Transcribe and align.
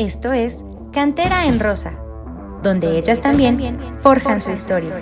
Esto 0.00 0.32
es 0.32 0.64
Cantera 0.94 1.44
en 1.44 1.60
Rosa, 1.60 2.02
donde 2.62 2.96
ellas 2.96 3.20
también 3.20 3.78
forjan 4.00 4.40
su 4.40 4.50
historia. 4.50 4.96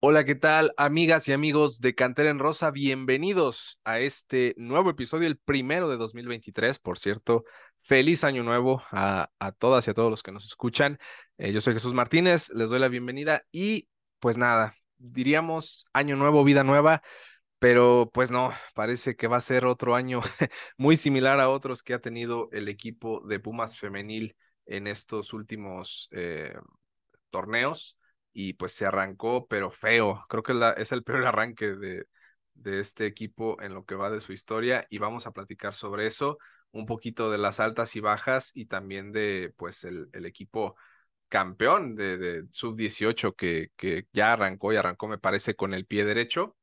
Hola, 0.00 0.24
¿qué 0.24 0.34
tal, 0.34 0.74
amigas 0.76 1.26
y 1.28 1.32
amigos 1.32 1.80
de 1.80 1.94
Cantera 1.94 2.28
en 2.28 2.38
Rosa? 2.38 2.70
Bienvenidos 2.70 3.80
a 3.84 3.98
este 3.98 4.54
nuevo 4.58 4.90
episodio, 4.90 5.26
el 5.26 5.38
primero 5.38 5.88
de 5.88 5.96
2023, 5.96 6.78
por 6.78 6.98
cierto. 6.98 7.44
Feliz 7.80 8.24
año 8.24 8.42
nuevo 8.42 8.82
a, 8.90 9.30
todas 9.58 9.86
y 9.86 9.90
a 9.90 9.94
todos 9.94 10.10
los 10.10 10.22
que 10.22 10.32
nos 10.32 10.44
escuchan. 10.44 10.98
Eh, 11.38 11.52
yo 11.52 11.60
soy 11.60 11.74
Jesús 11.74 11.94
Martínez, 11.94 12.50
les 12.54 12.68
doy 12.68 12.80
la 12.80 12.88
bienvenida 12.88 13.44
y 13.52 13.88
pues 14.18 14.36
nada, 14.36 14.74
diríamos 14.96 15.86
año 15.92 16.16
nuevo, 16.16 16.42
vida 16.42 16.64
nueva, 16.64 17.00
pero 17.60 18.10
pues 18.12 18.30
no, 18.32 18.52
parece 18.74 19.14
que 19.16 19.28
va 19.28 19.36
a 19.38 19.40
ser 19.40 19.64
otro 19.64 19.94
año 19.94 20.20
muy 20.78 20.96
similar 20.96 21.38
a 21.40 21.50
otros 21.50 21.82
que 21.84 21.94
ha 21.94 22.00
tenido 22.00 22.48
el 22.52 22.68
equipo 22.68 23.20
de 23.28 23.38
Pumas 23.40 23.78
femenil 23.78 24.36
en 24.66 24.88
estos 24.88 25.32
últimos 25.32 26.08
eh, 26.12 26.54
torneos 27.30 27.98
y 28.32 28.54
pues 28.54 28.72
se 28.72 28.86
arrancó, 28.86 29.46
pero 29.46 29.70
feo. 29.70 30.24
Creo 30.28 30.42
que 30.42 30.54
es 30.78 30.92
el 30.92 31.04
peor 31.04 31.24
arranque 31.26 31.74
de, 31.76 32.06
de 32.54 32.80
este 32.80 33.06
equipo 33.06 33.60
en 33.62 33.74
lo 33.74 33.84
que 33.84 33.94
va 33.94 34.10
de 34.10 34.20
su 34.20 34.32
historia 34.32 34.86
y 34.90 34.98
vamos 34.98 35.26
a 35.26 35.32
platicar 35.32 35.72
sobre 35.74 36.06
eso 36.06 36.38
un 36.72 36.86
poquito 36.86 37.30
de 37.30 37.38
las 37.38 37.60
altas 37.60 37.96
y 37.96 38.00
bajas 38.00 38.50
y 38.54 38.66
también 38.66 39.12
de 39.12 39.54
pues 39.56 39.84
el, 39.84 40.08
el 40.12 40.26
equipo 40.26 40.76
campeón 41.28 41.94
de, 41.94 42.18
de 42.18 42.44
sub-18 42.50 43.34
que, 43.34 43.70
que 43.76 44.06
ya 44.12 44.32
arrancó 44.32 44.72
y 44.72 44.76
arrancó 44.76 45.08
me 45.08 45.18
parece 45.18 45.54
con 45.54 45.74
el 45.74 45.86
pie 45.86 46.04
derecho. 46.04 46.56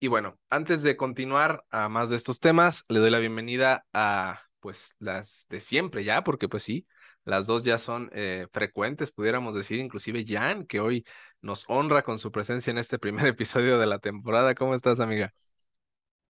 Y 0.00 0.08
bueno, 0.08 0.38
antes 0.50 0.82
de 0.82 0.96
continuar 0.96 1.64
a 1.70 1.88
más 1.88 2.10
de 2.10 2.16
estos 2.16 2.40
temas, 2.40 2.84
le 2.88 3.00
doy 3.00 3.10
la 3.10 3.18
bienvenida 3.18 3.86
a 3.92 4.42
pues 4.60 4.94
las 4.98 5.46
de 5.48 5.60
siempre 5.60 6.04
ya, 6.04 6.24
porque 6.24 6.48
pues 6.48 6.64
sí, 6.64 6.86
las 7.24 7.46
dos 7.46 7.62
ya 7.62 7.78
son 7.78 8.10
eh, 8.12 8.46
frecuentes, 8.52 9.10
pudiéramos 9.10 9.54
decir, 9.54 9.80
inclusive 9.80 10.24
Jan, 10.26 10.66
que 10.66 10.80
hoy 10.80 11.04
nos 11.40 11.64
honra 11.68 12.02
con 12.02 12.18
su 12.18 12.30
presencia 12.30 12.70
en 12.70 12.78
este 12.78 12.98
primer 12.98 13.26
episodio 13.26 13.78
de 13.78 13.86
la 13.86 13.98
temporada. 13.98 14.54
¿Cómo 14.54 14.74
estás, 14.74 15.00
amiga? 15.00 15.34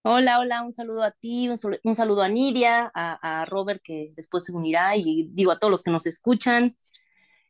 Hola, 0.05 0.39
hola, 0.39 0.63
un 0.63 0.71
saludo 0.71 1.01
a 1.03 1.11
ti, 1.11 1.49
un, 1.49 1.95
saludo 1.95 2.23
a 2.23 2.27
Nidia, 2.27 2.91
a, 2.93 3.45
Robert 3.45 3.81
que 3.81 4.11
después 4.15 4.43
se 4.43 4.51
unirá 4.51 4.97
y 4.97 5.29
digo 5.31 5.51
a 5.51 5.59
todos 5.59 5.71
los 5.71 5.81
que 5.81 5.91
nos 5.91 6.05
escuchan. 6.05 6.77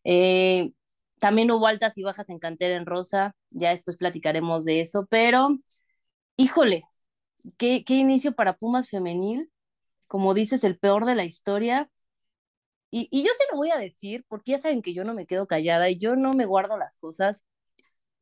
Eh, 0.04 0.72
también 1.20 1.52
hubo 1.52 1.68
altas 1.68 1.98
y 1.98 2.04
bajas 2.04 2.30
en 2.30 2.40
Cantera 2.40 2.76
en 2.76 2.86
Rosa, 2.86 3.36
ya 3.50 3.70
después 3.70 3.98
platicaremos 3.98 4.66
de 4.66 4.82
eso, 4.82 5.08
pero 5.10 5.58
híjole, 6.38 6.84
qué, 7.58 7.84
qué 7.86 7.96
inicio 7.96 8.36
para 8.36 8.58
Pumas 8.58 8.90
femenil, 8.90 9.52
como 10.08 10.34
dices, 10.34 10.64
el 10.64 10.80
peor 10.80 11.06
de 11.06 11.16
la 11.16 11.26
historia. 11.26 11.90
Y, 12.92 13.08
y 13.12 13.24
yo 13.24 13.30
sí 13.36 13.44
lo 13.52 13.58
voy 13.58 13.72
a 13.72 13.78
decir, 13.78 14.24
porque 14.28 14.52
ya 14.52 14.58
saben 14.60 14.82
que 14.82 14.94
yo 14.94 15.04
no 15.04 15.14
me 15.16 15.26
quedo 15.26 15.48
callada 15.48 15.90
y 15.90 15.98
yo 15.98 16.16
no 16.16 16.34
me 16.34 16.46
guardo 16.46 16.78
las 16.78 16.98
cosas. 16.98 17.44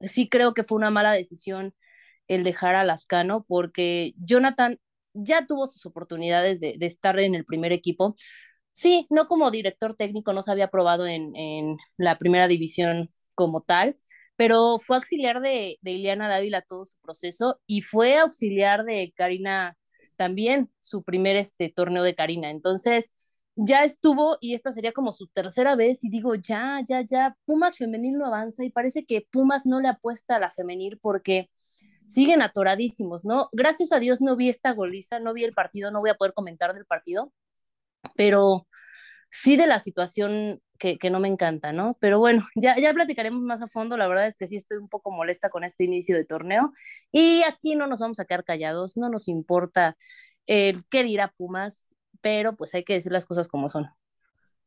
Sí 0.02 0.30
creo 0.30 0.54
que 0.54 0.64
fue 0.64 0.78
una 0.78 0.92
mala 0.92 1.14
decisión 1.14 1.76
el 2.28 2.44
dejar 2.44 2.76
a 2.76 2.84
Lascano, 2.86 3.46
porque 3.48 4.14
Jonathan 4.18 4.80
ya 5.14 5.46
tuvo 5.46 5.68
sus 5.68 5.86
oportunidades 5.86 6.60
de, 6.62 6.78
estar 6.82 7.20
en 7.20 7.36
el 7.36 7.46
primer 7.46 7.72
equipo. 7.74 8.16
Sí, 8.74 9.08
no 9.10 9.28
como 9.28 9.52
director 9.52 9.96
técnico, 9.96 10.34
no 10.34 10.44
se 10.44 10.52
había 10.52 10.70
probado 10.70 11.06
en, 11.08 11.78
la 11.98 12.18
primera 12.18 12.48
división 12.48 13.12
como 13.36 13.62
tal, 13.62 13.98
pero 14.36 14.80
fue 14.80 14.98
auxiliar 14.98 15.42
de, 15.42 15.78
de 15.82 15.92
Ileana 15.92 16.28
Dávila 16.28 16.62
todo 16.62 16.86
su 16.86 16.98
proceso 17.02 17.60
y 17.68 17.82
fue 17.82 18.18
auxiliar 18.18 18.86
de 18.86 19.14
Karina 19.16 19.78
también 20.16 20.70
su 20.80 21.04
primer 21.04 21.36
este, 21.36 21.70
torneo 21.70 22.04
de 22.04 22.16
Karina. 22.16 22.50
Entonces, 22.52 23.12
ya 23.56 23.84
estuvo 23.84 24.38
y 24.42 24.54
esta 24.54 24.72
sería 24.72 24.94
como 24.94 25.12
su 25.14 25.28
tercera 25.28 25.76
vez 25.76 26.04
y 26.04 26.10
digo, 26.10 26.36
ya, 26.36 26.80
ya, 26.88 27.02
ya, 27.02 27.36
Pumas 27.46 27.78
femenil 27.78 28.18
no 28.18 28.26
avanza 28.26 28.64
y 28.64 28.70
parece 28.72 29.06
que 29.06 29.28
Pumas 29.32 29.66
no 29.66 29.82
le 29.82 29.88
apuesta 29.90 30.36
a 30.36 30.40
la 30.40 30.52
femenil 30.52 31.00
porque 31.02 31.50
siguen 32.08 32.42
atoradísimos, 32.42 33.26
¿no? 33.26 33.50
Gracias 33.52 33.92
a 33.92 34.00
Dios 34.00 34.22
no 34.22 34.36
vi 34.36 34.50
esta 34.50 34.74
goliza, 34.74 35.20
no 35.20 35.34
vi 35.34 35.44
el 35.44 35.54
partido, 35.54 35.92
no 35.92 36.00
voy 36.02 36.10
a 36.10 36.16
poder 36.16 36.34
comentar 36.34 36.74
del 36.74 36.86
partido, 36.86 37.32
pero 38.16 38.68
sí 39.30 39.58
de 39.58 39.68
la 39.68 39.80
situación 39.80 40.62
que, 40.78 40.98
que, 40.98 41.10
no 41.10 41.20
me 41.20 41.28
encanta, 41.28 41.74
¿no? 41.74 41.98
Pero 42.00 42.20
bueno, 42.20 42.44
ya, 42.56 42.78
ya 42.80 42.94
platicaremos 42.94 43.42
más 43.42 43.62
a 43.62 43.68
fondo, 43.68 43.98
la 43.98 44.08
verdad 44.08 44.28
es 44.28 44.36
que 44.36 44.48
sí 44.48 44.56
estoy 44.56 44.78
un 44.78 44.90
poco 44.90 45.12
molesta 45.12 45.50
con 45.50 45.64
este 45.64 45.84
inicio 45.84 46.16
de 46.16 46.26
torneo 46.26 46.74
y 47.12 47.44
aquí 47.44 47.76
no 47.76 47.88
nos 47.88 48.00
vamos 48.00 48.20
a 48.20 48.26
quedar 48.26 48.44
callados, 48.44 48.98
no 48.98 49.10
nos 49.10 49.28
importa 49.28 49.98
el 50.48 50.84
qué 50.90 51.04
dirá 51.04 51.30
Pumas, 51.30 51.90
pero 52.22 52.56
pues 52.56 52.74
hay 52.76 52.84
que 52.84 52.94
decir 52.94 53.12
las 53.12 53.26
cosas 53.26 53.48
como 53.48 53.70
son. 53.70 53.88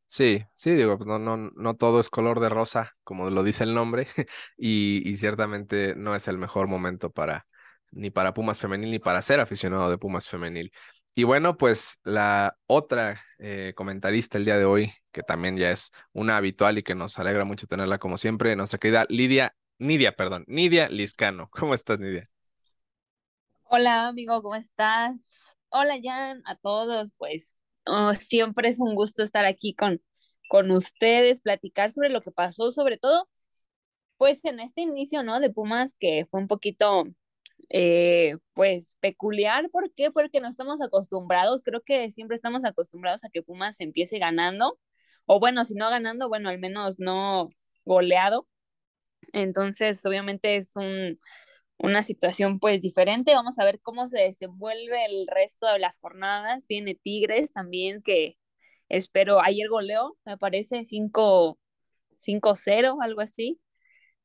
Sí, 0.07 0.45
sí, 0.55 0.71
digo, 0.73 0.97
pues 0.97 1.09
no, 1.09 1.19
no, 1.19 1.37
no 1.37 1.75
todo 1.75 1.99
es 1.99 2.09
color 2.09 2.39
de 2.39 2.49
rosa, 2.49 2.93
como 3.03 3.31
lo 3.31 3.43
dice 3.43 3.65
el 3.65 3.75
nombre, 3.75 4.07
y, 4.57 5.03
y 5.09 5.17
ciertamente 5.17 5.95
no 5.97 6.15
es 6.15 6.29
el 6.29 6.39
mejor 6.39 6.69
momento 6.69 7.11
para 7.11 7.47
ni 7.95 8.11
para 8.11 8.35
Pumas 8.35 8.59
Femenil 8.59 8.91
ni 8.91 8.99
para 8.99 9.23
ser 9.23 9.41
aficionado 9.41 9.89
de 9.89 9.99
Pumas 9.99 10.29
Femenil. 10.29 10.73
Y 11.17 11.25
bueno, 11.25 11.57
pues 11.57 11.99
la 12.05 12.59
otra 12.67 13.23
eh, 13.39 13.73
comentarista 13.77 14.37
el 14.39 14.45
día 14.45 14.59
de 14.59 14.65
hoy, 14.65 14.93
que 15.13 15.23
también 15.23 15.57
ya 15.57 15.71
es 15.71 15.93
una 16.13 16.37
habitual 16.37 16.79
y 16.79 16.83
que 16.83 16.95
nos 16.97 17.19
alegra 17.19 17.45
mucho 17.45 17.67
tenerla 17.69 17.99
como 17.99 18.19
siempre, 18.19 18.57
nuestra 18.57 18.79
querida 18.81 19.07
Lidia, 19.09 19.55
Nidia, 19.79 20.17
perdón, 20.17 20.45
Nidia 20.49 20.89
Liscano. 20.89 21.49
¿Cómo 21.53 21.75
estás, 21.75 22.01
Nidia? 22.01 22.29
Hola, 23.65 24.09
amigo, 24.09 24.43
¿cómo 24.43 24.55
estás? 24.55 25.15
Hola, 25.69 25.97
Jan, 26.03 26.43
a 26.47 26.57
todos, 26.57 27.13
pues 27.19 27.57
Oh, 27.87 28.15
siempre 28.15 28.69
es 28.69 28.81
un 28.81 28.95
gusto 28.95 29.23
estar 29.23 29.45
aquí 29.45 29.75
con, 29.75 30.01
con 30.49 30.71
ustedes, 30.71 31.41
platicar 31.41 31.93
sobre 31.93 32.09
lo 32.11 32.23
que 32.23 32.31
pasó, 32.33 32.73
sobre 32.73 32.97
todo, 32.99 33.29
pues 34.19 34.45
en 34.45 34.61
este 34.61 34.83
inicio, 34.83 35.23
¿no? 35.23 35.41
De 35.41 35.51
Pumas, 35.51 35.95
que 35.99 36.27
fue 36.31 36.41
un 36.41 36.49
poquito, 36.49 37.05
eh, 37.71 38.37
pues, 38.55 38.97
peculiar. 39.01 39.71
¿Por 39.71 39.93
qué? 39.95 40.11
Porque 40.11 40.41
no 40.41 40.49
estamos 40.49 40.81
acostumbrados, 40.83 41.63
creo 41.63 41.83
que 41.83 42.11
siempre 42.11 42.37
estamos 42.37 42.65
acostumbrados 42.65 43.25
a 43.25 43.31
que 43.31 43.43
Pumas 43.43 43.81
empiece 43.81 44.19
ganando, 44.19 44.79
o 45.27 45.41
bueno, 45.41 45.65
si 45.65 45.75
no 45.75 45.89
ganando, 45.91 46.29
bueno, 46.29 46.49
al 46.51 46.59
menos 46.59 46.99
no 46.99 47.49
goleado. 47.85 48.49
Entonces, 49.33 50.05
obviamente 50.07 50.57
es 50.57 50.77
un, 50.77 51.17
una 51.79 52.03
situación 52.03 52.59
pues 52.61 52.83
diferente. 52.83 53.35
Vamos 53.35 53.59
a 53.59 53.65
ver 53.65 53.81
cómo 53.81 54.07
se 54.09 54.19
desenvuelve 54.21 55.07
el 55.07 55.27
resto 55.27 55.67
de 55.73 55.79
las 55.79 55.99
jornadas. 55.99 56.67
Viene 56.69 56.95
Tigres 56.95 57.53
también, 57.53 58.03
que 58.03 58.37
espero, 58.89 59.41
ayer 59.41 59.69
goleó, 59.69 60.17
me 60.25 60.39
parece 60.39 60.85
5-0, 60.87 62.99
algo 63.03 63.21
así. 63.21 63.61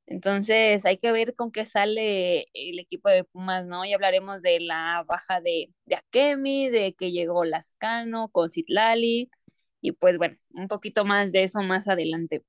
Entonces 0.09 0.85
hay 0.87 0.97
que 0.97 1.11
ver 1.11 1.35
con 1.35 1.51
qué 1.51 1.65
sale 1.65 2.47
el 2.53 2.79
equipo 2.79 3.09
de 3.09 3.23
Pumas, 3.25 3.65
¿no? 3.67 3.85
Y 3.85 3.93
hablaremos 3.93 4.41
de 4.41 4.59
la 4.59 5.03
baja 5.07 5.39
de, 5.39 5.71
de 5.85 5.95
Akemi, 5.95 6.67
de 6.69 6.95
que 6.95 7.11
llegó 7.11 7.45
Lascano 7.45 8.29
con 8.29 8.49
Citlali, 8.51 9.29
y 9.81 9.91
pues 9.91 10.17
bueno, 10.17 10.35
un 10.51 10.67
poquito 10.67 11.05
más 11.05 11.31
de 11.31 11.43
eso 11.43 11.61
más 11.61 11.87
adelante. 11.87 12.43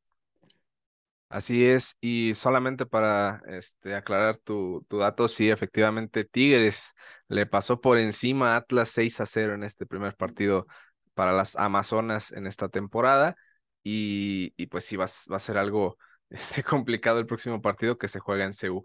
Así 1.28 1.65
es, 1.66 1.97
y 2.00 2.34
solamente 2.34 2.87
para 2.87 3.41
este, 3.47 3.94
aclarar 3.94 4.37
tu, 4.38 4.84
tu 4.88 4.98
dato, 4.98 5.28
sí, 5.28 5.48
efectivamente, 5.48 6.25
Tigres 6.25 6.92
le 7.28 7.47
pasó 7.47 7.81
por 7.81 7.98
encima 7.98 8.54
a 8.54 8.56
Atlas 8.56 8.88
6 8.91 9.21
a 9.21 9.27
0 9.27 9.54
en 9.54 9.62
este 9.62 9.87
primer 9.87 10.16
partido 10.16 10.66
para 11.15 11.32
las 11.32 11.54
Amazonas 11.56 12.32
en 12.32 12.47
esta 12.48 12.69
temporada, 12.69 13.37
y, 13.84 14.54
y 14.56 14.66
pues 14.66 14.84
sí, 14.87 14.97
va, 14.97 15.06
va, 15.31 15.37
a 15.37 15.41
ser 15.41 15.56
algo 15.59 15.98
este, 16.30 16.62
complicado 16.62 17.18
el 17.18 17.26
próximo 17.26 17.60
partido 17.62 17.98
que 17.98 18.08
se 18.08 18.20
juega 18.20 18.44
en 18.44 18.54
CEU. 18.54 18.82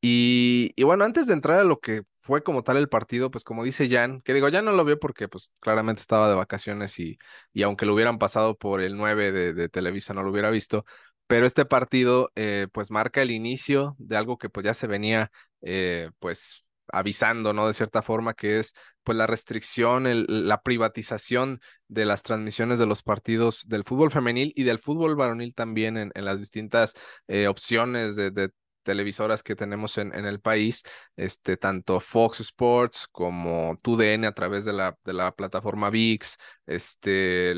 Y, 0.00 0.72
y, 0.76 0.82
bueno, 0.84 1.04
antes 1.04 1.26
de 1.26 1.34
entrar 1.34 1.58
a 1.58 1.64
lo 1.64 1.80
que 1.80 2.02
fue 2.20 2.42
como 2.42 2.62
tal 2.62 2.76
el 2.76 2.88
partido, 2.88 3.30
pues 3.30 3.42
como 3.44 3.64
dice 3.64 3.88
Jan, 3.88 4.20
que 4.20 4.34
digo, 4.34 4.48
ya 4.48 4.62
no 4.62 4.72
lo 4.72 4.84
vio 4.84 4.98
porque 4.98 5.28
pues 5.28 5.52
claramente 5.60 6.00
estaba 6.02 6.28
de 6.28 6.34
vacaciones 6.36 6.98
y, 6.98 7.18
y 7.52 7.62
aunque 7.62 7.86
lo 7.86 7.94
hubieran 7.94 8.18
pasado 8.18 8.56
por 8.56 8.80
el 8.82 8.96
9 8.96 9.32
de, 9.32 9.52
de 9.54 9.68
Televisa 9.68 10.14
no 10.14 10.22
lo 10.22 10.30
hubiera 10.30 10.50
visto, 10.50 10.84
pero 11.26 11.46
este 11.46 11.64
partido 11.64 12.30
eh, 12.36 12.68
pues 12.72 12.90
marca 12.90 13.22
el 13.22 13.30
inicio 13.30 13.96
de 13.98 14.16
algo 14.16 14.38
que 14.38 14.48
pues 14.50 14.64
ya 14.64 14.74
se 14.74 14.86
venía 14.86 15.30
eh, 15.62 16.10
pues 16.18 16.64
avisando, 16.92 17.52
¿no? 17.52 17.66
De 17.66 17.74
cierta 17.74 18.02
forma, 18.02 18.34
que 18.34 18.58
es 18.58 18.74
pues 19.02 19.16
la 19.16 19.26
restricción, 19.26 20.04
la 20.28 20.62
privatización 20.62 21.60
de 21.88 22.04
las 22.04 22.22
transmisiones 22.22 22.78
de 22.78 22.86
los 22.86 23.02
partidos 23.02 23.66
del 23.68 23.84
fútbol 23.84 24.10
femenil 24.10 24.52
y 24.56 24.64
del 24.64 24.78
fútbol 24.78 25.16
varonil 25.16 25.54
también 25.54 25.96
en, 25.96 26.12
las 26.14 26.38
distintas 26.38 26.94
eh, 27.26 27.48
opciones 27.48 28.16
de, 28.16 28.50
televisoras 28.88 29.42
que 29.42 29.54
tenemos 29.54 29.98
en, 29.98 30.14
el 30.14 30.40
país, 30.40 30.82
este, 31.14 31.58
tanto 31.58 32.00
Fox 32.00 32.40
Sports 32.40 33.06
como 33.12 33.78
TUDN 33.82 34.24
a 34.24 34.32
través 34.32 34.64
de 34.64 34.72
la, 34.72 34.96
de 35.04 35.12
la 35.12 35.32
plataforma 35.32 35.90
VIX, 35.90 36.38
este, 36.64 37.52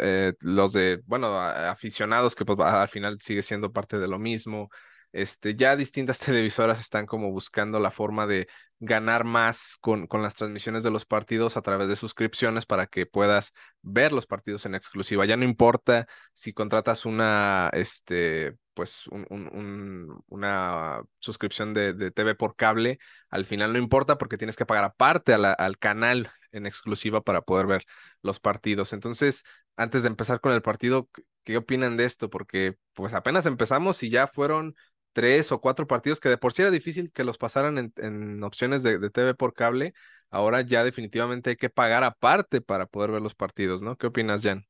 eh, 0.00 0.32
los 0.40 0.72
de, 0.72 1.02
bueno, 1.04 1.38
aficionados 1.38 2.34
que 2.34 2.46
pues, 2.46 2.58
al 2.60 2.88
final 2.88 3.18
sigue 3.20 3.42
siendo 3.42 3.72
parte 3.72 3.98
de 3.98 4.08
lo 4.08 4.18
mismo, 4.18 4.70
este, 5.14 5.54
ya 5.54 5.76
distintas 5.76 6.18
televisoras 6.20 6.80
están 6.80 7.06
como 7.06 7.30
buscando 7.30 7.78
la 7.78 7.90
forma 7.90 8.26
de 8.26 8.48
ganar 8.80 9.24
más 9.24 9.76
con, 9.80 10.06
con 10.08 10.22
las 10.22 10.34
transmisiones 10.34 10.82
de 10.82 10.90
los 10.90 11.06
partidos 11.06 11.56
a 11.56 11.62
través 11.62 11.88
de 11.88 11.96
suscripciones 11.96 12.66
para 12.66 12.86
que 12.86 13.06
puedas 13.06 13.52
ver 13.80 14.12
los 14.12 14.26
partidos 14.26 14.66
en 14.66 14.74
exclusiva. 14.74 15.24
Ya 15.24 15.36
no 15.36 15.44
importa 15.44 16.06
si 16.34 16.52
contratas 16.52 17.06
una, 17.06 17.70
este, 17.72 18.56
pues 18.74 19.06
un, 19.06 20.20
una 20.28 21.02
suscripción 21.20 21.74
de, 21.74 21.94
de, 21.94 22.10
TV 22.10 22.34
por 22.34 22.56
cable, 22.56 22.98
al 23.30 23.46
final 23.46 23.72
no 23.72 23.78
importa 23.78 24.18
porque 24.18 24.36
tienes 24.36 24.56
que 24.56 24.66
pagar 24.66 24.84
aparte 24.84 25.32
al 25.32 25.78
canal 25.78 26.30
en 26.50 26.66
exclusiva 26.66 27.22
para 27.22 27.42
poder 27.42 27.66
ver 27.66 27.84
los 28.20 28.40
partidos. 28.40 28.92
Entonces, 28.92 29.44
antes 29.76 30.02
de 30.02 30.08
empezar 30.08 30.40
con 30.40 30.52
el 30.52 30.62
partido, 30.62 31.08
¿qué 31.44 31.56
opinan 31.56 31.96
de 31.96 32.04
esto? 32.04 32.30
Porque 32.30 32.76
pues 32.94 33.14
apenas 33.14 33.46
empezamos 33.46 34.02
y 34.02 34.10
ya 34.10 34.26
fueron 34.26 34.74
tres 35.14 35.50
o 35.52 35.60
cuatro 35.62 35.86
partidos 35.86 36.20
que 36.20 36.28
de 36.28 36.36
por 36.36 36.52
sí 36.52 36.60
era 36.60 36.70
difícil 36.70 37.10
que 37.10 37.24
los 37.24 37.38
pasaran 37.38 37.92
en, 37.96 38.44
opciones 38.44 38.82
de, 38.82 38.98
de, 38.98 39.08
TV 39.08 39.34
por 39.34 39.54
cable. 39.54 39.94
Ahora 40.28 40.60
ya 40.60 40.84
definitivamente 40.84 41.50
hay 41.50 41.56
que 41.56 41.70
pagar 41.70 42.04
aparte 42.04 42.60
para 42.60 42.84
poder 42.86 43.12
ver 43.12 43.22
los 43.22 43.34
partidos, 43.34 43.80
¿no? 43.80 43.96
¿Qué 43.96 44.08
opinas, 44.08 44.42
Jan? 44.42 44.66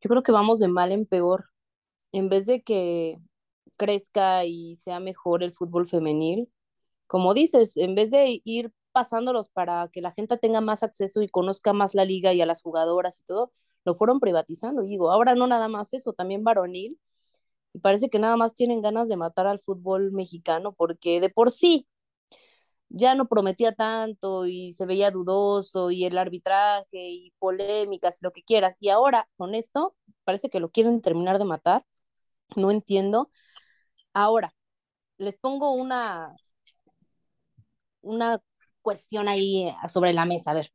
Yo 0.00 0.08
creo 0.08 0.22
que 0.22 0.30
vamos 0.30 0.60
de 0.60 0.68
mal 0.68 0.92
en 0.92 1.06
peor 1.06 1.46
en 2.14 2.28
vez 2.28 2.46
de 2.46 2.62
que 2.62 3.18
crezca 3.76 4.44
y 4.44 4.76
sea 4.76 5.00
mejor 5.00 5.42
el 5.42 5.52
fútbol 5.52 5.88
femenil, 5.88 6.48
como 7.08 7.34
dices, 7.34 7.76
en 7.76 7.96
vez 7.96 8.10
de 8.12 8.40
ir 8.44 8.72
pasándolos 8.92 9.48
para 9.48 9.88
que 9.92 10.00
la 10.00 10.12
gente 10.12 10.38
tenga 10.38 10.60
más 10.60 10.84
acceso 10.84 11.22
y 11.22 11.28
conozca 11.28 11.72
más 11.72 11.94
la 11.94 12.04
liga 12.04 12.32
y 12.32 12.40
a 12.40 12.46
las 12.46 12.62
jugadoras 12.62 13.20
y 13.20 13.24
todo, 13.24 13.52
lo 13.84 13.94
fueron 13.94 14.20
privatizando. 14.20 14.82
digo, 14.82 15.10
ahora 15.10 15.34
no 15.34 15.46
nada 15.48 15.68
más 15.68 15.92
eso, 15.92 16.12
también 16.12 16.44
varonil. 16.44 16.98
Y 17.74 17.80
parece 17.80 18.08
que 18.10 18.18
nada 18.18 18.36
más 18.36 18.54
tienen 18.54 18.82
ganas 18.82 19.08
de 19.08 19.16
matar 19.18 19.46
al 19.46 19.60
fútbol 19.60 20.12
mexicano 20.12 20.72
porque 20.74 21.20
de 21.20 21.28
por 21.30 21.50
sí 21.50 21.86
ya 22.88 23.14
no 23.14 23.26
prometía 23.28 23.72
tanto 23.74 24.46
y 24.46 24.72
se 24.72 24.86
veía 24.86 25.10
dudoso 25.10 25.90
y 25.90 26.04
el 26.04 26.16
arbitraje 26.18 26.86
y 26.92 27.32
polémicas 27.38 28.18
lo 28.22 28.32
que 28.32 28.42
quieras. 28.42 28.76
Y 28.80 28.90
ahora 28.90 29.28
con 29.36 29.54
esto 29.54 29.96
parece 30.24 30.48
que 30.50 30.60
lo 30.60 30.70
quieren 30.70 31.00
terminar 31.02 31.38
de 31.38 31.44
matar 31.44 31.84
no 32.56 32.70
entiendo. 32.70 33.30
Ahora, 34.14 34.54
les 35.18 35.36
pongo 35.38 35.72
una, 35.74 36.36
una 38.02 38.40
cuestión 38.82 39.28
ahí 39.28 39.68
eh, 39.68 39.74
sobre 39.88 40.12
la 40.12 40.24
mesa. 40.26 40.50
A 40.52 40.54
ver, 40.54 40.70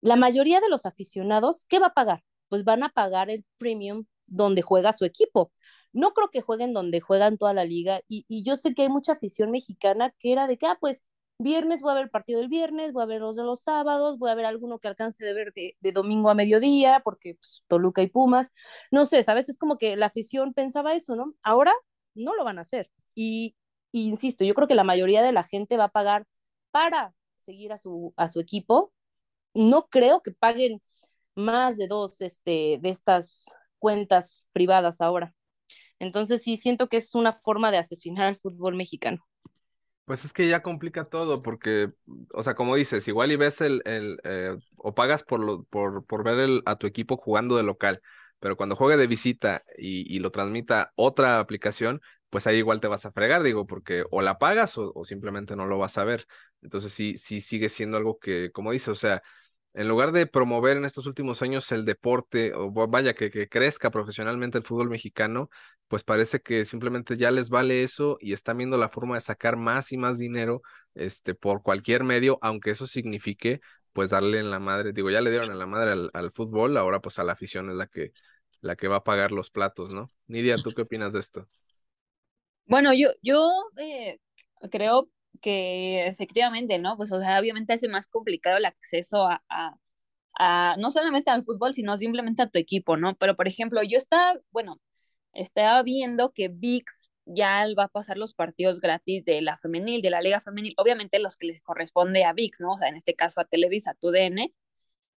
la 0.00 0.16
mayoría 0.16 0.60
de 0.60 0.68
los 0.68 0.86
aficionados, 0.86 1.66
¿qué 1.68 1.78
va 1.78 1.88
a 1.88 1.94
pagar? 1.94 2.24
Pues 2.48 2.64
van 2.64 2.82
a 2.82 2.90
pagar 2.90 3.30
el 3.30 3.44
premium 3.58 4.06
donde 4.26 4.62
juega 4.62 4.92
su 4.92 5.04
equipo. 5.04 5.52
No 5.92 6.12
creo 6.12 6.30
que 6.30 6.40
jueguen 6.42 6.72
donde 6.72 7.00
juegan 7.00 7.38
toda 7.38 7.54
la 7.54 7.64
liga. 7.64 8.00
Y, 8.08 8.24
y 8.28 8.42
yo 8.44 8.56
sé 8.56 8.74
que 8.74 8.82
hay 8.82 8.88
mucha 8.88 9.12
afición 9.12 9.50
mexicana 9.50 10.14
que 10.18 10.32
era 10.32 10.46
de 10.46 10.58
que, 10.58 10.66
ah, 10.66 10.78
pues 10.80 11.04
viernes 11.40 11.80
voy 11.80 11.92
a 11.92 11.94
ver 11.94 12.04
el 12.04 12.10
partido 12.10 12.40
del 12.40 12.48
viernes, 12.48 12.92
voy 12.92 13.02
a 13.02 13.06
ver 13.06 13.20
los 13.20 13.36
de 13.36 13.42
los 13.44 13.62
sábados, 13.62 14.18
voy 14.18 14.30
a 14.30 14.34
ver 14.34 14.44
alguno 14.44 14.78
que 14.78 14.88
alcance 14.88 15.24
de 15.24 15.34
ver 15.34 15.52
de, 15.54 15.92
domingo 15.92 16.30
a 16.30 16.34
mediodía, 16.34 17.00
porque 17.04 17.34
pues, 17.36 17.64
Toluca 17.66 18.02
y 18.02 18.08
Pumas, 18.08 18.52
no 18.90 19.04
sé, 19.06 19.22
¿sabes? 19.22 19.48
Es 19.48 19.58
como 19.58 19.78
que 19.78 19.96
la 19.96 20.06
afición 20.06 20.52
pensaba 20.54 20.94
eso, 20.94 21.16
¿no? 21.16 21.34
Ahora 21.42 21.72
no 22.14 22.34
lo 22.34 22.44
van 22.44 22.58
a 22.58 22.62
hacer. 22.62 22.90
Y, 23.14 23.56
insisto, 23.92 24.44
yo 24.44 24.54
creo 24.54 24.68
que 24.68 24.74
la 24.74 24.84
mayoría 24.84 25.22
de 25.22 25.32
la 25.32 25.44
gente 25.44 25.76
va 25.76 25.84
a 25.84 25.88
pagar 25.88 26.26
para 26.70 27.14
seguir 27.38 27.72
a 27.72 27.78
su, 27.78 28.14
a 28.16 28.28
su 28.28 28.40
equipo. 28.40 28.92
No 29.54 29.88
creo 29.88 30.22
que 30.22 30.32
paguen 30.32 30.82
más 31.34 31.76
de 31.76 31.88
dos 31.88 32.20
este, 32.20 32.78
de 32.82 32.90
estas 32.90 33.46
cuentas 33.78 34.48
privadas 34.52 35.00
ahora. 35.00 35.34
Entonces 36.00 36.42
sí, 36.42 36.56
siento 36.56 36.88
que 36.88 36.96
es 36.96 37.14
una 37.14 37.32
forma 37.32 37.70
de 37.70 37.78
asesinar 37.78 38.26
al 38.26 38.36
fútbol 38.36 38.74
mexicano. 38.74 39.24
Pues 40.04 40.24
es 40.24 40.32
que 40.32 40.48
ya 40.48 40.60
complica 40.62 41.04
todo, 41.04 41.40
porque, 41.40 41.92
o 42.34 42.42
sea, 42.42 42.54
como 42.56 42.74
dices, 42.74 43.06
igual 43.06 43.30
y 43.30 43.36
ves 43.36 43.60
el, 43.60 43.80
el 43.84 44.18
eh, 44.24 44.56
o 44.76 44.92
pagas 44.92 45.22
por, 45.22 45.38
lo, 45.38 45.62
por, 45.64 46.04
por 46.04 46.24
ver 46.24 46.40
el, 46.40 46.62
a 46.66 46.74
tu 46.76 46.88
equipo 46.88 47.16
jugando 47.16 47.56
de 47.56 47.62
local, 47.62 48.02
pero 48.40 48.56
cuando 48.56 48.74
juegue 48.74 48.96
de 48.96 49.06
visita 49.06 49.62
y, 49.78 50.12
y, 50.12 50.18
lo 50.18 50.32
transmita 50.32 50.92
otra 50.96 51.38
aplicación, 51.38 52.00
pues 52.28 52.48
ahí 52.48 52.56
igual 52.56 52.80
te 52.80 52.88
vas 52.88 53.06
a 53.06 53.12
fregar, 53.12 53.44
digo, 53.44 53.66
porque 53.66 54.04
o 54.10 54.20
la 54.22 54.38
pagas 54.38 54.76
o, 54.78 54.90
o 54.94 55.04
simplemente 55.04 55.54
no 55.54 55.66
lo 55.66 55.78
vas 55.78 55.96
a 55.98 56.04
ver. 56.04 56.26
Entonces 56.62 56.92
sí, 56.92 57.16
sí 57.16 57.40
sigue 57.40 57.68
siendo 57.68 57.96
algo 57.96 58.18
que, 58.18 58.50
como 58.50 58.72
dices, 58.72 58.88
o 58.88 58.94
sea, 58.96 59.22
en 59.72 59.88
lugar 59.88 60.12
de 60.12 60.26
promover 60.26 60.76
en 60.76 60.84
estos 60.84 61.06
últimos 61.06 61.42
años 61.42 61.70
el 61.72 61.84
deporte, 61.84 62.52
o 62.54 62.70
vaya, 62.88 63.14
que, 63.14 63.30
que, 63.30 63.48
crezca 63.48 63.90
profesionalmente 63.90 64.58
el 64.58 64.64
fútbol 64.64 64.88
mexicano, 64.88 65.48
pues 65.88 66.04
parece 66.04 66.40
que 66.40 66.64
simplemente 66.64 67.16
ya 67.16 67.30
les 67.30 67.50
vale 67.50 67.82
eso 67.82 68.18
y 68.20 68.32
están 68.32 68.58
viendo 68.58 68.76
la 68.78 68.88
forma 68.88 69.14
de 69.14 69.20
sacar 69.20 69.56
más 69.56 69.92
y 69.92 69.96
más 69.96 70.18
dinero 70.18 70.62
este, 70.94 71.34
por 71.34 71.62
cualquier 71.62 72.04
medio, 72.04 72.38
aunque 72.42 72.70
eso 72.70 72.86
signifique 72.86 73.60
pues 73.92 74.10
darle 74.10 74.38
en 74.38 74.50
la 74.50 74.60
madre, 74.60 74.92
digo, 74.92 75.10
ya 75.10 75.20
le 75.20 75.30
dieron 75.30 75.50
en 75.50 75.58
la 75.58 75.66
madre 75.66 75.92
al, 76.12 76.32
fútbol, 76.32 76.76
ahora 76.76 77.00
pues 77.00 77.18
a 77.18 77.24
la 77.24 77.32
afición 77.32 77.70
es 77.70 77.76
la 77.76 77.86
que, 77.86 78.12
la 78.60 78.76
que 78.76 78.88
va 78.88 78.96
a 78.96 79.04
pagar 79.04 79.32
los 79.32 79.50
platos, 79.50 79.92
¿no? 79.92 80.12
Nidia, 80.26 80.56
¿tú 80.56 80.70
qué 80.74 80.82
opinas 80.82 81.12
de 81.12 81.20
esto? 81.20 81.48
Bueno, 82.66 82.92
yo, 82.94 83.08
yo 83.20 83.48
eh, 83.78 84.20
creo 84.70 85.08
que 85.40 86.06
efectivamente, 86.06 86.78
¿no? 86.78 86.96
Pues, 86.96 87.12
o 87.12 87.20
sea, 87.20 87.40
obviamente 87.40 87.72
hace 87.74 87.88
más 87.88 88.06
complicado 88.06 88.58
el 88.58 88.66
acceso 88.66 89.26
a, 89.26 89.42
a, 90.38 90.76
no 90.78 90.90
solamente 90.90 91.30
al 91.30 91.44
fútbol, 91.44 91.74
sino 91.74 91.96
simplemente 91.96 92.42
a 92.42 92.48
tu 92.50 92.58
equipo, 92.58 92.96
¿no? 92.96 93.16
Pero, 93.16 93.36
por 93.36 93.48
ejemplo, 93.48 93.82
yo 93.82 93.98
estaba, 93.98 94.34
bueno, 94.50 94.80
estaba 95.32 95.82
viendo 95.82 96.32
que 96.32 96.48
VIX 96.48 97.10
ya 97.26 97.66
va 97.78 97.84
a 97.84 97.88
pasar 97.88 98.18
los 98.18 98.34
partidos 98.34 98.80
gratis 98.80 99.24
de 99.24 99.42
la 99.42 99.58
femenil, 99.58 100.02
de 100.02 100.10
la 100.10 100.20
liga 100.20 100.40
femenil, 100.40 100.74
obviamente 100.78 101.18
los 101.20 101.36
que 101.36 101.46
les 101.48 101.62
corresponde 101.62 102.24
a 102.24 102.32
VIX, 102.32 102.60
¿no? 102.60 102.72
O 102.72 102.78
sea, 102.78 102.88
en 102.88 102.96
este 102.96 103.14
caso 103.14 103.40
a 103.40 103.44
Televisa, 103.44 103.94
tu 104.00 104.10
DN, 104.10 104.52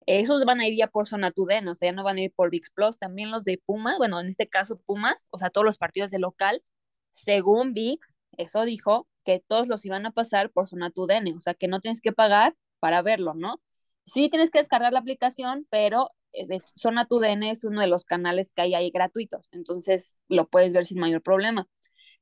esos 0.05 0.45
van 0.45 0.59
a 0.61 0.67
ir 0.67 0.77
ya 0.77 0.87
por 0.87 1.07
zona 1.07 1.31
DN, 1.35 1.69
o 1.71 1.75
sea, 1.75 1.89
ya 1.89 1.93
no 1.93 2.03
van 2.03 2.17
a 2.17 2.21
ir 2.21 2.33
por 2.33 2.49
VIX 2.49 2.71
Plus, 2.71 2.97
también 2.99 3.31
los 3.31 3.43
de 3.43 3.61
Pumas, 3.65 3.97
bueno, 3.97 4.19
en 4.19 4.27
este 4.27 4.47
caso 4.49 4.79
Pumas, 4.85 5.27
o 5.31 5.39
sea, 5.39 5.49
todos 5.51 5.65
los 5.65 5.77
partidos 5.77 6.11
de 6.11 6.19
local, 6.19 6.63
según 7.11 7.73
VIX, 7.73 8.15
eso 8.37 8.65
dijo, 8.65 9.07
que 9.23 9.43
todos 9.47 9.67
los 9.67 9.85
iban 9.85 10.05
a 10.05 10.11
pasar 10.11 10.51
por 10.51 10.67
Zona 10.67 10.91
o 10.95 11.37
sea 11.39 11.53
que 11.53 11.67
no 11.67 11.79
tienes 11.79 12.01
que 12.01 12.11
pagar 12.11 12.55
para 12.79 13.01
verlo, 13.01 13.33
¿no? 13.33 13.61
Sí 14.05 14.29
tienes 14.29 14.49
que 14.49 14.59
descargar 14.59 14.93
la 14.93 14.99
aplicación, 14.99 15.67
pero 15.69 16.09
eh, 16.33 16.59
Zona 16.75 17.07
es 17.43 17.63
uno 17.63 17.81
de 17.81 17.87
los 17.87 18.05
canales 18.05 18.51
que 18.51 18.63
hay 18.63 18.73
ahí 18.73 18.89
gratuitos, 18.91 19.47
entonces 19.51 20.17
lo 20.27 20.47
puedes 20.47 20.73
ver 20.73 20.85
sin 20.85 20.99
mayor 20.99 21.21
problema. 21.21 21.67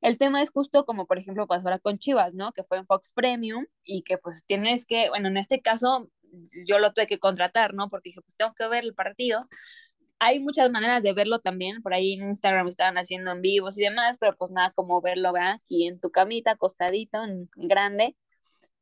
El 0.01 0.17
tema 0.17 0.41
es 0.41 0.49
justo 0.49 0.85
como, 0.85 1.05
por 1.07 1.17
ejemplo, 1.17 1.47
pasó 1.47 1.67
ahora 1.67 1.79
con 1.79 1.99
Chivas, 1.99 2.33
¿no? 2.33 2.53
Que 2.53 2.63
fue 2.63 2.77
en 2.77 2.85
Fox 2.85 3.11
Premium 3.13 3.65
y 3.83 4.03
que 4.03 4.17
pues 4.17 4.45
tienes 4.45 4.85
que, 4.85 5.09
bueno, 5.09 5.27
en 5.27 5.37
este 5.37 5.61
caso 5.61 6.09
yo 6.65 6.79
lo 6.79 6.93
tuve 6.93 7.07
que 7.07 7.19
contratar, 7.19 7.73
¿no? 7.73 7.89
Porque 7.89 8.09
dije, 8.09 8.21
pues 8.21 8.35
tengo 8.37 8.53
que 8.53 8.67
ver 8.67 8.83
el 8.83 8.93
partido, 8.93 9.47
hay 10.19 10.39
muchas 10.39 10.69
maneras 10.71 11.03
de 11.03 11.13
verlo 11.13 11.39
también, 11.39 11.81
por 11.81 11.93
ahí 11.93 12.13
en 12.13 12.27
Instagram 12.29 12.67
estaban 12.67 12.97
haciendo 12.97 13.31
en 13.31 13.41
vivos 13.41 13.77
y 13.79 13.83
demás, 13.83 14.17
pero 14.19 14.35
pues 14.37 14.51
nada 14.51 14.71
como 14.71 15.01
verlo 15.01 15.33
aquí 15.37 15.87
en 15.87 15.99
tu 15.99 16.11
camita, 16.11 16.51
acostadito, 16.51 17.23
en 17.23 17.49
grande. 17.55 18.17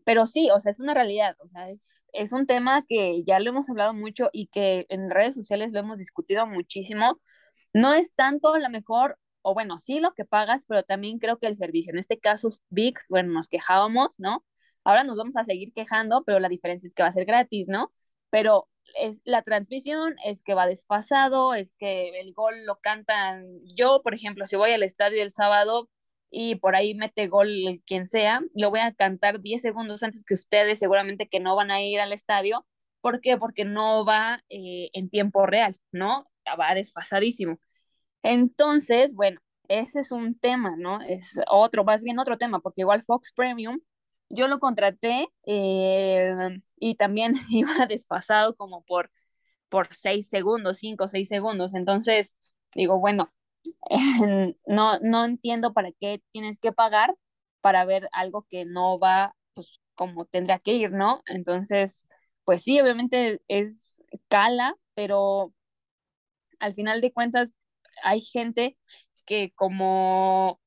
Pero 0.04 0.26
sí, 0.26 0.50
o 0.52 0.62
sea, 0.62 0.72
es 0.72 0.80
una 0.80 0.94
realidad, 0.94 1.36
o 1.40 1.50
sea, 1.50 1.70
es, 1.70 2.04
es 2.14 2.32
un 2.34 2.48
tema 2.48 2.86
que 2.88 3.24
ya 3.26 3.40
lo 3.40 3.50
hemos 3.52 3.70
hablado 3.70 3.94
mucho 3.94 4.30
y 4.34 4.48
que 4.48 4.86
en 4.90 5.10
redes 5.10 5.36
sociales 5.36 5.72
lo 5.74 5.80
hemos 5.80 5.98
discutido 5.98 6.48
muchísimo. 6.48 7.20
No 7.74 7.94
es 7.94 8.14
tanto 8.16 8.54
a 8.54 8.60
lo 8.60 8.70
mejor, 8.70 9.20
o 9.42 9.54
bueno, 9.54 9.78
sí 9.80 10.00
lo 10.00 10.14
que 10.14 10.26
pagas, 10.26 10.66
pero 10.68 10.84
también 10.84 11.20
creo 11.20 11.40
que 11.40 11.48
el 11.48 11.58
servicio, 11.58 11.92
en 11.92 12.00
este 12.00 12.20
caso 12.20 12.50
VIX, 12.70 13.08
bueno, 13.10 13.34
nos 13.34 13.50
quejábamos, 13.50 14.10
¿no? 14.18 14.46
Ahora 14.84 15.04
nos 15.04 15.18
vamos 15.18 15.36
a 15.38 15.44
seguir 15.44 15.74
quejando, 15.74 16.24
pero 16.26 16.40
la 16.40 16.50
diferencia 16.50 16.88
es 16.88 16.94
que 16.94 17.04
va 17.04 17.10
a 17.10 17.14
ser 17.14 17.26
gratis, 17.26 17.68
¿no? 17.68 17.92
Pero 18.30 18.70
es 18.96 19.22
la 19.26 19.42
transmisión, 19.44 20.16
es 20.26 20.42
que 20.42 20.54
va 20.54 20.68
desfasado, 20.68 21.54
es 21.54 21.74
que 21.78 22.20
el 22.20 22.34
gol 22.34 22.66
lo 22.66 22.80
cantan. 22.80 23.46
Yo, 23.76 24.02
por 24.04 24.14
ejemplo, 24.14 24.46
si 24.48 24.56
voy 24.56 24.72
al 24.72 24.84
estadio 24.84 25.22
el 25.24 25.32
sábado 25.32 25.90
y 26.30 26.56
por 26.56 26.76
ahí 26.76 26.96
mete 26.96 27.28
gol 27.28 27.50
quien 27.86 28.08
sea, 28.08 28.42
lo 28.56 28.70
voy 28.70 28.82
a 28.82 28.94
cantar 28.94 29.42
10 29.42 29.62
segundos 29.62 30.04
antes 30.04 30.24
que 30.24 30.34
ustedes, 30.34 30.80
seguramente 30.80 31.28
que 31.30 31.40
no 31.40 31.56
van 31.56 31.72
a 31.72 31.82
ir 31.82 32.00
al 32.00 32.14
estadio. 32.14 32.66
¿Por 33.02 33.22
qué? 33.22 33.38
Porque 33.38 33.66
no 33.66 34.06
va 34.06 34.44
eh, 34.50 34.90
en 34.94 35.10
tiempo 35.10 35.46
real, 35.46 35.78
¿no? 35.92 36.24
Va 36.60 36.74
desfasadísimo. 36.76 37.60
Entonces, 38.24 39.14
bueno, 39.14 39.42
ese 39.68 40.00
es 40.02 40.12
un 40.12 40.38
tema, 40.40 40.76
¿no? 40.78 41.02
Es 41.02 41.40
otro, 41.50 41.84
más 41.84 42.04
bien 42.04 42.20
otro 42.20 42.38
tema, 42.38 42.60
porque 42.60 42.82
igual 42.82 43.04
Fox 43.04 43.32
Premium 43.36 43.80
yo 44.30 44.48
lo 44.48 44.60
contraté 44.60 45.30
eh, 45.46 46.34
y 46.78 46.96
también 46.96 47.34
iba 47.50 47.86
desfasado 47.88 48.56
como 48.56 48.84
por, 48.84 49.12
por 49.70 49.94
seis 49.96 50.30
segundos, 50.30 50.78
cinco 50.80 51.06
o 51.06 51.08
seis 51.08 51.28
segundos. 51.30 51.76
Entonces, 51.76 52.36
digo, 52.76 53.00
bueno, 53.00 53.32
no, 54.68 55.00
no 55.00 55.26
entiendo 55.26 55.74
para 55.74 55.92
qué 56.00 56.22
tienes 56.32 56.60
que 56.60 56.72
pagar 56.72 57.16
para 57.62 57.86
ver 57.86 58.10
algo 58.14 58.46
que 58.50 58.66
no 58.66 59.00
va 59.00 59.36
pues 59.54 59.80
como 59.96 60.26
tendría 60.26 60.60
que 60.60 60.74
ir, 60.74 60.92
¿no? 60.92 61.24
Entonces, 61.28 62.08
pues 62.46 62.64
sí, 62.64 62.80
obviamente 62.80 63.42
es 63.48 63.92
cala, 64.30 64.76
pero 64.94 65.54
al 66.60 66.74
final 66.74 67.02
de 67.02 67.12
cuentas 67.14 67.52
hay 68.04 68.22
gente 68.22 68.78
que 69.26 69.52
como 69.56 70.60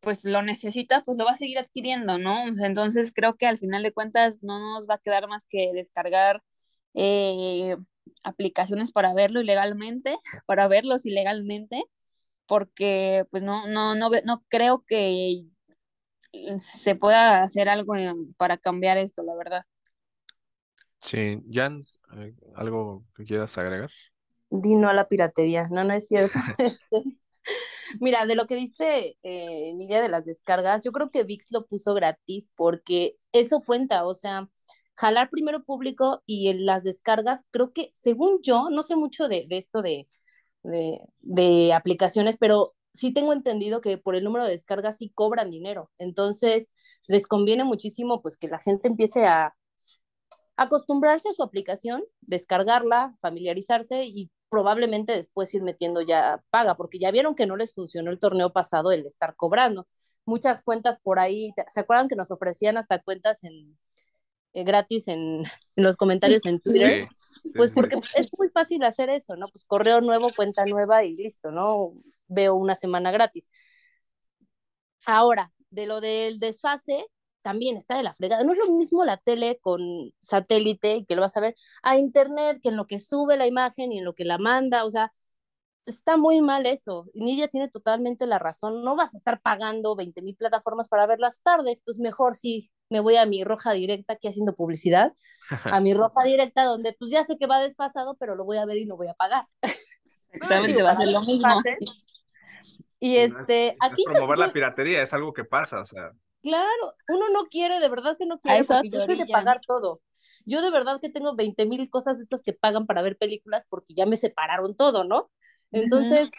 pues 0.00 0.24
lo 0.24 0.42
necesita, 0.42 1.04
pues 1.04 1.18
lo 1.18 1.24
va 1.24 1.32
a 1.32 1.36
seguir 1.36 1.58
adquiriendo, 1.58 2.18
¿no? 2.18 2.44
entonces 2.64 3.12
creo 3.14 3.36
que 3.36 3.46
al 3.46 3.58
final 3.58 3.82
de 3.82 3.92
cuentas 3.92 4.42
no 4.42 4.58
nos 4.58 4.88
va 4.88 4.94
a 4.94 4.98
quedar 4.98 5.28
más 5.28 5.46
que 5.46 5.70
descargar 5.74 6.42
eh, 6.94 7.76
aplicaciones 8.24 8.92
para 8.92 9.14
verlo 9.14 9.40
ilegalmente, 9.40 10.16
para 10.46 10.68
verlos 10.68 11.06
ilegalmente, 11.06 11.84
porque 12.46 13.24
pues 13.30 13.42
no, 13.42 13.66
no, 13.68 13.94
no, 13.94 14.10
no 14.24 14.44
creo 14.48 14.84
que 14.86 15.44
se 16.58 16.94
pueda 16.94 17.42
hacer 17.42 17.68
algo 17.68 17.94
para 18.36 18.56
cambiar 18.56 18.98
esto, 18.98 19.22
la 19.22 19.34
verdad. 19.34 19.62
Sí, 21.00 21.42
Jan, 21.50 21.82
¿algo 22.54 23.04
que 23.16 23.24
quieras 23.24 23.56
agregar? 23.58 23.90
Dino 24.50 24.88
a 24.88 24.94
la 24.94 25.08
piratería, 25.08 25.68
no, 25.70 25.84
no 25.84 25.94
es 25.94 26.08
cierto. 26.08 26.38
Mira, 28.00 28.26
de 28.26 28.34
lo 28.36 28.46
que 28.46 28.54
dice 28.54 29.16
eh, 29.22 29.72
Nidia 29.74 30.02
de 30.02 30.08
las 30.08 30.26
descargas, 30.26 30.82
yo 30.84 30.92
creo 30.92 31.10
que 31.10 31.24
VIX 31.24 31.46
lo 31.50 31.66
puso 31.66 31.94
gratis 31.94 32.50
porque 32.56 33.16
eso 33.32 33.62
cuenta, 33.64 34.06
o 34.06 34.14
sea, 34.14 34.48
jalar 34.94 35.30
primero 35.30 35.64
público 35.64 36.22
y 36.26 36.48
en 36.48 36.66
las 36.66 36.84
descargas, 36.84 37.44
creo 37.50 37.72
que 37.72 37.90
según 37.94 38.40
yo, 38.42 38.68
no 38.70 38.82
sé 38.82 38.96
mucho 38.96 39.28
de, 39.28 39.46
esto 39.50 39.82
de, 39.82 40.08
de, 40.62 41.00
de, 41.20 41.72
aplicaciones, 41.72 42.36
pero 42.38 42.74
sí 42.92 43.12
tengo 43.12 43.32
entendido 43.32 43.80
que 43.80 43.98
por 43.98 44.14
el 44.14 44.24
número 44.24 44.44
de 44.44 44.50
descargas 44.52 44.98
sí 44.98 45.10
cobran 45.14 45.50
dinero. 45.50 45.90
Entonces, 45.98 46.72
les 47.06 47.26
conviene 47.26 47.64
muchísimo 47.64 48.20
pues 48.22 48.36
que 48.36 48.48
la 48.48 48.58
gente 48.58 48.88
empiece 48.88 49.26
a 49.26 49.54
acostumbrarse 50.56 51.30
a 51.30 51.32
su 51.32 51.42
aplicación, 51.42 52.04
descargarla, 52.20 53.16
familiarizarse 53.20 54.04
y 54.04 54.30
probablemente 54.50 55.12
después 55.12 55.54
ir 55.54 55.62
metiendo 55.62 56.02
ya 56.02 56.42
paga, 56.50 56.76
porque 56.76 56.98
ya 56.98 57.10
vieron 57.10 57.34
que 57.34 57.46
no 57.46 57.56
les 57.56 57.72
funcionó 57.72 58.10
el 58.10 58.18
torneo 58.18 58.52
pasado 58.52 58.92
el 58.92 59.06
estar 59.06 59.36
cobrando. 59.36 59.86
Muchas 60.26 60.62
cuentas 60.62 60.98
por 61.02 61.18
ahí, 61.18 61.52
¿se 61.68 61.80
acuerdan 61.80 62.08
que 62.08 62.16
nos 62.16 62.30
ofrecían 62.30 62.76
hasta 62.76 62.98
cuentas 62.98 63.42
en, 63.44 63.78
eh, 64.52 64.64
gratis 64.64 65.08
en, 65.08 65.44
en, 65.76 65.84
los 65.84 65.96
comentarios 65.96 66.44
en 66.44 66.60
Twitter? 66.60 67.08
pues 67.56 67.72
porque 67.72 67.98
es 68.16 68.28
muy 68.36 68.48
fácil 68.50 68.82
hacer 68.82 69.08
eso, 69.08 69.36
¿no? 69.36 69.46
Pues 69.48 69.64
correo 69.64 70.00
nuevo, 70.00 70.28
cuenta 70.34 70.66
nueva 70.66 71.04
y 71.04 71.14
listo, 71.14 71.50
¿no? 71.50 71.94
Veo 72.26 72.54
una 72.56 72.74
semana 72.74 73.12
gratis. 73.12 73.50
Ahora, 75.06 75.52
de 75.70 75.86
lo 75.86 76.00
del 76.00 76.38
desfase, 76.38 77.06
también 77.42 77.76
está 77.76 77.96
de 77.96 78.02
la 78.02 78.12
fregada. 78.12 78.44
No 78.44 78.52
es 78.52 78.58
lo 78.58 78.72
mismo 78.74 79.04
la 79.04 79.16
tele 79.16 79.58
con 79.60 79.80
satélite, 80.20 81.04
que 81.06 81.16
lo 81.16 81.22
vas 81.22 81.36
a 81.36 81.40
ver, 81.40 81.54
a 81.82 81.96
internet, 81.96 82.60
que 82.62 82.70
en 82.70 82.76
lo 82.76 82.86
que 82.86 82.98
sube 82.98 83.36
la 83.36 83.46
imagen 83.46 83.92
y 83.92 83.98
en 83.98 84.04
lo 84.04 84.14
que 84.14 84.24
la 84.24 84.38
manda, 84.38 84.84
o 84.84 84.90
sea, 84.90 85.12
está 85.86 86.16
muy 86.16 86.40
mal 86.40 86.66
eso. 86.66 87.06
Nidia 87.14 87.48
tiene 87.48 87.68
totalmente 87.68 88.26
la 88.26 88.38
razón. 88.38 88.82
No 88.82 88.96
vas 88.96 89.14
a 89.14 89.18
estar 89.18 89.40
pagando 89.40 89.96
20 89.96 90.22
mil 90.22 90.36
plataformas 90.36 90.88
para 90.88 91.06
verlas 91.06 91.40
tarde, 91.42 91.80
pues 91.84 91.98
mejor 91.98 92.36
si 92.36 92.70
me 92.88 93.00
voy 93.00 93.16
a 93.16 93.26
mi 93.26 93.44
roja 93.44 93.72
directa 93.72 94.14
aquí 94.14 94.28
haciendo 94.28 94.54
publicidad, 94.54 95.12
a 95.64 95.80
mi 95.80 95.94
roja 95.94 96.24
directa 96.24 96.64
donde 96.64 96.94
pues 96.98 97.10
ya 97.10 97.24
sé 97.24 97.36
que 97.38 97.46
va 97.46 97.60
desfasado, 97.60 98.16
pero 98.16 98.34
lo 98.34 98.44
voy 98.44 98.58
a 98.58 98.66
ver 98.66 98.78
y 98.78 98.86
no 98.86 98.96
voy 98.96 99.08
a 99.08 99.14
pagar. 99.14 99.46
Exactamente, 100.32 100.82
va 100.82 100.92
a 100.92 100.96
ser 100.96 101.12
lo 101.12 101.20
mismo. 101.22 101.48
Y 103.00 103.16
este, 103.16 103.74
aquí... 103.80 104.04
promover 104.04 104.38
la 104.38 104.52
piratería, 104.52 105.02
es 105.02 105.12
algo 105.14 105.32
que 105.32 105.44
pasa, 105.44 105.80
o 105.80 105.84
sea. 105.84 106.12
Claro, 106.42 106.94
uno 107.08 107.28
no 107.30 107.48
quiere, 107.48 107.80
de 107.80 107.88
verdad 107.88 108.16
que 108.16 108.26
no 108.26 108.40
quiere, 108.40 108.64
porque 108.64 108.90
yo 108.90 109.00
soy 109.02 109.16
de 109.16 109.26
pagar 109.26 109.60
todo. 109.66 110.00
Yo 110.46 110.62
de 110.62 110.70
verdad 110.70 111.00
que 111.00 111.10
tengo 111.10 111.36
20 111.36 111.66
mil 111.66 111.90
cosas 111.90 112.18
estas 112.18 112.42
que 112.42 112.52
pagan 112.52 112.86
para 112.86 113.02
ver 113.02 113.16
películas 113.18 113.66
porque 113.68 113.94
ya 113.94 114.06
me 114.06 114.16
separaron 114.16 114.74
todo, 114.74 115.04
¿no? 115.04 115.30
Entonces, 115.70 116.30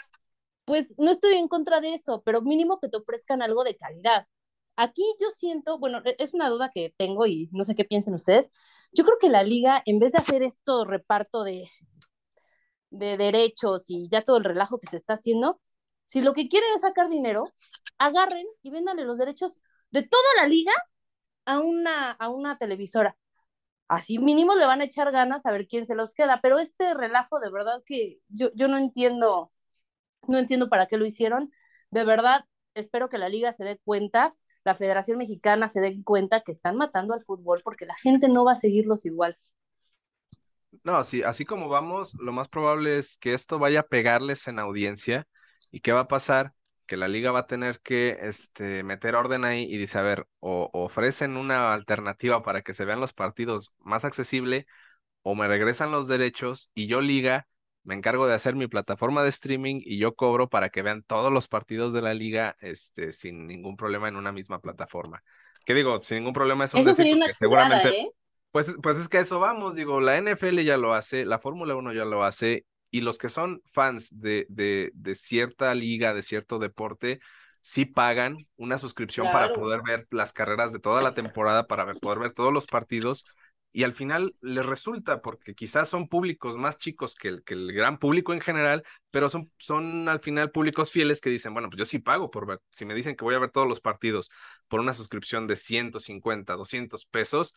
pues 0.65 0.93
no 0.98 1.12
estoy 1.12 1.36
en 1.36 1.48
contra 1.48 1.81
de 1.81 1.93
eso, 1.93 2.22
pero 2.25 2.41
mínimo 2.41 2.79
que 2.79 2.89
te 2.89 2.98
ofrezcan 2.98 3.41
algo 3.41 3.63
de 3.63 3.75
calidad. 3.75 4.27
Aquí 4.75 5.03
yo 5.20 5.29
siento, 5.29 5.77
bueno, 5.79 6.01
e, 6.05 6.15
es 6.20 6.34
una 6.34 6.50
duda 6.50 6.72
que 6.74 6.93
tengo 6.98 7.27
y 7.27 7.50
no 7.51 7.63
sé 7.63 7.75
qué 7.75 7.86
piensen 7.86 8.13
ustedes. 8.13 8.50
Yo 8.93 9.03
creo 9.03 9.17
que 9.20 9.29
la 9.29 9.43
liga, 9.43 9.81
en 9.86 10.00
vez 10.00 10.13
de 10.13 10.20
hacer 10.20 10.43
esto 10.43 10.86
reparto 10.86 11.43
de, 11.43 11.70
de 12.89 13.17
derechos 13.17 13.89
y 13.89 14.08
ya 14.10 14.22
todo 14.24 14.38
el 14.38 14.43
relajo 14.43 14.79
que 14.79 14.88
se 14.88 14.98
está 14.98 15.13
haciendo, 15.13 15.60
si 16.05 16.22
lo 16.22 16.34
que 16.34 16.48
quieren 16.50 16.70
es 16.75 16.81
sacar 16.81 17.10
dinero, 17.10 17.43
agarren 17.98 18.46
y 18.62 18.70
véndanle 18.70 19.05
los 19.05 19.17
derechos 19.17 19.60
de 19.91 20.03
toda 20.03 20.24
la 20.38 20.48
liga 20.48 20.74
a 21.45 21.60
una, 21.60 22.12
a 22.12 22.29
una 22.29 22.57
televisora. 22.57 23.17
Así 23.88 24.19
mínimo 24.19 24.55
le 24.55 24.65
van 24.65 24.81
a 24.81 24.86
echar 24.86 25.12
ganas 25.12 25.45
a 25.45 25.51
ver 25.51 25.67
quién 25.67 25.86
se 25.86 25.95
los 25.95 26.13
queda, 26.13 26.39
pero 26.41 26.60
este 26.60 26.93
relajo 26.93 27.39
de 27.39 27.51
verdad 27.51 27.83
que 27.86 28.19
yo, 28.29 28.50
yo 28.55 28.67
no 28.67 28.77
entiendo, 28.77 29.51
no 30.27 30.39
entiendo 30.39 30.69
para 30.69 30.88
qué 30.88 30.98
lo 30.98 31.05
hicieron. 31.05 31.51
De 31.91 32.05
verdad, 32.05 32.45
espero 32.75 33.10
que 33.10 33.17
la 33.17 33.29
liga 33.29 33.53
se 33.53 33.65
dé 33.65 33.79
cuenta, 33.83 34.36
la 34.63 34.75
Federación 34.75 35.17
Mexicana 35.17 35.67
se 35.67 35.81
dé 35.81 36.03
cuenta 36.05 36.41
que 36.41 36.51
están 36.53 36.77
matando 36.77 37.13
al 37.13 37.24
fútbol 37.24 37.62
porque 37.63 37.86
la 37.86 37.95
gente 37.98 38.29
no 38.29 38.45
va 38.45 38.53
a 38.53 38.55
seguirlos 38.55 39.05
igual. 39.05 39.38
No, 40.83 40.95
así, 40.95 41.21
así 41.24 41.45
como 41.45 41.69
vamos, 41.69 42.15
lo 42.15 42.31
más 42.31 42.48
probable 42.48 42.98
es 42.98 43.17
que 43.17 43.33
esto 43.33 43.60
vaya 43.60 43.81
a 43.81 43.88
pegarles 43.88 44.48
en 44.48 44.60
audiencia. 44.60 45.27
¿Y 45.71 45.81
qué 45.81 45.91
va 45.91 46.01
a 46.01 46.07
pasar? 46.07 46.53
Que 46.86 46.98
la 46.98 47.08
liga 47.08 47.32
va 47.32 47.40
a 47.40 47.48
tener 47.48 47.80
que 47.82 48.18
este, 48.22 48.84
meter 48.84 49.16
orden 49.16 49.46
ahí 49.46 49.64
y 49.64 49.78
dice, 49.78 49.98
a 49.98 50.02
ver, 50.02 50.28
o, 50.40 50.70
ofrecen 50.74 51.38
una 51.38 51.74
alternativa 51.74 52.44
para 52.44 52.62
que 52.62 52.74
se 52.74 52.86
vean 52.86 53.00
los 53.00 53.14
partidos 53.14 53.74
más 53.80 54.06
accesible 54.06 54.66
o 55.24 55.36
me 55.36 55.48
regresan 55.48 55.92
los 55.92 56.08
derechos 56.08 56.72
y 56.74 56.88
yo 56.88 57.02
liga 57.02 57.48
me 57.84 57.96
encargo 57.96 58.28
de 58.28 58.36
hacer 58.36 58.56
mi 58.56 58.68
plataforma 58.68 59.24
de 59.24 59.30
streaming 59.30 59.80
y 59.82 59.98
yo 59.98 60.14
cobro 60.16 60.50
para 60.50 60.70
que 60.70 60.84
vean 60.84 61.04
todos 61.04 61.32
los 61.32 61.48
partidos 61.48 61.94
de 61.94 62.02
la 62.02 62.14
liga 62.14 62.56
este, 62.62 63.12
sin 63.12 63.48
ningún 63.48 63.76
problema 63.76 64.08
en 64.08 64.16
una 64.16 64.32
misma 64.32 64.60
plataforma. 64.60 65.24
¿Qué 65.66 65.74
digo? 65.74 66.02
Sin 66.04 66.18
ningún 66.18 66.34
problema 66.34 66.66
es 66.66 66.74
un 66.74 66.82
Eso 66.82 66.94
sería 66.94 67.16
una 67.16 67.34
seguramente 67.34 67.90
¿eh? 67.90 68.12
Pues, 68.52 68.76
pues 68.84 68.98
es 68.98 69.08
que 69.08 69.18
a 69.18 69.22
eso 69.22 69.40
vamos, 69.40 69.76
digo, 69.76 70.02
la 70.02 70.18
NFL 70.18 70.60
ya 70.64 70.78
lo 70.78 70.94
hace, 70.94 71.26
la 71.26 71.40
Fórmula 71.40 71.76
1 71.76 71.94
ya 71.94 72.04
lo 72.04 72.24
hace 72.24 72.66
y 72.91 73.01
los 73.01 73.17
que 73.17 73.29
son 73.29 73.62
fans 73.65 74.10
de, 74.19 74.45
de, 74.50 74.91
de 74.93 75.15
cierta 75.15 75.74
liga, 75.75 76.13
de 76.13 76.21
cierto 76.24 76.60
deporte, 76.60 77.19
sí 77.62 77.86
pagan 77.86 78.38
una 78.57 78.77
suscripción 78.77 79.29
para 79.31 79.53
poder 79.53 79.81
ver 79.83 80.07
las 80.12 80.33
carreras 80.33 80.74
de 80.74 80.79
toda 80.79 81.01
la 81.01 81.13
temporada, 81.13 81.67
para 81.67 81.86
ver, 81.86 81.98
poder 82.00 82.19
ver 82.19 82.33
todos 82.33 82.53
los 82.53 82.67
partidos. 82.67 83.25
Y 83.74 83.83
al 83.83 83.93
final 83.93 84.36
les 84.41 84.65
resulta, 84.65 85.21
porque 85.21 85.55
quizás 85.55 85.88
son 85.88 86.10
públicos 86.10 86.57
más 86.57 86.77
chicos 86.77 87.15
que 87.15 87.29
el, 87.29 87.43
que 87.45 87.53
el 87.53 87.71
gran 87.71 88.00
público 88.00 88.33
en 88.33 88.41
general, 88.41 88.83
pero 89.12 89.29
son, 89.29 89.50
son 89.57 90.10
al 90.10 90.19
final 90.19 90.51
públicos 90.51 90.91
fieles 90.91 91.21
que 91.21 91.29
dicen, 91.29 91.53
bueno, 91.53 91.69
pues 91.69 91.79
yo 91.79 91.86
sí 91.86 92.00
pago 92.00 92.29
por 92.29 92.45
ver, 92.45 92.60
si 92.69 92.83
me 92.83 92.93
dicen 92.93 93.15
que 93.15 93.24
voy 93.24 93.33
a 93.36 93.39
ver 93.39 93.50
todos 93.50 93.69
los 93.69 93.79
partidos 93.79 94.29
por 94.67 94.81
una 94.81 94.93
suscripción 94.93 95.48
de 95.48 95.55
150, 95.55 96.55
200 96.57 97.05
pesos, 97.05 97.55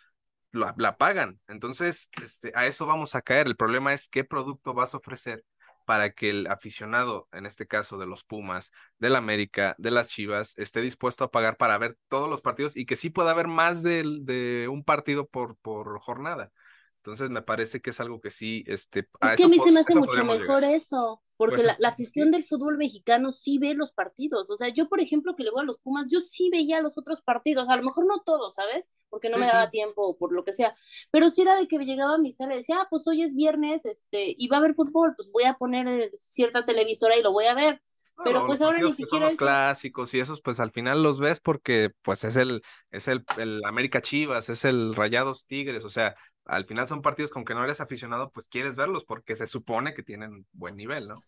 la, 0.55 0.97
pagan. 0.97 1.41
Entonces, 1.49 2.11
este, 2.23 2.53
a 2.55 2.67
eso 2.67 2.87
vamos 2.87 3.15
a 3.15 3.23
caer. 3.23 3.47
El 3.47 3.57
problema 3.57 3.93
es 3.93 4.09
qué 4.09 4.25
producto 4.25 4.75
vas 4.75 4.95
a 4.95 4.99
ofrecer 4.99 5.45
para 5.85 6.13
que 6.13 6.31
el 6.31 6.47
aficionado, 6.47 7.29
en 7.33 7.47
este 7.47 7.67
caso 7.67 7.99
de 7.99 8.07
los 8.07 8.25
Pumas, 8.25 8.73
del 8.99 9.17
América, 9.17 9.75
de 9.79 9.91
las 9.91 10.09
Chivas, 10.09 10.59
esté 10.59 10.81
dispuesto 10.81 11.25
a 11.25 11.31
pagar 11.31 11.57
para 11.57 11.77
ver 11.79 11.99
todos 12.09 12.31
los 12.31 12.41
partidos 12.41 12.77
y 12.77 12.87
que 12.87 12.97
sí 12.97 13.11
pueda 13.11 13.33
haber 13.33 13.49
más 13.49 13.83
de, 13.83 14.03
de 14.23 14.69
un 14.69 14.85
partido 14.85 15.27
por, 15.27 15.57
por 15.57 15.99
jornada. 16.01 16.53
Entonces 16.99 17.29
me 17.29 17.43
parece 17.43 17.83
que 17.83 17.91
es 17.91 18.01
algo 18.01 18.21
que 18.21 18.31
sí, 18.31 18.65
este... 18.67 19.01
Es 19.21 19.37
que 19.37 19.45
a 19.45 19.49
mí 19.49 19.59
se 19.59 19.71
me 19.71 19.81
hace 19.81 19.95
mucho 19.95 20.25
mejor 20.25 20.65
eso, 20.65 21.23
porque 21.37 21.57
pues 21.57 21.77
la, 21.79 21.89
afición 21.89 22.31
del 22.31 22.45
fútbol 22.45 22.77
mexicano 22.77 23.33
sí 23.33 23.59
ve 23.59 23.75
los 23.75 23.93
partidos. 23.93 24.51
O 24.51 24.57
sea, 24.57 24.69
yo, 24.69 24.89
por 24.89 25.01
ejemplo, 25.01 25.35
que 25.35 25.43
le 25.43 25.51
voy 25.51 25.63
a 25.63 25.65
los 25.65 25.79
Pumas, 25.79 26.07
yo 26.09 26.21
sí 26.21 26.49
veía 26.51 26.81
los 26.81 26.97
otros 26.97 27.23
partidos, 27.23 27.69
a 27.69 27.77
lo 27.77 27.83
mejor 27.83 28.07
no 28.07 28.21
todos, 28.21 28.55
¿sabes? 28.55 28.91
Porque 29.09 29.29
no 29.29 29.39
me 29.39 29.47
daba 29.47 29.71
tiempo 29.71 30.03
o 30.03 30.17
por 30.17 30.33
lo 30.33 30.45
que 30.45 30.53
sea, 30.53 30.75
pero 31.11 31.31
sí 31.31 31.43
era 31.43 31.57
de 31.57 31.67
que 31.69 31.79
llegaba 31.79 32.15
a 32.15 32.19
mi 32.19 32.33
sala 32.33 32.55
y 32.55 32.59
decía, 32.59 32.77
ah, 32.81 32.87
pues 32.89 33.07
hoy 33.07 33.23
es 33.23 33.35
viernes, 33.35 33.85
este, 33.85 34.35
y 34.37 34.49
va 34.49 34.57
a 34.57 34.61
haber 34.61 34.75
fútbol, 34.75 35.15
pues 35.17 35.31
voy 35.33 35.45
a 35.45 35.55
poner 35.55 35.89
eh, 35.89 36.11
cierta 36.15 36.65
televisora 36.65 37.17
y 37.17 37.23
lo 37.23 37.33
voy 37.33 37.47
a 37.47 37.55
ver. 37.55 37.81
Pero 38.23 38.47
pues 38.47 38.63
ahora 38.63 38.79
ni 38.79 38.93
siquiera. 38.93 39.27
Son 39.27 39.33
los 39.33 39.37
clásicos 39.37 40.15
y 40.15 40.21
esos, 40.21 40.41
pues 40.41 40.61
al 40.61 40.71
final 40.71 41.03
los 41.03 41.19
ves 41.19 41.41
porque 41.41 41.91
pues 42.03 42.23
es 42.23 42.37
el, 42.37 42.63
es 42.91 43.09
el, 43.09 43.25
el 43.39 43.61
América 43.65 44.01
Chivas, 44.01 44.49
es 44.51 44.65
el 44.65 44.95
Rayados 44.95 45.49
Tigres, 45.49 45.85
o 45.85 45.91
sea, 45.91 46.15
al 46.45 46.67
final 46.67 46.87
son 46.89 47.03
partidos 47.03 47.31
con 47.31 47.45
que 47.45 47.55
no 47.55 47.65
eres 47.65 47.81
aficionado, 47.81 48.31
pues 48.33 48.49
quieres 48.49 48.77
verlos 48.77 49.05
porque 49.05 49.37
se 49.37 49.47
supone 49.47 49.95
que 49.95 50.03
tienen 50.03 50.47
buen 50.53 50.77
nivel, 50.77 51.09
¿no? 51.09 51.25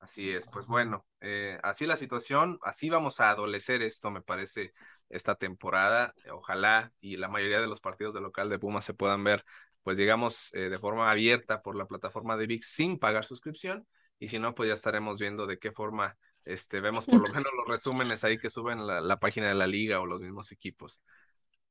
Así 0.00 0.30
es, 0.30 0.46
pues 0.48 0.66
bueno, 0.66 1.06
eh, 1.20 1.58
así 1.62 1.86
la 1.86 1.96
situación, 1.96 2.58
así 2.62 2.90
vamos 2.90 3.20
a 3.20 3.30
adolecer 3.30 3.80
esto, 3.82 4.10
me 4.10 4.20
parece, 4.20 4.74
esta 5.08 5.34
temporada. 5.36 6.14
Ojalá 6.30 6.92
y 7.00 7.16
la 7.16 7.28
mayoría 7.28 7.60
de 7.60 7.66
los 7.68 7.80
partidos 7.80 8.14
de 8.14 8.20
local 8.20 8.50
de 8.50 8.58
Pumas 8.58 8.84
se 8.84 8.92
puedan 8.92 9.24
ver, 9.24 9.44
pues 9.82 9.96
digamos, 9.96 10.52
eh, 10.54 10.68
de 10.68 10.78
forma 10.78 11.10
abierta 11.10 11.62
por 11.62 11.74
la 11.74 11.86
plataforma 11.86 12.36
de 12.36 12.46
VIX 12.46 12.66
sin 12.66 12.98
pagar 12.98 13.24
suscripción. 13.24 13.86
Y 14.18 14.28
si 14.28 14.38
no, 14.38 14.54
pues 14.54 14.68
ya 14.68 14.74
estaremos 14.74 15.18
viendo 15.18 15.46
de 15.46 15.58
qué 15.58 15.72
forma 15.72 16.18
este, 16.44 16.80
vemos 16.80 17.06
por 17.06 17.16
lo 17.16 17.24
menos 17.34 17.50
los 17.56 17.68
resúmenes 17.68 18.24
ahí 18.24 18.38
que 18.38 18.50
suben 18.50 18.86
la, 18.86 19.00
la 19.00 19.18
página 19.18 19.48
de 19.48 19.54
la 19.54 19.66
liga 19.66 20.00
o 20.00 20.06
los 20.06 20.20
mismos 20.20 20.52
equipos. 20.52 21.02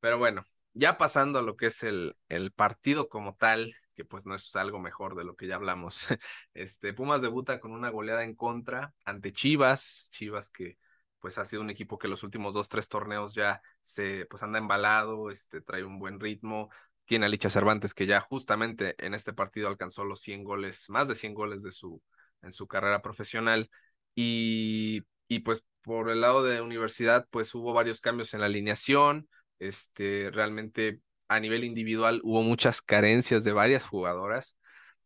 Pero 0.03 0.17
bueno, 0.17 0.43
ya 0.73 0.97
pasando 0.97 1.39
a 1.39 1.41
lo 1.41 1.55
que 1.55 1.67
es 1.67 1.81
el, 1.81 2.17
el 2.27 2.51
partido 2.51 3.07
como 3.07 3.37
tal, 3.37 3.73
que 3.95 4.03
pues 4.03 4.25
no 4.25 4.35
es 4.35 4.53
algo 4.57 4.77
mejor 4.77 5.15
de 5.15 5.23
lo 5.23 5.37
que 5.37 5.47
ya 5.47 5.55
hablamos. 5.55 6.07
Este, 6.53 6.91
Pumas 6.91 7.21
debuta 7.21 7.61
con 7.61 7.71
una 7.71 7.89
goleada 7.89 8.25
en 8.25 8.35
contra 8.35 8.93
ante 9.05 9.31
Chivas, 9.31 10.09
Chivas 10.11 10.49
que 10.49 10.77
pues 11.19 11.37
ha 11.37 11.45
sido 11.45 11.61
un 11.61 11.69
equipo 11.69 11.97
que 11.97 12.09
los 12.09 12.21
últimos 12.23 12.53
dos, 12.53 12.67
tres 12.67 12.89
torneos 12.89 13.33
ya 13.33 13.61
se, 13.81 14.25
pues 14.25 14.43
anda 14.43 14.59
embalado, 14.59 15.29
este, 15.29 15.61
trae 15.61 15.85
un 15.85 15.99
buen 15.99 16.19
ritmo, 16.19 16.69
tiene 17.05 17.27
a 17.27 17.29
Licha 17.29 17.49
Cervantes 17.49 17.93
que 17.93 18.05
ya 18.05 18.19
justamente 18.19 18.95
en 18.97 19.13
este 19.13 19.31
partido 19.31 19.69
alcanzó 19.69 20.03
los 20.03 20.19
100 20.19 20.43
goles, 20.43 20.89
más 20.89 21.07
de 21.07 21.15
100 21.15 21.33
goles 21.33 21.63
de 21.63 21.71
su, 21.71 22.01
en 22.41 22.51
su 22.51 22.67
carrera 22.67 23.01
profesional 23.01 23.69
y, 24.15 25.03
y 25.29 25.39
pues 25.39 25.63
por 25.81 26.09
el 26.09 26.19
lado 26.19 26.43
de 26.43 26.59
universidad 26.59 27.25
pues 27.29 27.55
hubo 27.55 27.71
varios 27.71 28.01
cambios 28.01 28.33
en 28.33 28.41
la 28.41 28.47
alineación, 28.47 29.29
este, 29.67 30.29
realmente 30.31 30.99
a 31.27 31.39
nivel 31.39 31.63
individual 31.63 32.21
hubo 32.23 32.43
muchas 32.43 32.81
carencias 32.81 33.43
de 33.43 33.53
varias 33.53 33.85
jugadoras 33.85 34.57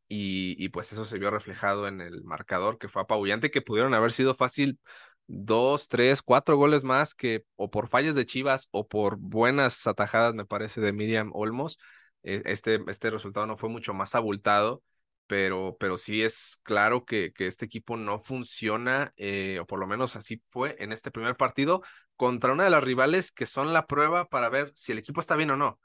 y, 0.07 0.55
y, 0.63 0.69
pues 0.69 0.91
eso 0.93 1.05
se 1.05 1.19
vio 1.19 1.31
reflejado 1.31 1.87
en 1.87 2.01
el 2.01 2.23
marcador 2.23 2.77
que 2.77 2.87
fue 2.89 3.01
apabullante, 3.01 3.51
que 3.51 3.61
pudieron 3.61 3.93
haber 3.93 4.11
sido 4.13 4.35
fácil 4.35 4.79
dos, 5.27 5.87
tres, 5.89 6.21
cuatro 6.21 6.57
goles 6.57 6.83
más 6.83 7.13
que 7.15 7.45
o 7.55 7.69
por 7.69 7.89
fallas 7.89 8.15
de 8.15 8.25
Chivas 8.25 8.67
o 8.71 8.87
por 8.87 9.17
buenas 9.17 9.85
atajadas, 9.87 10.33
me 10.33 10.45
parece, 10.45 10.81
de 10.81 10.93
Miriam 10.93 11.31
Olmos. 11.33 11.77
E, 12.23 12.41
este, 12.45 12.79
este 12.87 13.09
resultado 13.09 13.45
no 13.45 13.57
fue 13.57 13.69
mucho 13.69 13.93
más 13.93 14.15
abultado, 14.15 14.83
pero, 15.27 15.77
pero 15.79 15.97
sí 15.97 16.23
es 16.23 16.59
claro 16.63 17.05
que, 17.05 17.31
que 17.33 17.47
este 17.47 17.65
equipo 17.65 17.97
no 17.97 18.19
funciona, 18.19 19.13
eh, 19.17 19.59
o 19.61 19.65
por 19.67 19.79
lo 19.79 19.87
menos 19.87 20.15
así 20.15 20.41
fue 20.49 20.75
en 20.79 20.91
este 20.91 21.11
primer 21.11 21.35
partido, 21.37 21.81
contra 22.15 22.53
una 22.53 22.63
de 22.65 22.69
las 22.71 22.83
rivales 22.83 23.31
que 23.31 23.45
son 23.45 23.73
la 23.73 23.85
prueba 23.87 24.25
para 24.29 24.49
ver 24.49 24.71
si 24.75 24.91
el 24.91 24.97
equipo 24.99 25.19
está 25.21 25.35
bien 25.35 25.51
o 25.51 25.57
no 25.57 25.79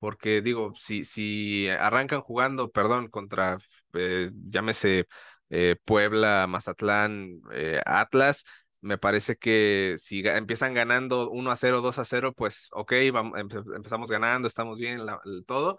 porque 0.00 0.42
digo, 0.42 0.72
si, 0.76 1.02
si 1.02 1.68
arrancan 1.68 2.20
jugando, 2.20 2.70
perdón, 2.70 3.08
contra, 3.08 3.58
eh, 3.94 4.30
llámese 4.48 5.06
eh, 5.50 5.74
Puebla, 5.84 6.46
Mazatlán, 6.48 7.40
Atlas, 7.84 8.44
me 8.80 8.98
parece 8.98 9.36
que 9.36 9.94
si 9.98 10.20
empiezan 10.26 10.74
ganando 10.74 11.30
1 11.30 11.50
a 11.50 11.56
0, 11.56 11.80
2 11.80 11.98
a 11.98 12.04
0, 12.04 12.32
pues 12.32 12.68
ok, 12.72 12.92
vamos, 13.12 13.38
empezamos 13.38 14.08
ganando, 14.10 14.46
estamos 14.46 14.78
bien, 14.78 15.00
todo, 15.46 15.78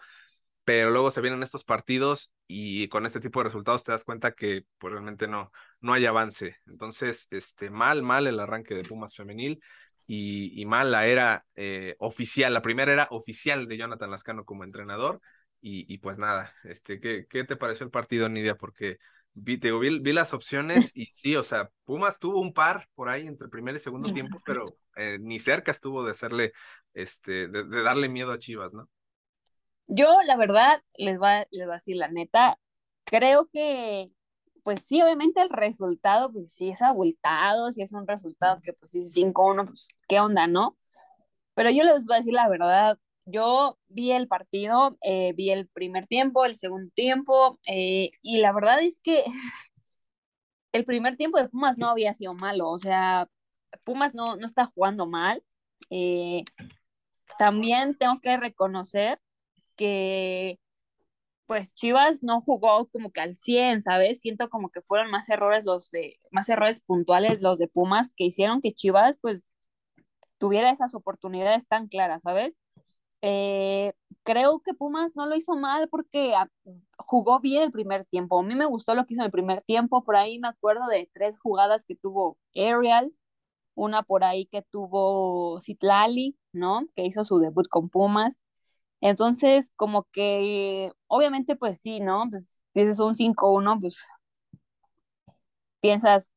pero 0.69 0.91
luego 0.91 1.09
se 1.09 1.21
vienen 1.21 1.41
estos 1.41 1.63
partidos 1.63 2.31
y 2.47 2.87
con 2.89 3.07
este 3.07 3.19
tipo 3.19 3.39
de 3.39 3.45
resultados 3.45 3.83
te 3.83 3.91
das 3.91 4.03
cuenta 4.03 4.33
que 4.33 4.65
pues 4.77 4.91
realmente 4.91 5.27
no, 5.27 5.51
no 5.81 5.93
hay 5.93 6.05
avance. 6.05 6.57
Entonces, 6.67 7.25
este, 7.31 7.71
mal, 7.71 8.03
mal 8.03 8.27
el 8.27 8.39
arranque 8.39 8.75
de 8.75 8.83
Pumas 8.83 9.15
femenil 9.15 9.63
y, 10.05 10.63
mal 10.67 10.91
la 10.91 11.07
era 11.07 11.43
eh, 11.55 11.95
oficial, 11.97 12.53
la 12.53 12.61
primera 12.61 12.93
era 12.93 13.07
oficial 13.09 13.67
de 13.67 13.77
Jonathan 13.77 14.11
Lascano 14.11 14.45
como 14.45 14.63
entrenador. 14.63 15.21
Y, 15.59 15.97
pues 15.97 16.19
nada, 16.19 16.53
este, 16.63 16.99
¿qué, 16.99 17.25
¿qué 17.27 17.43
te 17.45 17.55
pareció 17.55 17.83
el 17.83 17.91
partido, 17.91 18.29
Nidia? 18.29 18.53
Porque 18.53 18.99
vi, 19.33 19.57
vi, 19.57 20.13
las 20.13 20.35
opciones 20.35 20.91
y 20.95 21.07
sí, 21.15 21.35
o 21.35 21.41
sea, 21.41 21.71
Pumas 21.83 22.19
tuvo 22.19 22.41
un 22.41 22.53
par 22.53 22.87
por 22.93 23.09
ahí 23.09 23.25
entre 23.25 23.47
primer 23.47 23.73
y 23.73 23.79
segundo 23.79 24.13
tiempo, 24.13 24.39
pero 24.45 24.65
eh, 24.97 25.17
ni 25.19 25.39
cerca 25.39 25.71
estuvo 25.71 26.05
de 26.05 26.11
hacerle, 26.11 26.53
este, 26.93 27.47
de, 27.47 27.65
darle 27.81 28.07
miedo 28.07 28.31
a 28.31 28.37
Chivas, 28.37 28.75
¿no? 28.75 28.87
Yo, 29.91 30.07
la 30.25 30.37
verdad, 30.37 30.81
les 30.97 31.19
va, 31.19 31.45
les 31.51 31.67
va 31.67 31.73
a 31.73 31.77
decir 31.77 31.95
la 31.97 32.09
neta, 32.09 32.59
creo 33.05 33.49
que 33.51 34.11
pues 34.63 34.81
sí, 34.85 35.01
obviamente 35.01 35.41
el 35.41 35.49
resultado, 35.49 36.31
pues 36.31 36.53
sí 36.53 36.69
es 36.69 36.81
abultado, 36.83 37.71
si 37.71 37.81
es 37.81 37.93
un 37.93 38.07
resultado 38.07 38.59
que 38.61 38.73
pues 38.73 38.91
sí 38.91 38.99
es 38.99 39.13
5-1, 39.13 39.65
pues 39.65 39.89
qué 40.07 40.19
onda, 40.19 40.47
¿no? 40.47 40.77
Pero 41.55 41.71
yo 41.71 41.83
les 41.83 42.05
voy 42.05 42.15
a 42.15 42.19
decir 42.19 42.33
la 42.33 42.49
verdad, 42.49 42.99
yo 43.25 43.79
vi 43.87 44.11
el 44.11 44.27
partido, 44.27 44.97
eh, 45.01 45.33
vi 45.33 45.51
el 45.51 45.67
primer 45.69 46.07
tiempo, 46.07 46.45
el 46.45 46.55
segundo 46.55 46.91
tiempo, 46.95 47.59
eh, 47.67 48.11
y 48.21 48.39
la 48.39 48.53
verdad 48.53 48.81
es 48.81 48.99
que 49.01 49.23
el 50.71 50.85
primer 50.85 51.15
tiempo 51.15 51.39
de 51.39 51.49
Pumas 51.49 51.77
no 51.77 51.89
había 51.89 52.13
sido 52.13 52.33
malo, 52.33 52.69
o 52.69 52.79
sea, 52.79 53.27
Pumas 53.83 54.15
no, 54.15 54.35
no 54.35 54.45
está 54.45 54.65
jugando 54.67 55.07
mal. 55.07 55.43
Eh, 55.89 56.43
también 57.37 57.97
tengo 57.97 58.19
que 58.21 58.37
reconocer 58.37 59.19
que 59.79 60.59
pues 61.47 61.73
Chivas 61.73 62.23
no 62.23 62.41
jugó 62.41 62.87
como 62.89 63.11
que 63.11 63.21
al 63.21 63.33
100, 63.33 63.81
¿sabes? 63.81 64.21
Siento 64.21 64.49
como 64.49 64.69
que 64.69 64.81
fueron 64.81 65.09
más 65.11 65.29
errores 65.29 65.65
los 65.65 65.91
de, 65.91 66.19
más 66.31 66.49
errores 66.49 66.81
puntuales 66.81 67.41
los 67.41 67.57
de 67.57 67.67
Pumas 67.69 68.13
que 68.15 68.25
hicieron 68.25 68.61
que 68.61 68.73
Chivas 68.73 69.17
pues 69.21 69.47
tuviera 70.37 70.71
esas 70.71 70.95
oportunidades 70.95 71.67
tan 71.67 71.87
claras, 71.87 72.23
¿sabes? 72.23 72.55
Eh, 73.21 73.93
creo 74.23 74.61
que 74.61 74.73
Pumas 74.73 75.15
no 75.15 75.25
lo 75.27 75.35
hizo 75.35 75.55
mal 75.55 75.89
porque 75.89 76.35
ah, 76.35 76.49
jugó 76.97 77.39
bien 77.39 77.63
el 77.63 77.71
primer 77.71 78.05
tiempo. 78.05 78.39
A 78.39 78.43
mí 78.43 78.55
me 78.55 78.65
gustó 78.65 78.95
lo 78.95 79.05
que 79.05 79.15
hizo 79.15 79.23
en 79.23 79.27
el 79.27 79.31
primer 79.31 79.61
tiempo. 79.63 80.03
Por 80.03 80.15
ahí 80.17 80.39
me 80.39 80.49
acuerdo 80.49 80.87
de 80.87 81.09
tres 81.13 81.39
jugadas 81.39 81.85
que 81.85 81.95
tuvo 81.95 82.37
Ariel, 82.55 83.13
una 83.75 84.03
por 84.03 84.23
ahí 84.23 84.45
que 84.47 84.61
tuvo 84.63 85.59
Citlali, 85.61 86.37
¿no? 86.53 86.87
Que 86.95 87.05
hizo 87.05 87.25
su 87.25 87.39
debut 87.39 87.67
con 87.69 87.89
Pumas. 87.89 88.39
Entonces, 89.01 89.71
como 89.75 90.05
que, 90.11 90.91
obviamente, 91.07 91.55
pues 91.55 91.81
sí, 91.81 91.99
¿no? 92.01 92.25
Pues 92.29 92.61
dices 92.73 92.99
un 92.99 93.15
5-1, 93.15 93.79
pues 93.79 94.05
piensas 95.81 96.31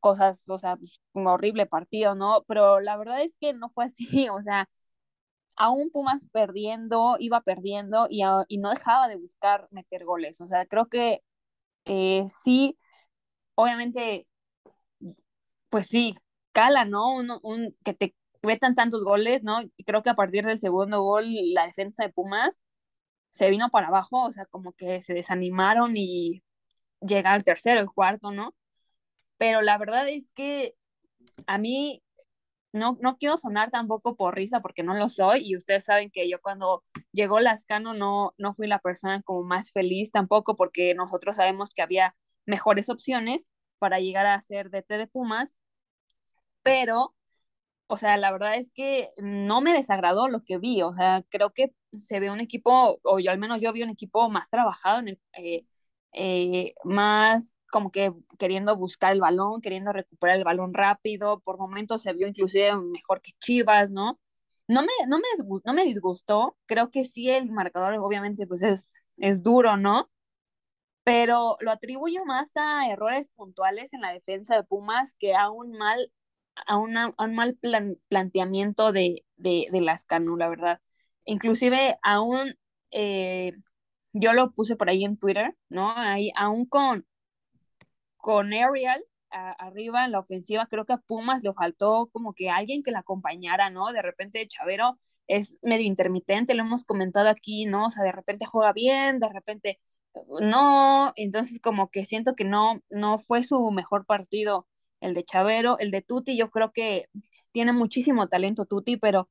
cosas, 0.00 0.44
o 0.48 0.58
sea, 0.58 0.76
pues, 0.76 1.00
un 1.12 1.26
horrible 1.26 1.66
partido, 1.66 2.14
¿no? 2.14 2.44
Pero 2.48 2.80
la 2.80 2.96
verdad 2.96 3.22
es 3.22 3.36
que 3.40 3.52
no 3.52 3.70
fue 3.70 3.86
así, 3.86 4.06
o 4.30 4.42
sea, 4.42 4.68
aún 5.56 5.90
Pumas 5.92 6.28
perdiendo, 6.32 7.16
iba 7.20 7.40
perdiendo 7.42 8.06
y, 8.10 8.22
y 8.48 8.58
no 8.58 8.70
dejaba 8.70 9.08
de 9.08 9.16
buscar 9.18 9.68
meter 9.72 10.04
goles, 10.04 10.40
o 10.42 10.46
sea, 10.48 10.66
creo 10.66 10.88
que 10.88 11.22
eh, 11.86 12.26
sí, 12.44 12.78
obviamente, 13.56 14.28
pues 15.68 15.86
sí, 15.86 16.14
cala, 16.52 16.84
¿no? 16.84 17.14
Un, 17.14 17.30
un, 17.42 17.76
que 17.84 17.94
te 17.94 18.14
metan 18.46 18.74
tantos 18.74 19.04
goles, 19.04 19.42
¿no? 19.42 19.60
Creo 19.84 20.02
que 20.02 20.10
a 20.10 20.14
partir 20.14 20.46
del 20.46 20.58
segundo 20.58 21.02
gol, 21.02 21.26
la 21.52 21.66
defensa 21.66 22.04
de 22.04 22.12
Pumas 22.12 22.60
se 23.30 23.50
vino 23.50 23.70
para 23.70 23.88
abajo, 23.88 24.24
o 24.24 24.32
sea, 24.32 24.46
como 24.46 24.72
que 24.72 25.02
se 25.02 25.14
desanimaron 25.14 25.96
y 25.96 26.42
llega 27.00 27.32
al 27.32 27.44
tercero, 27.44 27.80
el 27.80 27.90
cuarto, 27.90 28.32
¿no? 28.32 28.54
Pero 29.38 29.62
la 29.62 29.78
verdad 29.78 30.08
es 30.08 30.30
que 30.32 30.74
a 31.46 31.58
mí 31.58 32.02
no, 32.72 32.98
no 33.00 33.16
quiero 33.18 33.36
sonar 33.38 33.70
tampoco 33.70 34.16
por 34.16 34.34
risa 34.36 34.60
porque 34.60 34.82
no 34.82 34.94
lo 34.94 35.08
soy 35.08 35.40
y 35.42 35.56
ustedes 35.56 35.84
saben 35.84 36.10
que 36.10 36.28
yo 36.28 36.40
cuando 36.40 36.84
llegó 37.12 37.40
Lascano 37.40 37.94
no, 37.94 38.34
no 38.38 38.54
fui 38.54 38.66
la 38.66 38.78
persona 38.78 39.22
como 39.22 39.42
más 39.42 39.72
feliz 39.72 40.10
tampoco 40.12 40.56
porque 40.56 40.94
nosotros 40.94 41.36
sabemos 41.36 41.72
que 41.74 41.82
había 41.82 42.16
mejores 42.46 42.88
opciones 42.88 43.48
para 43.78 44.00
llegar 44.00 44.26
a 44.26 44.40
ser 44.40 44.70
DT 44.70 44.98
de 44.98 45.06
Pumas, 45.06 45.58
pero 46.62 47.14
o 47.88 47.96
sea, 47.96 48.16
la 48.16 48.32
verdad 48.32 48.56
es 48.56 48.70
que 48.72 49.10
no 49.18 49.60
me 49.60 49.72
desagradó 49.72 50.28
lo 50.28 50.42
que 50.44 50.58
vi, 50.58 50.82
o 50.82 50.92
sea, 50.94 51.24
creo 51.28 51.52
que 51.52 51.74
se 51.92 52.20
ve 52.20 52.30
un 52.30 52.40
equipo, 52.40 52.98
o 53.02 53.18
yo 53.20 53.30
al 53.30 53.38
menos 53.38 53.60
yo 53.62 53.72
vi 53.72 53.82
un 53.82 53.90
equipo 53.90 54.28
más 54.30 54.48
trabajado, 54.50 55.00
en 55.00 55.08
el, 55.08 55.20
eh, 55.34 55.64
eh, 56.12 56.74
más 56.84 57.54
como 57.70 57.90
que 57.90 58.12
queriendo 58.38 58.76
buscar 58.76 59.12
el 59.12 59.20
balón, 59.20 59.60
queriendo 59.60 59.92
recuperar 59.92 60.36
el 60.36 60.44
balón 60.44 60.74
rápido, 60.74 61.40
por 61.40 61.58
momentos 61.58 62.02
se 62.02 62.12
vio 62.14 62.26
inclusive 62.28 62.76
mejor 62.76 63.20
que 63.20 63.32
Chivas, 63.40 63.90
¿no? 63.90 64.18
No 64.68 64.82
me, 64.82 64.88
no 65.08 65.18
me, 65.18 65.24
no 65.64 65.74
me 65.74 65.84
disgustó, 65.84 66.56
creo 66.66 66.90
que 66.90 67.04
sí 67.04 67.30
el 67.30 67.50
marcador 67.50 67.94
obviamente 68.00 68.46
pues 68.46 68.62
es, 68.62 68.94
es 69.18 69.42
duro, 69.42 69.76
¿no? 69.76 70.10
Pero 71.04 71.56
lo 71.60 71.70
atribuyo 71.70 72.24
más 72.24 72.56
a 72.56 72.88
errores 72.88 73.28
puntuales 73.30 73.94
en 73.94 74.00
la 74.02 74.12
defensa 74.12 74.56
de 74.56 74.64
Pumas 74.64 75.14
que 75.18 75.34
a 75.36 75.50
un 75.50 75.72
mal 75.72 76.12
a, 76.66 76.78
una, 76.78 77.14
un 77.18 77.34
mal 77.34 77.58
planteamiento 78.08 78.92
de, 78.92 79.24
de 79.36 79.80
Lascano, 79.80 80.36
la 80.36 80.48
verdad. 80.48 80.80
Inclusive 81.24 81.98
aún, 82.02 82.54
eh, 82.90 83.52
yo 84.12 84.32
lo 84.32 84.52
puse 84.52 84.76
por 84.76 84.88
ahí 84.88 85.04
en 85.04 85.18
Twitter, 85.18 85.56
¿no? 85.68 85.92
Ahí, 85.96 86.30
aún 86.36 86.66
con, 86.66 87.06
con 88.16 88.52
Ariel 88.52 89.04
arriba 89.30 90.04
en 90.04 90.12
la 90.12 90.20
ofensiva, 90.20 90.66
creo 90.66 90.86
que 90.86 90.94
a 90.94 90.98
Pumas 90.98 91.42
le 91.42 91.52
faltó 91.52 92.08
como 92.12 92.32
que 92.34 92.50
alguien 92.50 92.82
que 92.82 92.90
la 92.90 93.00
acompañara, 93.00 93.70
¿no? 93.70 93.92
De 93.92 94.02
repente 94.02 94.46
Chavero 94.48 94.98
es 95.26 95.58
medio 95.62 95.86
intermitente, 95.86 96.54
lo 96.54 96.62
hemos 96.62 96.84
comentado 96.84 97.28
aquí, 97.28 97.66
¿no? 97.66 97.86
O 97.86 97.90
sea, 97.90 98.04
de 98.04 98.12
repente 98.12 98.46
juega 98.46 98.72
bien, 98.72 99.18
de 99.20 99.28
repente 99.32 99.80
no, 100.40 101.12
entonces 101.16 101.60
como 101.60 101.90
que 101.90 102.04
siento 102.04 102.34
que 102.34 102.44
no, 102.44 102.82
no 102.90 103.18
fue 103.18 103.42
su 103.42 103.70
mejor 103.70 104.06
partido 104.06 104.66
el 105.00 105.14
de 105.14 105.24
Chavero, 105.24 105.78
el 105.78 105.90
de 105.90 106.02
Tuti, 106.02 106.36
yo 106.36 106.50
creo 106.50 106.72
que 106.72 107.08
tiene 107.52 107.72
muchísimo 107.72 108.28
talento 108.28 108.66
Tuti, 108.66 108.96
pero 108.96 109.28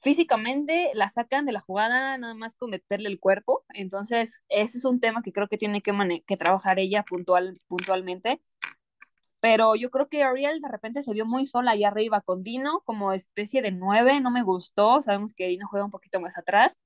físicamente 0.00 0.90
la 0.94 1.08
sacan 1.08 1.46
de 1.46 1.52
la 1.52 1.60
jugada 1.60 2.18
nada 2.18 2.34
más 2.34 2.56
con 2.56 2.70
meterle 2.70 3.08
el 3.08 3.20
cuerpo, 3.20 3.64
entonces 3.74 4.44
ese 4.48 4.78
es 4.78 4.84
un 4.84 5.00
tema 5.00 5.22
que 5.22 5.32
creo 5.32 5.48
que 5.48 5.58
tiene 5.58 5.82
que, 5.82 5.92
que 6.26 6.36
trabajar 6.36 6.78
ella 6.78 7.04
puntual 7.04 7.60
puntualmente, 7.68 8.40
pero 9.40 9.74
yo 9.76 9.90
creo 9.90 10.08
que 10.08 10.22
Ariel 10.22 10.60
de 10.60 10.68
repente 10.68 11.02
se 11.02 11.12
vio 11.12 11.26
muy 11.26 11.44
sola 11.46 11.72
ahí 11.72 11.84
arriba 11.84 12.20
con 12.22 12.42
Dino 12.42 12.80
como 12.84 13.12
especie 13.12 13.62
de 13.62 13.72
nueve, 13.72 14.20
no 14.20 14.30
me 14.30 14.42
gustó, 14.42 15.02
sabemos 15.02 15.34
que 15.34 15.48
Dino 15.48 15.68
juega 15.68 15.84
un 15.84 15.90
poquito 15.90 16.20
más 16.20 16.38
atrás, 16.38 16.78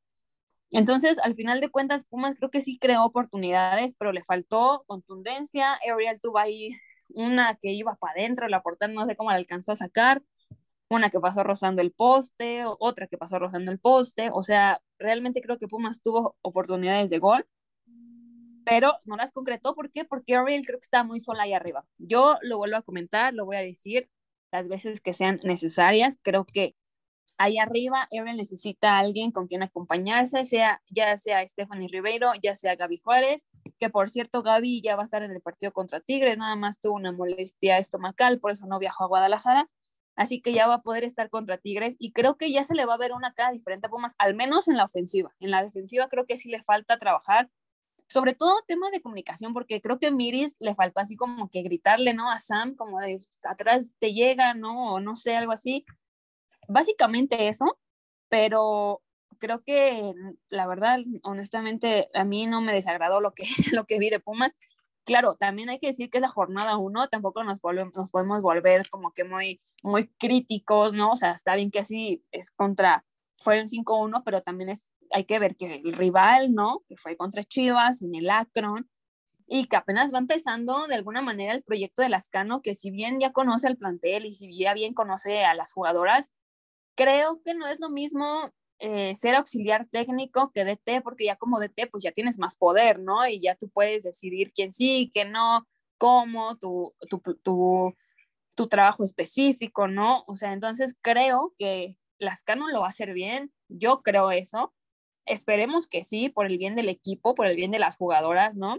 Entonces, 0.71 1.19
al 1.21 1.35
final 1.35 1.61
de 1.61 1.71
cuentas, 1.71 2.05
Pumas 2.05 2.37
creo 2.37 2.51
que 2.51 2.61
sí 2.61 2.79
creó 2.79 3.05
oportunidades, 3.05 3.95
pero 3.95 4.13
le 4.13 4.25
faltó 4.25 4.85
contundencia. 4.87 5.75
Ariel 5.91 6.21
tuvo 6.21 6.39
ahí 6.39 6.71
una 7.11 7.55
que 7.57 7.73
iba 7.73 7.97
para 7.97 8.13
adentro, 8.13 8.49
la 8.49 8.63
portada 8.63 8.93
no 8.93 9.07
sé 9.07 9.17
cómo 9.17 9.31
la 9.31 9.37
alcanzó 9.37 9.73
a 9.73 9.77
sacar, 9.77 10.23
una 10.89 11.11
que 11.11 11.21
pasó 11.21 11.43
rozando 11.43 11.83
el 11.83 11.93
poste, 11.93 12.65
otra 12.67 13.07
que 13.07 13.19
pasó 13.19 13.39
rozando 13.39 13.71
el 13.71 13.79
poste. 13.79 14.31
O 14.33 14.43
sea, 14.43 14.81
realmente 14.99 15.41
creo 15.41 15.59
que 15.59 15.69
Pumas 15.69 16.03
tuvo 16.03 16.37
oportunidades 16.43 17.11
de 17.11 17.19
gol, 17.19 17.47
pero 18.65 18.93
no 19.07 19.17
las 19.17 19.33
concretó. 19.33 19.75
¿Por 19.75 19.91
qué? 19.91 20.05
Porque 20.05 20.37
Ariel 20.37 20.65
creo 20.67 20.79
que 20.79 20.85
está 20.85 21.05
muy 21.05 21.21
sola 21.21 21.45
ahí 21.45 21.53
arriba. 21.53 21.85
Yo 21.99 22.37
lo 22.43 22.59
vuelvo 22.59 22.77
a 22.77 22.83
comentar, 22.83 23.35
lo 23.35 23.47
voy 23.47 23.57
a 23.57 23.61
decir 23.61 24.11
las 24.51 24.69
veces 24.69 25.01
que 25.01 25.15
sean 25.15 25.41
necesarias. 25.45 26.19
Creo 26.23 26.45
que 26.45 26.75
ahí 27.39 27.59
arriba, 27.59 28.09
Aaron 28.13 28.37
necesita 28.37 28.97
a 28.97 28.99
alguien 28.99 29.31
con 29.31 29.47
quien 29.47 29.63
acompañarse, 29.63 30.45
sea, 30.45 30.83
ya 30.89 31.17
sea 31.17 31.47
Stephanie 31.47 31.89
Ribeiro, 31.89 32.33
ya 32.43 32.57
sea 32.57 32.75
Gaby 32.75 33.01
Juárez, 33.03 33.47
que 33.79 33.89
por 33.91 34.11
cierto 34.11 34.43
Gaby 34.43 34.83
ya 34.83 34.97
va 34.97 35.03
a 35.03 35.05
estar 35.05 35.23
en 35.23 35.31
el 35.31 35.41
partido 35.41 35.73
contra 35.73 36.01
Tigres, 36.01 36.37
nada 36.37 36.57
más 36.57 36.81
tuvo 36.81 36.95
una 36.95 37.13
molestia 37.13 37.79
estomacal, 37.79 38.41
por 38.41 38.51
eso 38.51 38.67
no 38.67 38.81
viajó 38.81 39.05
a 39.05 39.07
Guadalajara, 39.07 39.71
así 40.17 40.41
que 40.43 40.53
ya 40.53 40.67
va 40.67 40.75
a 40.75 40.83
poder 40.83 41.05
estar 41.05 41.31
contra 41.31 41.59
Tigres 41.59 41.95
y 42.01 42.13
creo 42.13 42.37
que 42.37 42.51
ya 42.51 42.65
se 42.65 42.75
le 42.75 42.85
va 42.87 42.95
a 42.95 42.99
ver 42.99 43.13
una 43.13 43.33
cara 43.33 43.53
diferente 43.53 43.87
a 43.87 43.91
Pumas, 43.91 44.17
al 44.19 44.35
menos 44.35 44.67
en 44.67 44.77
la 44.77 44.85
ofensiva. 44.85 45.33
En 45.39 45.53
la 45.53 45.63
defensiva 45.63 46.09
creo 46.09 46.27
que 46.27 46.37
sí 46.37 46.51
le 46.51 46.63
falta 46.65 46.99
trabajar, 46.99 47.49
sobre 48.09 48.35
todo 48.35 48.65
temas 48.67 48.91
de 48.91 49.01
comunicación, 49.01 49.53
porque 49.55 49.81
creo 49.81 50.01
que 50.01 50.11
Miris 50.11 50.57
le 50.59 50.75
faltó 50.75 50.99
así 50.99 51.15
como 51.15 51.51
que 51.51 51.63
gritarle, 51.63 52.15
¿no? 52.15 52.31
A 52.31 52.41
Sam, 52.41 52.75
como 52.75 52.99
de 52.99 53.21
atrás 53.45 53.95
te 54.01 54.13
llega, 54.13 54.55
¿no? 54.55 54.95
O 54.95 55.01
no 55.01 55.15
sé, 55.15 55.37
algo 55.37 55.53
así 55.53 55.85
básicamente 56.69 57.49
eso, 57.49 57.79
pero 58.29 59.03
creo 59.39 59.63
que 59.65 60.13
la 60.49 60.67
verdad, 60.67 61.01
honestamente, 61.23 62.09
a 62.15 62.25
mí 62.25 62.47
no 62.47 62.61
me 62.61 62.73
desagradó 62.73 63.21
lo 63.21 63.35
que, 63.35 63.45
lo 63.73 63.87
que 63.87 63.99
vi 63.99 64.11
de 64.11 64.21
Pumas. 64.21 64.53
Claro, 65.05 65.37
también 65.37 65.71
hay 65.71 65.79
que 65.79 65.87
decir 65.89 66.11
que 66.11 66.19
es 66.19 66.23
la 66.23 66.29
jornada 66.29 66.77
uno, 66.77 67.09
tampoco 67.09 67.43
nos, 67.43 67.61
nos 67.95 68.11
podemos 68.11 68.43
volver 68.43 68.89
como 68.91 69.13
que 69.13 69.25
muy, 69.25 69.61
muy 69.83 70.09
críticos, 70.19 70.93
¿no? 70.93 71.13
O 71.13 71.17
sea, 71.17 71.33
está 71.33 71.57
bien 71.57 71.71
que 71.71 71.79
así 71.81 72.23
es 72.31 72.51
contra, 72.51 73.07
fue 73.41 73.61
un 73.61 73.69
5-1, 73.69 74.23
pero 74.25 74.43
también 74.43 74.69
es, 74.69 74.91
hay 75.11 75.25
que 75.25 75.39
ver 75.39 75.57
que 75.57 75.77
el 75.77 75.95
rival, 75.95 76.53
¿no? 76.55 76.83
Que 76.89 76.97
fue 76.99 77.17
contra 77.17 77.43
Chivas 77.43 78.03
en 78.03 78.15
el 78.17 78.29
Akron, 78.29 78.91
y 79.49 79.65
que 79.65 79.77
apenas 79.77 80.13
va 80.13 80.19
empezando 80.19 80.87
de 80.87 80.95
alguna 80.95 81.23
manera 81.23 81.55
el 81.55 81.63
proyecto 81.63 82.03
de 82.03 82.11
Lascano, 82.11 82.61
que 82.61 82.75
si 82.75 82.91
bien 82.91 83.19
ya 83.19 83.33
conoce 83.33 83.67
al 83.67 83.79
plantel 83.79 84.27
y 84.27 84.35
si 84.35 84.57
ya 84.59 84.75
bien 84.75 84.93
conoce 84.93 85.45
a 85.45 85.55
las 85.55 85.73
jugadoras, 85.73 86.31
creo 86.99 87.41
que 87.45 87.55
no 87.55 87.69
es 87.69 87.79
lo 87.79 87.91
mismo 87.91 88.51
eh, 88.81 89.15
ser 89.15 89.37
auxiliar 89.37 89.87
técnico 89.87 90.51
que 90.53 90.65
DT, 90.65 91.01
porque 91.03 91.27
ya 91.27 91.37
como 91.37 91.61
DT, 91.61 91.87
pues 91.89 92.03
ya 92.03 92.11
tienes 92.11 92.41
más 92.41 92.57
poder, 92.57 92.99
¿no? 92.99 93.25
Y 93.29 93.41
ya 93.41 93.55
tú 93.55 93.69
puedes 93.69 94.03
decidir 94.03 94.53
quién 94.53 94.73
sí, 94.73 95.09
quién 95.13 95.31
no, 95.31 95.65
cómo, 95.97 96.57
tu, 96.57 96.93
tu, 97.09 97.21
tu, 97.21 97.95
tu 98.57 98.69
trabajo 98.69 99.05
específico, 99.05 99.87
¿no? 99.87 100.25
O 100.27 100.35
sea, 100.35 100.53
entonces 100.53 100.97
creo 101.01 101.55
que 101.57 101.97
Lascano 102.19 102.69
lo 102.69 102.81
va 102.81 102.87
a 102.87 102.91
hacer 102.91 103.15
bien, 103.15 103.53
yo 103.69 104.03
creo 104.03 104.33
eso. 104.33 104.75
Esperemos 105.25 105.87
que 105.87 106.03
sí, 106.03 106.31
por 106.31 106.47
el 106.47 106.59
bien 106.59 106.75
del 106.75 106.89
equipo, 106.89 107.37
por 107.37 107.47
el 107.47 107.55
bien 107.55 107.71
de 107.71 107.79
las 107.79 107.97
jugadoras, 107.97 108.57
¿no? 108.57 108.79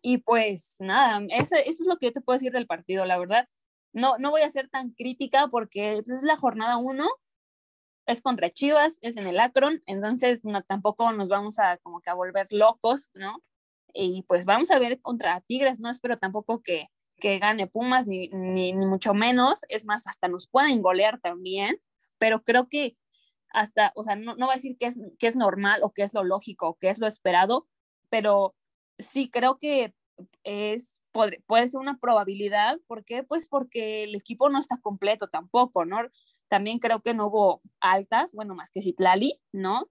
Y 0.00 0.18
pues 0.18 0.76
nada, 0.78 1.20
eso, 1.28 1.56
eso 1.56 1.82
es 1.82 1.86
lo 1.86 1.98
que 1.98 2.06
yo 2.06 2.12
te 2.14 2.22
puedo 2.22 2.38
decir 2.38 2.52
del 2.52 2.66
partido, 2.66 3.04
la 3.04 3.18
verdad 3.18 3.48
no, 3.92 4.18
no 4.18 4.30
voy 4.30 4.42
a 4.42 4.50
ser 4.50 4.68
tan 4.68 4.90
crítica 4.90 5.48
porque 5.48 5.98
es 5.98 6.22
la 6.22 6.36
jornada 6.36 6.76
uno, 6.76 7.08
es 8.06 8.22
contra 8.22 8.50
Chivas, 8.50 8.98
es 9.02 9.16
en 9.16 9.26
el 9.26 9.38
Akron, 9.38 9.82
entonces 9.86 10.44
no, 10.44 10.62
tampoco 10.62 11.12
nos 11.12 11.28
vamos 11.28 11.58
a 11.58 11.76
como 11.78 12.00
que 12.00 12.10
a 12.10 12.14
volver 12.14 12.46
locos, 12.50 13.10
¿no? 13.14 13.42
Y 13.92 14.22
pues 14.22 14.46
vamos 14.46 14.70
a 14.70 14.78
ver 14.78 15.00
contra 15.00 15.40
Tigres, 15.42 15.80
no 15.80 15.90
espero 15.90 16.16
tampoco 16.16 16.62
que, 16.62 16.88
que 17.16 17.38
gane 17.38 17.66
Pumas, 17.66 18.06
ni, 18.06 18.28
ni, 18.28 18.72
mucho 18.74 19.12
menos, 19.12 19.60
es 19.68 19.84
más, 19.84 20.06
hasta 20.06 20.28
nos 20.28 20.48
pueden 20.48 20.80
golear 20.80 21.20
también, 21.20 21.80
pero 22.18 22.42
creo 22.44 22.68
que 22.68 22.96
hasta, 23.50 23.92
o 23.94 24.02
sea, 24.02 24.16
no, 24.16 24.36
no 24.36 24.46
voy 24.46 24.54
a 24.54 24.56
decir 24.56 24.76
que 24.78 24.86
es, 24.86 24.98
que 25.18 25.26
es 25.26 25.36
normal 25.36 25.80
o 25.82 25.92
que 25.92 26.02
es 26.02 26.14
lo 26.14 26.24
lógico 26.24 26.68
o 26.68 26.74
que 26.76 26.90
es 26.90 26.98
lo 26.98 27.06
esperado, 27.06 27.66
pero 28.10 28.54
sí 28.98 29.30
creo 29.30 29.58
que 29.58 29.94
es, 30.44 31.02
puede, 31.12 31.42
puede 31.46 31.68
ser 31.68 31.80
una 31.80 31.98
probabilidad. 31.98 32.78
¿Por 32.86 33.04
qué? 33.04 33.22
Pues 33.22 33.48
porque 33.48 34.04
el 34.04 34.14
equipo 34.14 34.48
no 34.50 34.58
está 34.58 34.78
completo 34.78 35.28
tampoco, 35.28 35.84
¿no? 35.84 35.98
También 36.48 36.78
creo 36.78 37.02
que 37.02 37.14
no 37.14 37.26
hubo 37.28 37.62
altas, 37.80 38.32
bueno, 38.34 38.54
más 38.54 38.70
que 38.70 38.82
Citlali, 38.82 39.40
¿no? 39.52 39.88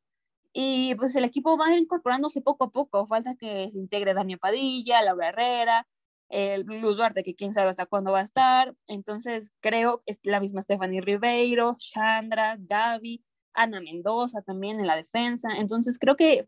Y 0.54 0.96
pues 0.96 1.16
el 1.16 1.24
equipo 1.24 1.58
va 1.58 1.76
incorporándose 1.76 2.42
poco 2.42 2.66
a 2.66 2.72
poco. 2.72 3.06
Falta 3.06 3.36
que 3.36 3.70
se 3.70 3.80
integre 3.80 4.14
Daniel 4.14 4.40
Padilla, 4.40 5.04
Laura 5.04 5.30
Herrera, 5.30 5.88
el 6.30 6.64
Luz 6.64 6.98
Duarte, 6.98 7.24
que 7.24 7.36
quién 7.36 7.54
sabe 7.54 7.70
hasta 7.70 7.86
cuándo 7.86 8.12
va 8.12 8.20
a 8.20 8.24
estar. 8.24 8.76
Entonces 8.88 9.54
creo 9.60 10.02
que 10.06 10.14
es 10.14 10.20
la 10.24 10.40
misma 10.40 10.62
Stephanie 10.62 11.02
Ribeiro, 11.02 11.76
Chandra, 11.78 12.58
Gaby, 12.60 13.24
Ana 13.54 13.82
Mendoza 13.82 14.42
también 14.42 14.80
en 14.80 14.88
la 14.88 14.96
defensa. 14.96 15.50
Entonces 15.58 16.00
creo 16.00 16.16
que 16.16 16.48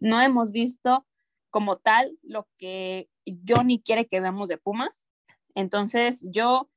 no 0.00 0.20
hemos 0.20 0.52
visto 0.52 1.04
como 1.50 1.76
tal 1.76 2.18
lo 2.22 2.48
que 2.58 3.08
Johnny 3.46 3.82
quiere 3.82 4.06
que 4.06 4.20
veamos 4.20 4.48
de 4.48 4.58
Pumas. 4.58 5.06
Entonces, 5.54 6.26
yo 6.30 6.70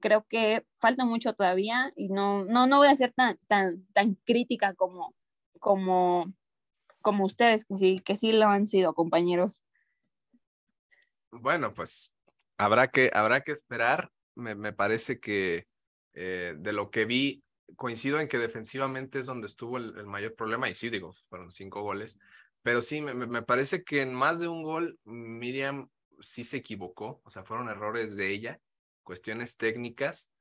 creo 0.00 0.26
que 0.28 0.66
falta 0.80 1.04
mucho 1.04 1.34
todavía 1.34 1.92
y 1.96 2.08
no, 2.08 2.44
no, 2.44 2.66
no 2.66 2.78
voy 2.78 2.88
a 2.88 2.96
ser 2.96 3.12
tan, 3.12 3.38
tan, 3.46 3.86
tan 3.92 4.14
crítica 4.24 4.74
como, 4.74 5.14
como, 5.58 6.32
como 7.00 7.24
ustedes, 7.24 7.64
que 7.64 7.74
sí, 7.74 7.98
que 8.00 8.16
sí 8.16 8.32
lo 8.32 8.46
han 8.46 8.66
sido, 8.66 8.94
compañeros. 8.94 9.62
Bueno, 11.30 11.72
pues 11.72 12.14
habrá 12.56 12.88
que, 12.88 13.10
habrá 13.12 13.42
que 13.42 13.52
esperar. 13.52 14.10
Me, 14.34 14.54
me 14.54 14.72
parece 14.72 15.18
que 15.18 15.66
eh, 16.12 16.54
de 16.58 16.72
lo 16.72 16.90
que 16.90 17.04
vi, 17.04 17.42
coincido 17.76 18.20
en 18.20 18.28
que 18.28 18.38
defensivamente 18.38 19.18
es 19.18 19.26
donde 19.26 19.46
estuvo 19.46 19.76
el, 19.76 19.96
el, 19.98 20.06
mayor 20.06 20.34
problema, 20.34 20.68
y 20.68 20.74
sí, 20.74 20.88
digo, 20.88 21.14
fueron 21.28 21.52
cinco 21.52 21.82
goles, 21.82 22.18
pero 22.66 22.82
sí, 22.82 23.00
me, 23.00 23.14
me, 23.14 23.42
parece 23.42 23.84
que 23.84 24.02
en 24.02 24.12
más 24.12 24.40
de 24.40 24.48
un 24.48 24.64
gol 24.64 24.98
Miriam 25.04 25.88
sí 26.18 26.42
se 26.42 26.56
equivocó, 26.56 27.20
o 27.22 27.30
sea, 27.30 27.44
fueron 27.44 27.68
errores 27.68 28.16
de 28.16 28.32
ella, 28.32 28.60
cuestiones 29.04 29.56
técnicas. 29.56 30.32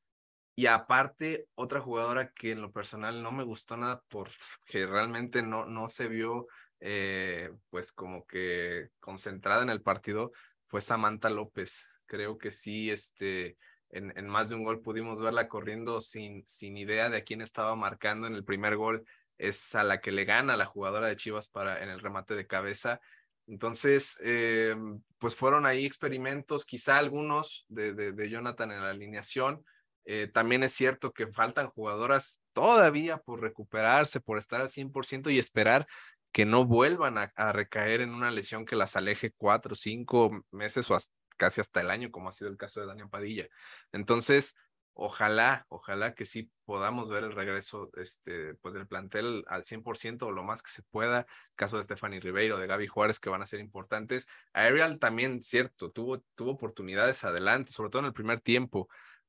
Y 0.56 0.66
aparte, 0.66 1.48
otra 1.54 1.82
jugadora 1.82 2.32
que 2.32 2.54
en 2.54 2.62
lo 2.62 2.72
personal 2.72 3.22
no 3.22 3.32
me 3.32 3.44
gustó 3.44 3.78
nada 3.78 4.02
porque 4.10 4.88
realmente 4.88 5.44
no, 5.44 5.66
no 5.66 5.88
se 5.88 6.08
vio 6.08 6.48
eh, 6.80 7.52
pues 7.70 7.92
como 7.92 8.26
que 8.26 8.90
concentrada 9.00 9.62
en 9.62 9.70
el 9.70 9.84
partido, 9.84 10.32
fue 10.66 10.82
Samantha 10.82 11.30
López. 11.30 11.92
Creo 12.08 12.40
que 12.40 12.50
sí, 12.50 12.90
este, 12.90 13.56
en, 13.92 14.18
en, 14.18 14.28
más 14.28 14.50
de 14.50 14.56
un 14.56 14.64
gol 14.64 14.82
pudimos 14.82 15.22
verla 15.22 15.48
corriendo 15.48 16.02
sin, 16.02 16.44
sin 16.48 16.76
idea 16.76 17.08
de 17.12 17.18
a 17.18 17.24
quién 17.24 17.42
estaba 17.42 17.76
marcando 17.76 18.26
en 18.26 18.34
el 18.34 18.44
primer 18.44 18.78
gol 18.78 19.06
es 19.38 19.76
a 19.76 19.84
la 19.84 20.02
que 20.02 20.12
le 20.12 20.26
gana 20.26 20.56
la 20.58 20.66
jugadora 20.66 21.08
de 21.08 21.16
Chivas 21.16 21.50
para 21.50 21.84
en 21.84 21.90
el 21.90 22.00
remate 22.00 22.36
de 22.36 22.48
cabeza. 22.48 23.00
Entonces, 23.48 24.18
eh, 24.24 24.76
pues 25.20 25.36
fueron 25.36 25.66
ahí 25.66 25.86
experimentos, 25.86 26.66
quizá 26.66 26.98
algunos 26.98 27.66
de, 27.70 27.94
de, 27.94 28.30
Jonathan 28.30 28.72
en 28.72 28.82
la 28.82 28.90
alineación. 28.90 29.64
Eh, 30.06 30.28
también 30.28 30.64
es 30.64 30.74
cierto 30.74 31.14
que 31.14 31.28
faltan 31.28 31.70
jugadoras 31.70 32.42
todavía 32.54 33.18
por 33.18 33.42
recuperarse, 33.42 34.20
por 34.20 34.38
estar 34.38 34.62
al 34.62 34.70
100% 34.70 35.32
y 35.32 35.40
esperar 35.40 35.88
que 36.32 36.46
no 36.46 36.66
vuelvan 36.66 37.18
a, 37.18 37.32
a, 37.36 37.54
recaer 37.54 38.02
en 38.02 38.14
una 38.14 38.32
lesión 38.32 38.66
que 38.66 38.76
las 38.76 38.96
aleje 38.96 39.32
cuatro, 39.38 39.74
cinco 39.76 40.32
meses 40.52 40.90
o 40.92 40.96
hasta, 40.96 41.14
casi 41.38 41.62
hasta 41.62 41.82
el 41.82 41.92
año, 41.92 42.12
como 42.12 42.30
ha 42.30 42.32
sido 42.32 42.50
el 42.50 42.58
caso 42.58 42.82
de 42.82 42.88
Daniel 42.88 43.10
Padilla. 43.10 43.48
Entonces, 43.92 44.56
ojalá, 44.96 45.66
ojalá 45.70 46.16
que 46.16 46.26
sí 46.26 46.50
podamos 46.64 47.10
ver 47.10 47.26
el 47.26 47.34
regreso 47.34 47.92
este, 47.96 48.56
pues 48.56 48.74
del 48.74 48.88
plantel 48.88 49.44
al 49.48 49.64
100% 49.64 50.24
o 50.24 50.32
lo 50.32 50.44
más 50.44 50.64
que 50.64 50.72
se 50.72 50.84
pueda. 50.84 51.28
Caso 51.56 51.78
de 51.78 51.84
Stephanie 51.84 52.22
Ribeiro, 52.22 52.58
de 52.58 52.66
Gaby 52.66 52.88
Juárez, 52.88 53.20
que 53.20 53.30
van 53.30 53.42
a 53.42 53.46
ser 53.46 53.60
importantes. 53.60 54.28
Ariel 54.54 54.98
también, 54.98 55.42
cierto, 55.42 55.92
tuvo, 55.92 56.22
tuvo 56.36 56.52
oportunidades 56.52 57.24
adelante, 57.26 57.72
sobre 57.72 57.90
todo 57.90 58.02
en 58.02 58.08
el 58.08 58.14
primer 58.14 58.40
tiempo, 58.40 58.88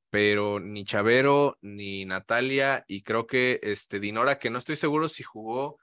pero 0.09 0.59
ni 0.61 0.85
Chavero 0.85 1.57
ni 1.61 2.05
Natalia 2.05 2.85
y 2.87 3.03
creo 3.03 3.27
que 3.27 3.59
este, 3.61 3.99
Dinora, 3.99 4.39
que 4.39 4.49
no 4.49 4.59
estoy 4.59 4.77
seguro 4.77 5.09
si 5.09 5.23
jugó 5.23 5.79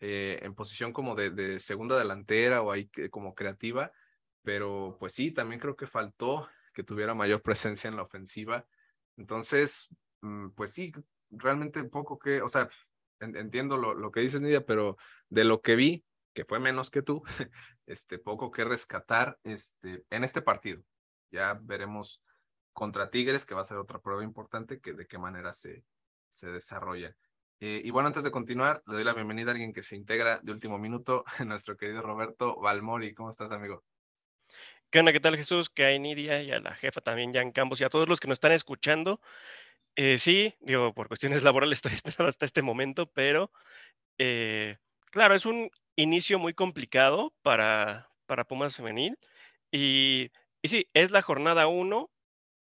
eh, 0.00 0.40
en 0.42 0.54
posición 0.54 0.92
como 0.94 1.14
de, 1.14 1.30
de 1.30 1.60
segunda 1.60 1.98
delantera 1.98 2.62
o 2.62 2.72
ahí 2.72 2.88
como 3.10 3.34
creativa, 3.34 3.92
pero 4.42 4.96
pues 4.98 5.12
sí, 5.12 5.30
también 5.30 5.60
creo 5.60 5.76
que 5.76 5.86
faltó 5.86 6.48
que 6.72 6.84
tuviera 6.84 7.14
mayor 7.14 7.42
presencia 7.42 7.88
en 7.88 7.96
la 7.96 8.02
ofensiva 8.02 8.66
entonces, 9.16 9.88
mm, 10.22 10.50
pues 10.50 10.72
sí, 10.72 10.92
realmente 11.30 11.82
poco 11.84 12.18
que, 12.18 12.42
o 12.42 12.48
sea, 12.48 12.68
entiendo 13.20 13.76
lo, 13.76 13.94
lo, 13.94 14.10
que 14.10 14.20
dices, 14.20 14.42
Nidia, 14.42 14.64
pero 14.64 14.96
de 15.28 15.44
lo 15.44 15.62
que 15.62 15.76
vi, 15.76 16.04
que 16.34 16.44
fue 16.44 16.60
menos 16.60 16.90
que 16.90 17.02
tú, 17.02 17.22
este, 17.86 18.18
poco 18.18 18.50
que 18.50 18.64
rescatar 18.64 19.38
este, 19.44 20.04
en 20.10 20.24
este 20.24 20.42
partido. 20.42 20.82
Ya 21.30 21.58
veremos 21.62 22.22
contra 22.72 23.10
Tigres, 23.10 23.44
que 23.46 23.54
va 23.54 23.62
a 23.62 23.64
ser 23.64 23.78
otra 23.78 24.00
prueba 24.00 24.22
importante, 24.22 24.80
que 24.80 24.92
de 24.92 25.06
qué 25.06 25.18
manera 25.18 25.52
se, 25.52 25.84
se 26.30 26.48
desarrolla. 26.48 27.16
Eh, 27.60 27.80
y 27.82 27.90
bueno, 27.90 28.08
antes 28.08 28.22
de 28.22 28.30
continuar, 28.30 28.82
le 28.86 28.96
doy 28.96 29.04
la 29.04 29.14
bienvenida 29.14 29.50
a 29.50 29.52
alguien 29.52 29.72
que 29.72 29.82
se 29.82 29.96
integra 29.96 30.40
de 30.42 30.52
último 30.52 30.78
minuto, 30.78 31.24
nuestro 31.46 31.76
querido 31.76 32.02
Roberto 32.02 32.56
Valmori. 32.60 33.14
¿Cómo 33.14 33.30
estás, 33.30 33.50
amigo? 33.50 33.82
¿Qué? 34.90 35.04
¿Qué 35.12 35.20
tal, 35.20 35.36
Jesús? 35.36 35.68
Que 35.70 35.84
hay 35.84 35.98
Nidia 35.98 36.42
y 36.42 36.50
a 36.50 36.60
la 36.60 36.74
jefa 36.74 37.00
también, 37.00 37.34
Jan 37.34 37.50
Campos, 37.50 37.80
y 37.80 37.84
a 37.84 37.88
todos 37.88 38.08
los 38.08 38.20
que 38.20 38.28
nos 38.28 38.36
están 38.36 38.52
escuchando. 38.52 39.20
Eh, 39.96 40.18
sí, 40.18 40.54
digo, 40.60 40.94
por 40.94 41.08
cuestiones 41.08 41.42
laborales 41.44 41.84
estoy 41.84 41.92
hasta 42.26 42.46
este 42.46 42.62
momento, 42.62 43.06
pero 43.12 43.50
eh, 44.18 44.78
claro, 45.12 45.34
es 45.34 45.46
un 45.46 45.70
inicio 45.96 46.38
muy 46.38 46.54
complicado 46.54 47.34
para, 47.42 48.10
para 48.26 48.44
Pumas 48.46 48.76
Femenil. 48.76 49.18
Y, 49.72 50.30
y 50.62 50.68
sí, 50.68 50.88
es 50.94 51.10
la 51.10 51.22
jornada 51.22 51.66
uno 51.68 52.10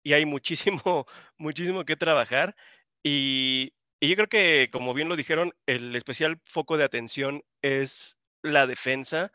y 0.03 0.13
hay 0.13 0.25
muchísimo, 0.25 1.05
muchísimo 1.37 1.85
que 1.85 1.95
trabajar. 1.97 2.55
Y, 3.03 3.73
y 3.99 4.09
yo 4.09 4.15
creo 4.15 4.29
que, 4.29 4.69
como 4.71 4.93
bien 4.93 5.09
lo 5.09 5.15
dijeron, 5.15 5.53
el 5.65 5.95
especial 5.95 6.41
foco 6.45 6.77
de 6.77 6.83
atención 6.85 7.43
es 7.61 8.17
la 8.43 8.67
defensa, 8.67 9.31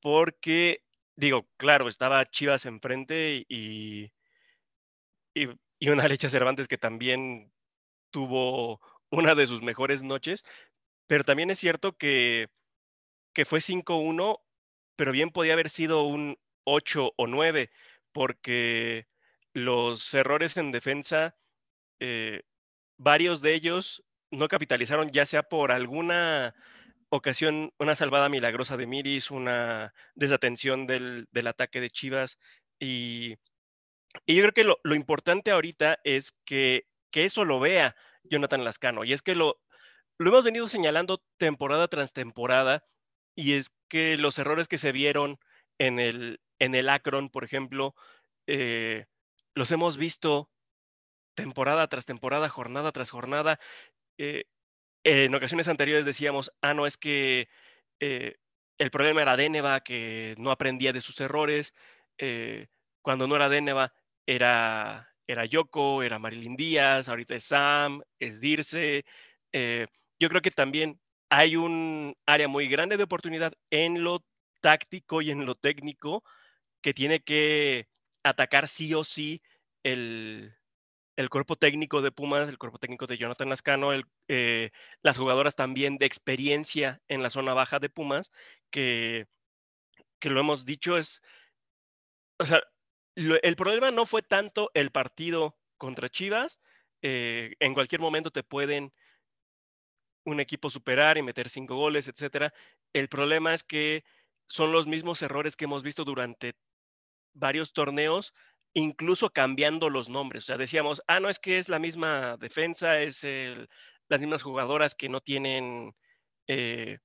porque, 0.00 0.82
digo, 1.20 1.46
claro, 1.58 1.86
estaba 1.86 2.24
Chivas 2.24 2.64
enfrente 2.66 3.44
y, 3.46 4.10
y, 5.34 5.48
una 5.88 6.08
Lecha 6.08 6.30
Cervantes 6.30 6.66
que 6.66 6.78
también 6.78 7.52
tuvo 8.10 8.80
una 9.10 9.34
de 9.34 9.46
sus 9.46 9.62
mejores 9.62 10.02
noches, 10.02 10.44
pero 11.06 11.22
también 11.24 11.50
es 11.50 11.58
cierto 11.58 11.96
que, 11.96 12.48
que 13.34 13.44
fue 13.44 13.60
5-1, 13.60 14.40
pero 14.96 15.12
bien 15.12 15.30
podía 15.30 15.52
haber 15.52 15.68
sido 15.68 16.04
un 16.04 16.38
8 16.64 17.12
o 17.16 17.26
9, 17.26 17.70
porque 18.12 19.06
los 19.52 20.14
errores 20.14 20.56
en 20.56 20.72
defensa, 20.72 21.36
eh, 22.00 22.42
varios 22.96 23.42
de 23.42 23.54
ellos 23.54 24.04
no 24.30 24.48
capitalizaron, 24.48 25.10
ya 25.10 25.26
sea 25.26 25.42
por 25.42 25.70
alguna 25.70 26.54
ocasión, 27.10 27.72
una 27.78 27.94
salvada 27.94 28.28
milagrosa 28.28 28.76
de 28.76 28.86
Miris, 28.86 29.30
una 29.30 29.92
desatención 30.14 30.86
del, 30.86 31.28
del 31.32 31.46
ataque 31.48 31.80
de 31.80 31.90
Chivas. 31.90 32.38
Y, 32.78 33.36
y 34.26 34.36
yo 34.36 34.42
creo 34.42 34.52
que 34.52 34.64
lo, 34.64 34.78
lo, 34.82 34.94
importante 34.94 35.50
ahorita 35.50 35.98
es 36.04 36.32
que, 36.44 36.86
que 37.10 37.24
eso 37.24 37.44
lo 37.44 37.60
vea 37.60 37.96
Jonathan 38.24 38.64
Lascano. 38.64 39.04
Y 39.04 39.12
es 39.12 39.22
que 39.22 39.34
lo, 39.34 39.60
lo 40.18 40.30
hemos 40.30 40.44
venido 40.44 40.68
señalando 40.68 41.22
temporada 41.36 41.88
tras 41.88 42.12
temporada, 42.12 42.84
y 43.34 43.54
es 43.54 43.72
que 43.88 44.16
los 44.16 44.38
errores 44.38 44.68
que 44.68 44.78
se 44.78 44.92
vieron 44.92 45.38
en 45.78 45.98
el, 45.98 46.40
en 46.58 46.74
el 46.74 46.88
Akron, 46.88 47.30
por 47.30 47.44
ejemplo, 47.44 47.94
eh, 48.46 49.06
los 49.54 49.70
hemos 49.72 49.96
visto 49.96 50.50
temporada 51.34 51.88
tras 51.88 52.06
temporada, 52.06 52.48
jornada 52.48 52.92
tras 52.92 53.10
jornada. 53.10 53.58
Eh, 54.18 54.44
en 55.04 55.34
ocasiones 55.34 55.68
anteriores 55.68 56.04
decíamos, 56.04 56.52
ah, 56.60 56.74
no, 56.74 56.86
es 56.86 56.98
que 56.98 57.48
eh, 58.00 58.36
el 58.78 58.90
problema 58.90 59.22
era 59.22 59.36
Deneva, 59.36 59.80
que 59.80 60.34
no 60.38 60.50
aprendía 60.50 60.92
de 60.92 61.00
sus 61.00 61.20
errores. 61.20 61.74
Eh, 62.18 62.68
cuando 63.02 63.26
no 63.26 63.36
era 63.36 63.48
Deneva, 63.48 63.92
era, 64.26 65.08
era 65.26 65.44
Yoko, 65.46 66.02
era 66.02 66.18
Marilyn 66.18 66.56
Díaz, 66.56 67.08
ahorita 67.08 67.34
es 67.34 67.44
Sam, 67.44 68.02
es 68.18 68.40
Dirce. 68.40 69.04
Eh, 69.52 69.86
yo 70.18 70.28
creo 70.28 70.42
que 70.42 70.50
también 70.50 71.00
hay 71.30 71.56
un 71.56 72.14
área 72.26 72.48
muy 72.48 72.68
grande 72.68 72.96
de 72.96 73.04
oportunidad 73.04 73.52
en 73.70 74.04
lo 74.04 74.24
táctico 74.60 75.22
y 75.22 75.30
en 75.30 75.46
lo 75.46 75.54
técnico 75.54 76.22
que 76.82 76.94
tiene 76.94 77.20
que 77.20 77.88
atacar 78.22 78.68
sí 78.68 78.94
o 78.94 79.04
sí 79.04 79.42
el, 79.82 80.54
el 81.20 81.28
cuerpo 81.28 81.54
técnico 81.54 82.00
de 82.00 82.12
Pumas, 82.12 82.48
el 82.48 82.56
cuerpo 82.56 82.78
técnico 82.78 83.06
de 83.06 83.18
Jonathan 83.18 83.50
Lascano, 83.50 83.90
eh, 84.28 84.70
las 85.02 85.18
jugadoras 85.18 85.54
también 85.54 85.98
de 85.98 86.06
experiencia 86.06 87.02
en 87.08 87.22
la 87.22 87.28
zona 87.28 87.52
baja 87.52 87.78
de 87.78 87.90
Pumas, 87.90 88.32
que, 88.70 89.26
que 90.18 90.30
lo 90.30 90.40
hemos 90.40 90.64
dicho 90.64 90.96
es, 90.96 91.20
o 92.38 92.46
sea, 92.46 92.62
el 93.16 93.56
problema 93.56 93.90
no 93.90 94.06
fue 94.06 94.22
tanto 94.22 94.70
el 94.72 94.90
partido 94.90 95.58
contra 95.76 96.08
Chivas, 96.08 96.58
eh, 97.02 97.52
en 97.60 97.74
cualquier 97.74 98.00
momento 98.00 98.30
te 98.30 98.42
pueden 98.42 98.90
un 100.24 100.40
equipo 100.40 100.70
superar 100.70 101.18
y 101.18 101.22
meter 101.22 101.50
cinco 101.50 101.76
goles, 101.76 102.08
etcétera. 102.08 102.54
El 102.94 103.08
problema 103.08 103.52
es 103.52 103.62
que 103.62 104.04
son 104.46 104.72
los 104.72 104.86
mismos 104.86 105.20
errores 105.20 105.54
que 105.54 105.66
hemos 105.66 105.82
visto 105.82 106.04
durante 106.04 106.54
varios 107.34 107.74
torneos, 107.74 108.32
incluso 108.74 109.30
cambiando 109.30 109.90
los 109.90 110.08
nombres. 110.08 110.44
O 110.44 110.46
sea, 110.46 110.56
decíamos, 110.58 111.02
ah, 111.06 111.20
no 111.20 111.28
es 111.28 111.38
que 111.38 111.58
es 111.58 111.68
la 111.68 111.78
misma 111.78 112.36
defensa, 112.38 113.00
es 113.00 113.24
las 114.08 114.20
mismas 114.20 114.42
jugadoras 114.42 114.94
que 114.94 115.08
no 115.08 115.20
tienen 115.20 115.94
eh, 116.46 116.98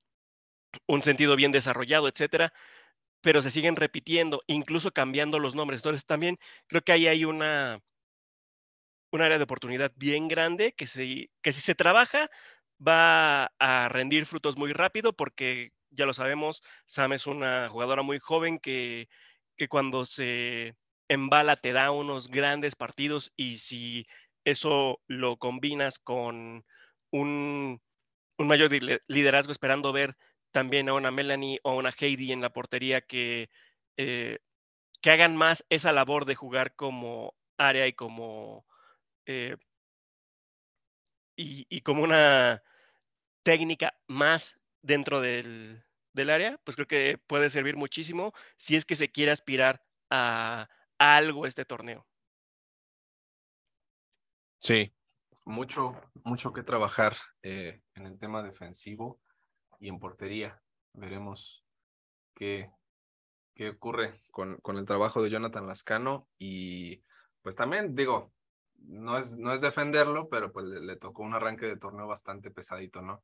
un 0.86 1.02
sentido 1.02 1.36
bien 1.36 1.52
desarrollado, 1.52 2.08
etcétera, 2.08 2.52
pero 3.22 3.42
se 3.42 3.50
siguen 3.50 3.76
repitiendo, 3.76 4.42
incluso 4.46 4.92
cambiando 4.92 5.38
los 5.38 5.54
nombres. 5.54 5.80
Entonces, 5.80 6.06
también 6.06 6.38
creo 6.68 6.82
que 6.82 6.92
ahí 6.92 7.06
hay 7.08 7.24
una 7.24 7.80
un 9.10 9.22
área 9.22 9.38
de 9.38 9.44
oportunidad 9.44 9.92
bien 9.96 10.28
grande 10.28 10.72
que 10.72 10.86
si, 10.86 11.30
que 11.42 11.52
si 11.52 11.60
se 11.60 11.74
trabaja 11.74 12.28
va 12.86 13.46
a 13.58 13.88
rendir 13.88 14.26
frutos 14.26 14.56
muy 14.56 14.72
rápido 14.72 15.12
porque 15.14 15.72
ya 15.90 16.06
lo 16.06 16.12
sabemos, 16.12 16.62
Sam 16.84 17.14
es 17.14 17.26
una 17.26 17.68
jugadora 17.68 18.02
muy 18.02 18.18
joven 18.18 18.58
que, 18.58 19.08
que 19.56 19.68
cuando 19.68 20.04
se 20.04 20.76
embala 21.08 21.56
te 21.56 21.72
da 21.72 21.90
unos 21.90 22.28
grandes 22.28 22.74
partidos 22.74 23.32
y 23.36 23.58
si 23.58 24.06
eso 24.44 25.00
lo 25.06 25.36
combinas 25.38 25.98
con 25.98 26.64
un, 27.10 27.80
un 28.38 28.46
mayor 28.46 28.70
liderazgo 29.08 29.52
esperando 29.52 29.92
ver 29.92 30.16
también 30.52 30.88
a 30.88 30.94
una 30.94 31.10
Melanie 31.10 31.60
o 31.62 31.70
a 31.70 31.74
una 31.74 31.90
Heidi 31.90 32.32
en 32.32 32.40
la 32.40 32.52
portería 32.52 33.00
que, 33.00 33.50
eh, 33.96 34.38
que 35.00 35.10
hagan 35.10 35.36
más 35.36 35.64
esa 35.68 35.92
labor 35.92 36.24
de 36.24 36.34
jugar 36.34 36.74
como 36.74 37.34
área 37.58 37.86
y 37.86 37.92
como 37.92 38.66
eh, 39.26 39.56
y, 41.36 41.66
y, 41.68 41.80
como 41.82 42.02
una 42.02 42.62
técnica 43.42 43.94
más 44.06 44.58
dentro 44.82 45.20
del, 45.20 45.84
del 46.14 46.30
área, 46.30 46.58
pues 46.64 46.76
creo 46.76 46.86
que 46.86 47.18
puede 47.26 47.50
servir 47.50 47.76
muchísimo 47.76 48.32
si 48.56 48.76
es 48.76 48.86
que 48.86 48.96
se 48.96 49.10
quiere 49.10 49.32
aspirar 49.32 49.84
a 50.10 50.68
algo 50.98 51.46
este 51.46 51.64
torneo. 51.64 52.06
Sí, 54.58 54.92
mucho, 55.44 55.94
mucho 56.24 56.52
que 56.52 56.62
trabajar 56.62 57.16
eh, 57.42 57.82
en 57.94 58.06
el 58.06 58.18
tema 58.18 58.42
defensivo 58.42 59.20
y 59.78 59.88
en 59.88 59.98
portería. 59.98 60.62
Veremos 60.92 61.64
qué, 62.34 62.70
qué 63.54 63.70
ocurre 63.70 64.22
con, 64.30 64.56
con 64.58 64.76
el 64.76 64.86
trabajo 64.86 65.22
de 65.22 65.30
Jonathan 65.30 65.66
Lascano 65.66 66.28
y 66.38 67.04
pues 67.42 67.54
también 67.54 67.94
digo, 67.94 68.32
no 68.78 69.18
es, 69.18 69.36
no 69.36 69.52
es 69.52 69.60
defenderlo, 69.60 70.28
pero 70.28 70.52
pues 70.52 70.66
le, 70.66 70.80
le 70.80 70.96
tocó 70.96 71.22
un 71.22 71.34
arranque 71.34 71.66
de 71.66 71.76
torneo 71.76 72.06
bastante 72.06 72.50
pesadito, 72.50 73.02
¿no? 73.02 73.22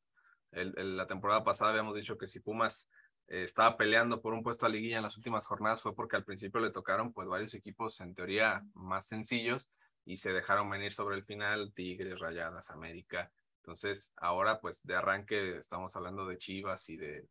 El, 0.53 0.75
el, 0.77 0.97
la 0.97 1.07
temporada 1.07 1.43
pasada 1.45 1.71
habíamos 1.71 1.95
dicho 1.95 2.19
que 2.19 2.27
si 2.27 2.41
Pumas 2.41 2.91
eh, 3.29 3.43
estaba 3.43 3.77
peleando 3.77 4.21
por 4.21 4.35
un 4.35 4.43
puesto 4.43 4.67
a 4.67 4.69
liguilla 4.69 4.99
en 4.99 5.03
las 5.03 5.17
últimas 5.17 5.47
jornadas 5.47 5.83
fue 5.83 5.95
porque 5.95 6.17
al 6.17 6.25
principio 6.25 6.61
le 6.61 6.71
tocaron 6.71 7.13
pues 7.13 7.29
varios 7.29 7.55
equipos 7.55 8.01
en 8.01 8.15
teoría 8.15 8.65
más 8.75 9.07
sencillos 9.07 9.71
y 10.05 10.17
se 10.17 10.33
dejaron 10.33 10.69
venir 10.69 10.93
sobre 10.93 11.17
el 11.17 11.25
final 11.25 11.73
Tigres, 11.75 12.19
Rayadas, 12.19 12.71
América. 12.71 13.31
Entonces 13.59 14.13
ahora 14.17 14.61
pues 14.61 14.85
de 14.85 14.97
arranque 14.97 15.57
estamos 15.57 15.95
hablando 15.97 16.27
de 16.27 16.39
Chivas 16.39 16.89
y 16.89 16.97
de, 16.97 17.29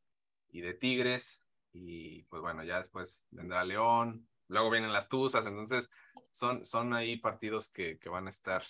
y 0.50 0.62
de 0.62 0.74
Tigres 0.74 1.44
y 1.74 2.24
pues 2.24 2.42
bueno, 2.42 2.64
ya 2.64 2.78
después 2.78 3.24
vendrá 3.30 3.64
León, 3.64 4.28
luego 4.48 4.70
vienen 4.70 4.94
las 4.94 5.10
Tuzas, 5.10 5.46
entonces 5.46 5.90
son, 6.32 6.66
son 6.66 6.94
ahí 6.94 7.18
partidos 7.18 7.70
que, 7.70 7.98
que 7.98 8.10
van 8.10 8.28
a 8.28 8.30
estar 8.30 8.64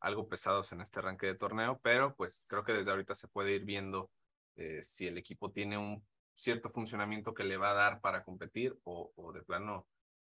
algo 0.00 0.28
pesados 0.28 0.72
en 0.72 0.80
este 0.80 1.00
arranque 1.00 1.26
de 1.26 1.34
torneo, 1.34 1.80
pero 1.82 2.14
pues 2.14 2.44
creo 2.48 2.64
que 2.64 2.72
desde 2.72 2.90
ahorita 2.90 3.14
se 3.14 3.28
puede 3.28 3.54
ir 3.54 3.64
viendo 3.64 4.10
eh, 4.56 4.82
si 4.82 5.06
el 5.06 5.18
equipo 5.18 5.50
tiene 5.50 5.78
un 5.78 6.04
cierto 6.36 6.70
funcionamiento 6.70 7.32
que 7.32 7.44
le 7.44 7.56
va 7.56 7.70
a 7.70 7.74
dar 7.74 8.00
para 8.00 8.22
competir 8.22 8.78
o, 8.84 9.32
de 9.32 9.42
plano 9.42 9.86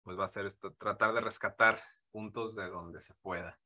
pues 0.02 0.18
va 0.18 0.24
a 0.24 0.28
ser 0.28 0.46
esto, 0.46 0.72
tratar 0.74 1.12
de 1.12 1.20
rescatar 1.20 1.80
puntos 2.10 2.56
de 2.56 2.68
donde 2.68 3.00
se 3.00 3.14
pueda. 3.14 3.58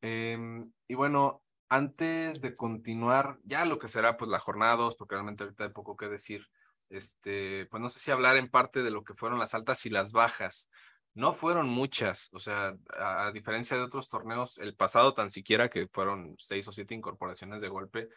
Eh, 0.00 0.64
y 0.88 0.94
bueno, 0.94 1.42
antes 1.68 2.40
de 2.40 2.56
continuar 2.56 3.38
ya 3.44 3.66
lo 3.66 3.78
que 3.78 3.86
será 3.86 4.16
pues 4.16 4.30
la 4.30 4.38
jornada 4.38 4.76
2, 4.76 4.96
porque 4.96 5.14
realmente 5.14 5.44
ahorita 5.44 5.64
hay 5.64 5.70
poco 5.70 5.94
que 5.94 6.08
decir, 6.08 6.48
este, 6.88 7.66
pues 7.66 7.82
no 7.82 7.90
sé 7.90 7.98
si 7.98 8.10
hablar 8.10 8.38
en 8.38 8.50
parte 8.50 8.82
de 8.82 8.90
lo 8.90 9.04
que 9.04 9.14
fueron 9.14 9.38
las 9.38 9.52
altas 9.52 9.84
y 9.84 9.90
las 9.90 10.12
bajas. 10.12 10.70
No 11.12 11.34
fueron 11.34 11.68
muchas, 11.68 12.30
o 12.32 12.40
sea, 12.40 12.76
a 12.98 13.30
diferencia 13.32 13.76
de 13.76 13.82
otros 13.82 14.08
torneos, 14.08 14.58
el 14.58 14.74
pasado 14.74 15.12
tan 15.12 15.30
siquiera 15.30 15.68
que 15.68 15.88
fueron 15.88 16.34
seis 16.38 16.66
o 16.68 16.72
siete 16.72 16.94
incorporaciones 16.94 17.60
de 17.60 17.68
golpe, 17.68 18.08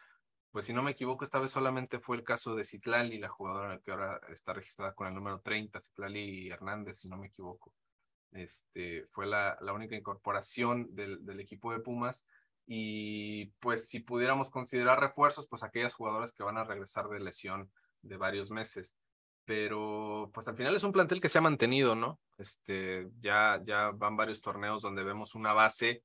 pues 0.51 0.65
si 0.65 0.73
no 0.73 0.81
me 0.81 0.91
equivoco, 0.91 1.23
esta 1.23 1.39
vez 1.39 1.51
solamente 1.51 1.99
fue 1.99 2.17
el 2.17 2.23
caso 2.23 2.55
de 2.55 2.65
Citlali, 2.65 3.19
la 3.19 3.29
jugadora 3.29 3.79
que 3.79 3.91
ahora 3.91 4.19
está 4.29 4.53
registrada 4.53 4.93
con 4.93 5.07
el 5.07 5.13
número 5.13 5.39
30, 5.41 5.79
Citlali 5.79 6.49
Hernández, 6.49 6.97
si 6.97 7.07
no 7.07 7.17
me 7.17 7.27
equivoco. 7.27 7.73
Este, 8.31 9.05
fue 9.11 9.25
la, 9.25 9.57
la 9.61 9.73
única 9.73 9.95
incorporación 9.95 10.93
del, 10.95 11.25
del, 11.25 11.39
equipo 11.39 11.71
de 11.71 11.79
Pumas 11.79 12.27
y 12.67 13.47
pues 13.59 13.87
si 13.89 13.99
pudiéramos 13.99 14.51
considerar 14.51 14.99
refuerzos, 14.99 15.47
pues 15.47 15.63
aquellas 15.63 15.95
jugadoras 15.95 16.31
que 16.31 16.43
van 16.43 16.57
a 16.57 16.63
regresar 16.63 17.09
de 17.09 17.19
lesión 17.19 17.71
de 18.01 18.17
varios 18.17 18.51
meses. 18.51 18.95
Pero 19.45 20.29
pues 20.31 20.47
al 20.47 20.55
final 20.55 20.75
es 20.75 20.83
un 20.83 20.91
plantel 20.91 21.21
que 21.21 21.29
se 21.29 21.39
ha 21.39 21.41
mantenido, 21.41 21.95
¿no? 21.95 22.19
Este, 22.37 23.07
ya, 23.19 23.59
ya 23.65 23.89
van 23.91 24.15
varios 24.15 24.43
torneos 24.43 24.83
donde 24.83 25.03
vemos 25.03 25.33
una 25.33 25.53
base 25.53 26.03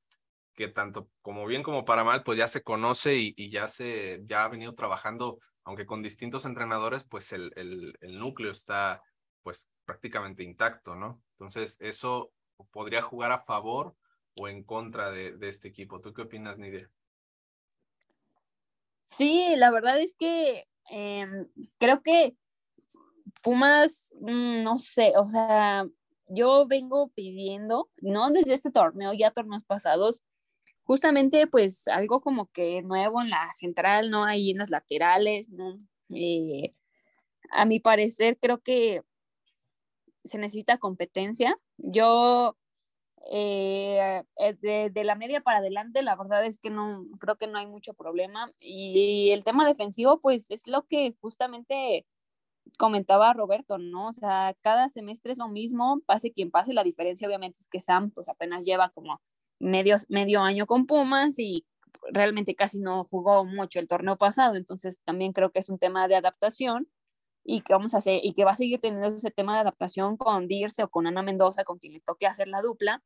que 0.54 0.68
tanto 0.68 1.10
como 1.22 1.46
bien 1.46 1.62
como 1.62 1.84
para 1.84 2.04
mal, 2.04 2.22
pues 2.22 2.38
ya 2.38 2.48
se 2.48 2.62
conoce 2.62 3.16
y, 3.16 3.50
ya 3.50 3.68
se, 3.68 4.22
ya 4.24 4.44
ha 4.44 4.48
venido 4.48 4.74
trabajando, 4.74 5.38
aunque 5.64 5.86
con 5.86 6.02
distintos 6.02 6.44
entrenadores, 6.44 7.04
pues 7.04 7.32
el, 7.32 7.52
el, 7.56 7.96
el 8.00 8.18
núcleo 8.18 8.50
está 8.50 9.02
pues 9.42 9.68
prácticamente 9.84 10.42
intacto, 10.42 10.94
¿no? 10.94 11.22
Entonces 11.32 11.76
eso 11.80 12.32
podría 12.70 13.02
jugar 13.02 13.32
a 13.32 13.40
favor 13.40 13.94
o 14.36 14.48
en 14.48 14.64
contra 14.64 15.10
de, 15.10 15.36
de 15.36 15.48
este 15.48 15.68
equipo. 15.68 16.00
¿Tú 16.00 16.12
qué 16.12 16.22
opinas, 16.22 16.58
Nidia? 16.58 16.90
Sí, 19.06 19.54
la 19.56 19.70
verdad 19.70 20.00
es 20.00 20.14
que 20.14 20.64
em, 20.90 21.48
creo 21.78 22.02
que 22.02 22.36
Pumas, 23.42 24.14
mm, 24.20 24.62
no 24.62 24.78
sé, 24.78 25.12
o 25.18 25.28
sea, 25.28 25.86
yo 26.28 26.66
vengo 26.66 27.08
pidiendo, 27.08 27.90
no 28.00 28.30
desde 28.30 28.54
este 28.54 28.70
torneo, 28.70 29.12
ya 29.12 29.30
torneos 29.32 29.62
pasados, 29.64 30.22
justamente 30.84 31.46
pues 31.46 31.88
algo 31.88 32.20
como 32.20 32.46
que 32.50 32.82
nuevo 32.82 33.22
en 33.22 33.30
la 33.30 33.50
central, 33.52 34.10
¿no? 34.10 34.24
Ahí 34.24 34.50
en 34.50 34.58
las 34.58 34.70
laterales, 34.70 35.48
¿no? 35.50 35.78
Eh, 36.14 36.74
a 37.50 37.64
mi 37.66 37.80
parecer 37.80 38.38
creo 38.40 38.60
que 38.60 39.02
se 40.24 40.38
necesita 40.38 40.78
competencia. 40.78 41.58
Yo 41.78 42.56
eh, 43.30 44.22
de, 44.60 44.90
de, 44.90 45.04
la 45.04 45.14
media 45.14 45.40
para 45.40 45.58
adelante, 45.58 46.02
la 46.02 46.16
verdad 46.16 46.44
es 46.44 46.58
que 46.58 46.70
no, 46.70 47.06
creo 47.20 47.36
que 47.36 47.46
no 47.46 47.58
hay 47.58 47.66
mucho 47.66 47.94
problema. 47.94 48.50
Y 48.58 49.30
el 49.32 49.44
tema 49.44 49.66
defensivo, 49.66 50.20
pues 50.20 50.50
es 50.50 50.66
lo 50.68 50.86
que 50.86 51.14
justamente 51.20 52.06
comentaba 52.78 53.32
Roberto, 53.32 53.78
¿no? 53.78 54.08
O 54.08 54.12
sea, 54.12 54.56
cada 54.60 54.88
semestre 54.88 55.32
es 55.32 55.38
lo 55.38 55.48
mismo, 55.48 56.00
pase 56.06 56.32
quien 56.32 56.50
pase, 56.50 56.72
la 56.74 56.84
diferencia 56.84 57.28
obviamente 57.28 57.58
es 57.60 57.68
que 57.68 57.80
Sam 57.80 58.10
pues 58.10 58.28
apenas 58.28 58.64
lleva 58.64 58.90
como 58.90 59.20
medio, 59.64 59.96
medio 60.08 60.40
año 60.42 60.66
con 60.66 60.86
Pumas 60.86 61.38
y 61.38 61.66
realmente 62.12 62.54
casi 62.54 62.78
no 62.80 63.04
jugó 63.04 63.44
mucho 63.44 63.78
el 63.80 63.88
torneo 63.88 64.16
pasado, 64.16 64.56
entonces 64.56 65.00
también 65.04 65.32
creo 65.32 65.50
que 65.50 65.58
es 65.58 65.68
un 65.68 65.78
tema 65.78 66.06
de 66.08 66.16
adaptación 66.16 66.88
y 67.44 67.60
que 67.60 67.74
vamos 67.74 67.94
a 67.94 67.98
hacer 67.98 68.20
y 68.22 68.34
que 68.34 68.44
va 68.44 68.52
a 68.52 68.56
seguir 68.56 68.80
teniendo 68.80 69.08
ese 69.08 69.30
tema 69.30 69.54
de 69.54 69.60
adaptación 69.60 70.16
con 70.16 70.48
Dirce 70.48 70.82
o 70.82 70.88
con 70.88 71.06
Ana 71.06 71.22
Mendoza, 71.22 71.64
con 71.64 71.78
quien 71.78 71.92
le 71.92 72.00
toque 72.00 72.26
hacer 72.26 72.48
la 72.48 72.62
dupla. 72.62 73.02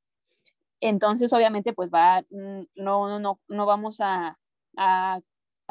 Entonces, 0.81 1.33
obviamente, 1.33 1.73
pues 1.73 1.91
va, 1.93 2.23
mm, 2.31 2.63
no, 2.77 3.19
no, 3.19 3.41
no 3.49 3.67
vamos 3.67 4.01
a, 4.01 4.39
a, 4.77 5.21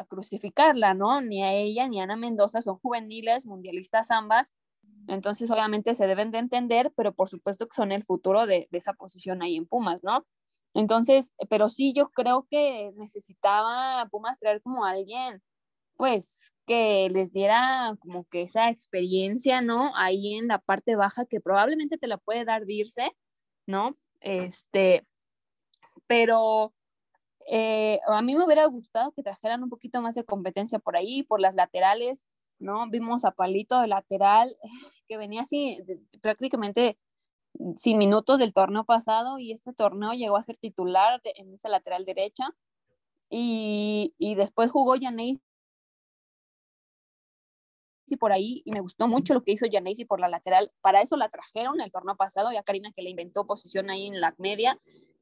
crucificarla, 0.08 0.94
¿no? 0.94 1.20
Ni 1.22 1.42
a 1.42 1.52
ella 1.52 1.88
ni 1.88 2.00
a 2.00 2.04
Ana 2.04 2.16
Mendoza 2.16 2.62
son 2.62 2.78
juveniles, 2.78 3.46
mundialistas 3.46 4.10
ambas. 4.10 4.52
Entonces, 5.08 5.50
obviamente 5.50 5.94
se 5.94 6.06
deben 6.06 6.30
de 6.30 6.38
entender, 6.38 6.92
pero 6.94 7.14
por 7.14 7.28
supuesto 7.28 7.66
que 7.66 7.74
son 7.74 7.90
el 7.92 8.04
futuro 8.04 8.46
de, 8.46 8.68
de 8.70 8.78
esa 8.78 8.92
posición 8.92 9.42
ahí 9.42 9.56
en 9.56 9.66
Pumas, 9.66 10.04
¿no? 10.04 10.26
Entonces, 10.78 11.32
pero 11.50 11.68
sí, 11.68 11.92
yo 11.92 12.10
creo 12.10 12.46
que 12.48 12.92
necesitaba 12.96 14.06
Pumas 14.12 14.38
traer 14.38 14.62
como 14.62 14.84
alguien, 14.84 15.42
pues, 15.96 16.52
que 16.66 17.10
les 17.10 17.32
diera 17.32 17.96
como 17.98 18.24
que 18.26 18.42
esa 18.42 18.70
experiencia, 18.70 19.60
¿no? 19.60 19.90
Ahí 19.96 20.34
en 20.36 20.46
la 20.46 20.60
parte 20.60 20.94
baja 20.94 21.26
que 21.26 21.40
probablemente 21.40 21.98
te 21.98 22.06
la 22.06 22.16
puede 22.18 22.44
dar 22.44 22.64
Dirce, 22.64 23.10
¿no? 23.66 23.96
Este, 24.20 25.04
pero 26.06 26.72
eh, 27.48 27.98
a 28.06 28.22
mí 28.22 28.36
me 28.36 28.44
hubiera 28.44 28.66
gustado 28.66 29.10
que 29.12 29.24
trajeran 29.24 29.64
un 29.64 29.70
poquito 29.70 30.00
más 30.00 30.14
de 30.14 30.24
competencia 30.24 30.78
por 30.78 30.96
ahí, 30.96 31.24
por 31.24 31.40
las 31.40 31.56
laterales, 31.56 32.24
¿no? 32.60 32.88
Vimos 32.88 33.24
a 33.24 33.32
Palito 33.32 33.80
de 33.80 33.88
lateral 33.88 34.56
que 35.08 35.16
venía 35.16 35.40
así 35.40 35.80
prácticamente 36.22 36.98
sin 37.76 37.98
minutos 37.98 38.38
del 38.38 38.52
torneo 38.52 38.84
pasado 38.84 39.38
y 39.38 39.52
este 39.52 39.72
torneo 39.72 40.12
llegó 40.12 40.36
a 40.36 40.42
ser 40.42 40.56
titular 40.56 41.20
en 41.24 41.54
esa 41.54 41.68
lateral 41.68 42.04
derecha 42.04 42.48
y, 43.30 44.14
y 44.18 44.34
después 44.34 44.70
jugó 44.70 44.96
Yanesi 44.96 45.40
por 48.18 48.32
ahí 48.32 48.62
y 48.64 48.72
me 48.72 48.80
gustó 48.80 49.06
mucho 49.06 49.34
lo 49.34 49.44
que 49.44 49.52
hizo 49.52 49.66
Yanesi 49.66 50.06
por 50.06 50.20
la 50.20 50.28
lateral. 50.28 50.72
Para 50.80 51.02
eso 51.02 51.16
la 51.16 51.28
trajeron 51.28 51.80
el 51.80 51.92
torneo 51.92 52.16
pasado, 52.16 52.50
ya 52.52 52.62
Karina 52.62 52.90
que 52.92 53.02
le 53.02 53.10
inventó 53.10 53.46
posición 53.46 53.90
ahí 53.90 54.06
en 54.06 54.20
la 54.20 54.34
media 54.38 54.78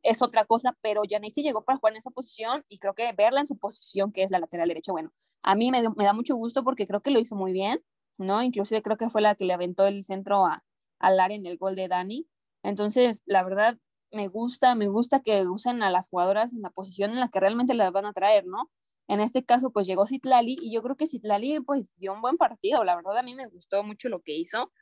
es 0.06 0.22
otra 0.22 0.44
cosa, 0.44 0.76
pero 0.80 1.04
Yanesi 1.04 1.42
llegó 1.42 1.64
para 1.64 1.78
jugar 1.78 1.94
en 1.94 1.98
esa 1.98 2.10
posición 2.10 2.64
y 2.68 2.78
creo 2.78 2.94
que 2.94 3.12
verla 3.12 3.40
en 3.40 3.46
su 3.46 3.58
posición, 3.58 4.12
que 4.12 4.22
es 4.22 4.30
la 4.30 4.38
lateral 4.38 4.68
derecha, 4.68 4.92
bueno, 4.92 5.12
a 5.42 5.54
mí 5.54 5.70
me, 5.70 5.82
me 5.96 6.04
da 6.04 6.12
mucho 6.12 6.36
gusto 6.36 6.64
porque 6.64 6.86
creo 6.86 7.02
que 7.02 7.10
lo 7.10 7.18
hizo 7.18 7.36
muy 7.36 7.52
bien, 7.52 7.82
¿no? 8.18 8.42
Inclusive 8.42 8.82
creo 8.82 8.96
que 8.96 9.10
fue 9.10 9.20
la 9.20 9.34
que 9.34 9.44
le 9.44 9.52
aventó 9.52 9.86
el 9.86 10.04
centro 10.04 10.46
a, 10.46 10.64
al 10.98 11.20
área 11.20 11.36
en 11.36 11.46
el 11.46 11.58
gol 11.58 11.76
de 11.76 11.88
Dani. 11.88 12.26
Entonces, 12.62 13.22
la 13.26 13.44
verdad, 13.44 13.78
me 14.12 14.28
gusta, 14.28 14.74
me 14.74 14.88
gusta 14.88 15.20
que 15.20 15.46
usen 15.46 15.82
a 15.82 15.90
las 15.90 16.08
jugadoras 16.08 16.52
en 16.52 16.62
la 16.62 16.70
posición 16.70 17.10
en 17.12 17.20
la 17.20 17.28
que 17.28 17.40
realmente 17.40 17.74
las 17.74 17.92
van 17.92 18.06
a 18.06 18.12
traer, 18.12 18.46
¿no? 18.46 18.70
En 19.08 19.20
este 19.20 19.44
caso, 19.44 19.70
pues 19.70 19.86
llegó 19.86 20.06
Citlali 20.06 20.56
y 20.60 20.72
yo 20.72 20.82
creo 20.82 20.96
que 20.96 21.06
Citlali, 21.06 21.60
pues 21.60 21.92
dio 21.96 22.12
un 22.12 22.20
buen 22.22 22.36
partido. 22.36 22.82
La 22.84 22.96
verdad, 22.96 23.18
a 23.18 23.22
mí 23.22 23.34
me 23.34 23.46
gustó 23.46 23.84
mucho 23.84 24.08
lo 24.08 24.20
que 24.20 24.36
hizo. 24.36 24.72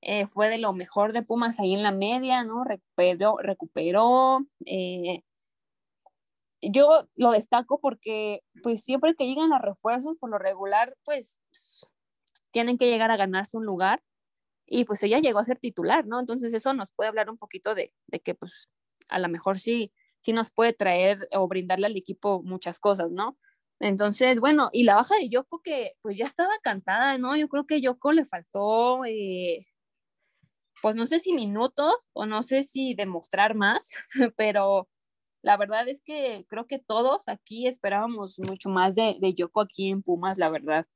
Eh, 0.00 0.26
fue 0.26 0.48
de 0.48 0.58
lo 0.58 0.72
mejor 0.72 1.12
de 1.12 1.22
Pumas 1.22 1.60
ahí 1.60 1.74
en 1.74 1.82
la 1.82 1.92
media, 1.92 2.44
¿no? 2.44 2.64
Recuperó, 2.64 3.36
recuperó. 3.38 4.40
Eh, 4.66 5.22
yo 6.62 7.06
lo 7.16 7.30
destaco 7.32 7.78
porque, 7.80 8.40
pues 8.62 8.82
siempre 8.82 9.14
que 9.14 9.26
llegan 9.26 9.50
los 9.50 9.60
refuerzos, 9.60 10.16
por 10.18 10.30
lo 10.30 10.38
regular, 10.38 10.96
pues 11.04 11.38
tienen 12.52 12.78
que 12.78 12.88
llegar 12.88 13.10
a 13.10 13.16
ganarse 13.16 13.58
un 13.58 13.66
lugar 13.66 14.02
y 14.66 14.84
pues 14.84 15.02
ella 15.02 15.20
llegó 15.20 15.38
a 15.38 15.44
ser 15.44 15.58
titular, 15.58 16.06
¿no? 16.06 16.20
Entonces 16.20 16.54
eso 16.54 16.72
nos 16.74 16.92
puede 16.92 17.08
hablar 17.08 17.30
un 17.30 17.36
poquito 17.38 17.74
de, 17.74 17.92
de 18.06 18.20
que 18.20 18.34
pues 18.34 18.70
a 19.08 19.18
lo 19.18 19.28
mejor 19.28 19.58
sí, 19.58 19.92
sí 20.20 20.32
nos 20.32 20.50
puede 20.50 20.72
traer 20.72 21.28
o 21.32 21.46
brindarle 21.48 21.86
al 21.86 21.96
equipo 21.96 22.42
muchas 22.42 22.78
cosas, 22.78 23.10
¿no? 23.10 23.38
Entonces, 23.80 24.40
bueno, 24.40 24.70
y 24.72 24.84
la 24.84 24.96
baja 24.96 25.16
de 25.16 25.28
Yoko 25.28 25.60
que 25.62 25.92
pues 26.00 26.16
ya 26.16 26.26
estaba 26.26 26.52
cantada, 26.62 27.18
¿no? 27.18 27.36
Yo 27.36 27.48
creo 27.48 27.66
que 27.66 27.80
Yoko 27.80 28.12
le 28.12 28.24
faltó, 28.24 29.04
eh, 29.04 29.60
pues 30.80 30.96
no 30.96 31.06
sé 31.06 31.18
si 31.18 31.32
minutos 31.32 31.94
o 32.12 32.26
no 32.26 32.42
sé 32.42 32.62
si 32.62 32.94
demostrar 32.94 33.54
más, 33.54 33.90
pero 34.36 34.88
la 35.42 35.56
verdad 35.56 35.88
es 35.88 36.00
que 36.02 36.46
creo 36.48 36.66
que 36.66 36.78
todos 36.78 37.28
aquí 37.28 37.66
esperábamos 37.66 38.38
mucho 38.40 38.70
más 38.70 38.94
de, 38.94 39.18
de 39.20 39.34
Yoko 39.34 39.60
aquí 39.60 39.90
en 39.90 40.02
Pumas, 40.02 40.38
la 40.38 40.48
verdad. 40.50 40.86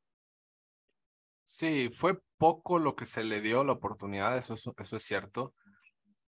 Sí, 1.45 1.89
fue 1.91 2.19
poco 2.39 2.79
lo 2.79 2.97
que 2.97 3.07
se 3.07 3.25
le 3.25 3.41
dio 3.41 3.65
la 3.65 3.73
oportunidad, 3.73 4.39
eso, 4.39 4.55
eso 4.55 4.97
es 4.97 5.03
cierto, 5.03 5.55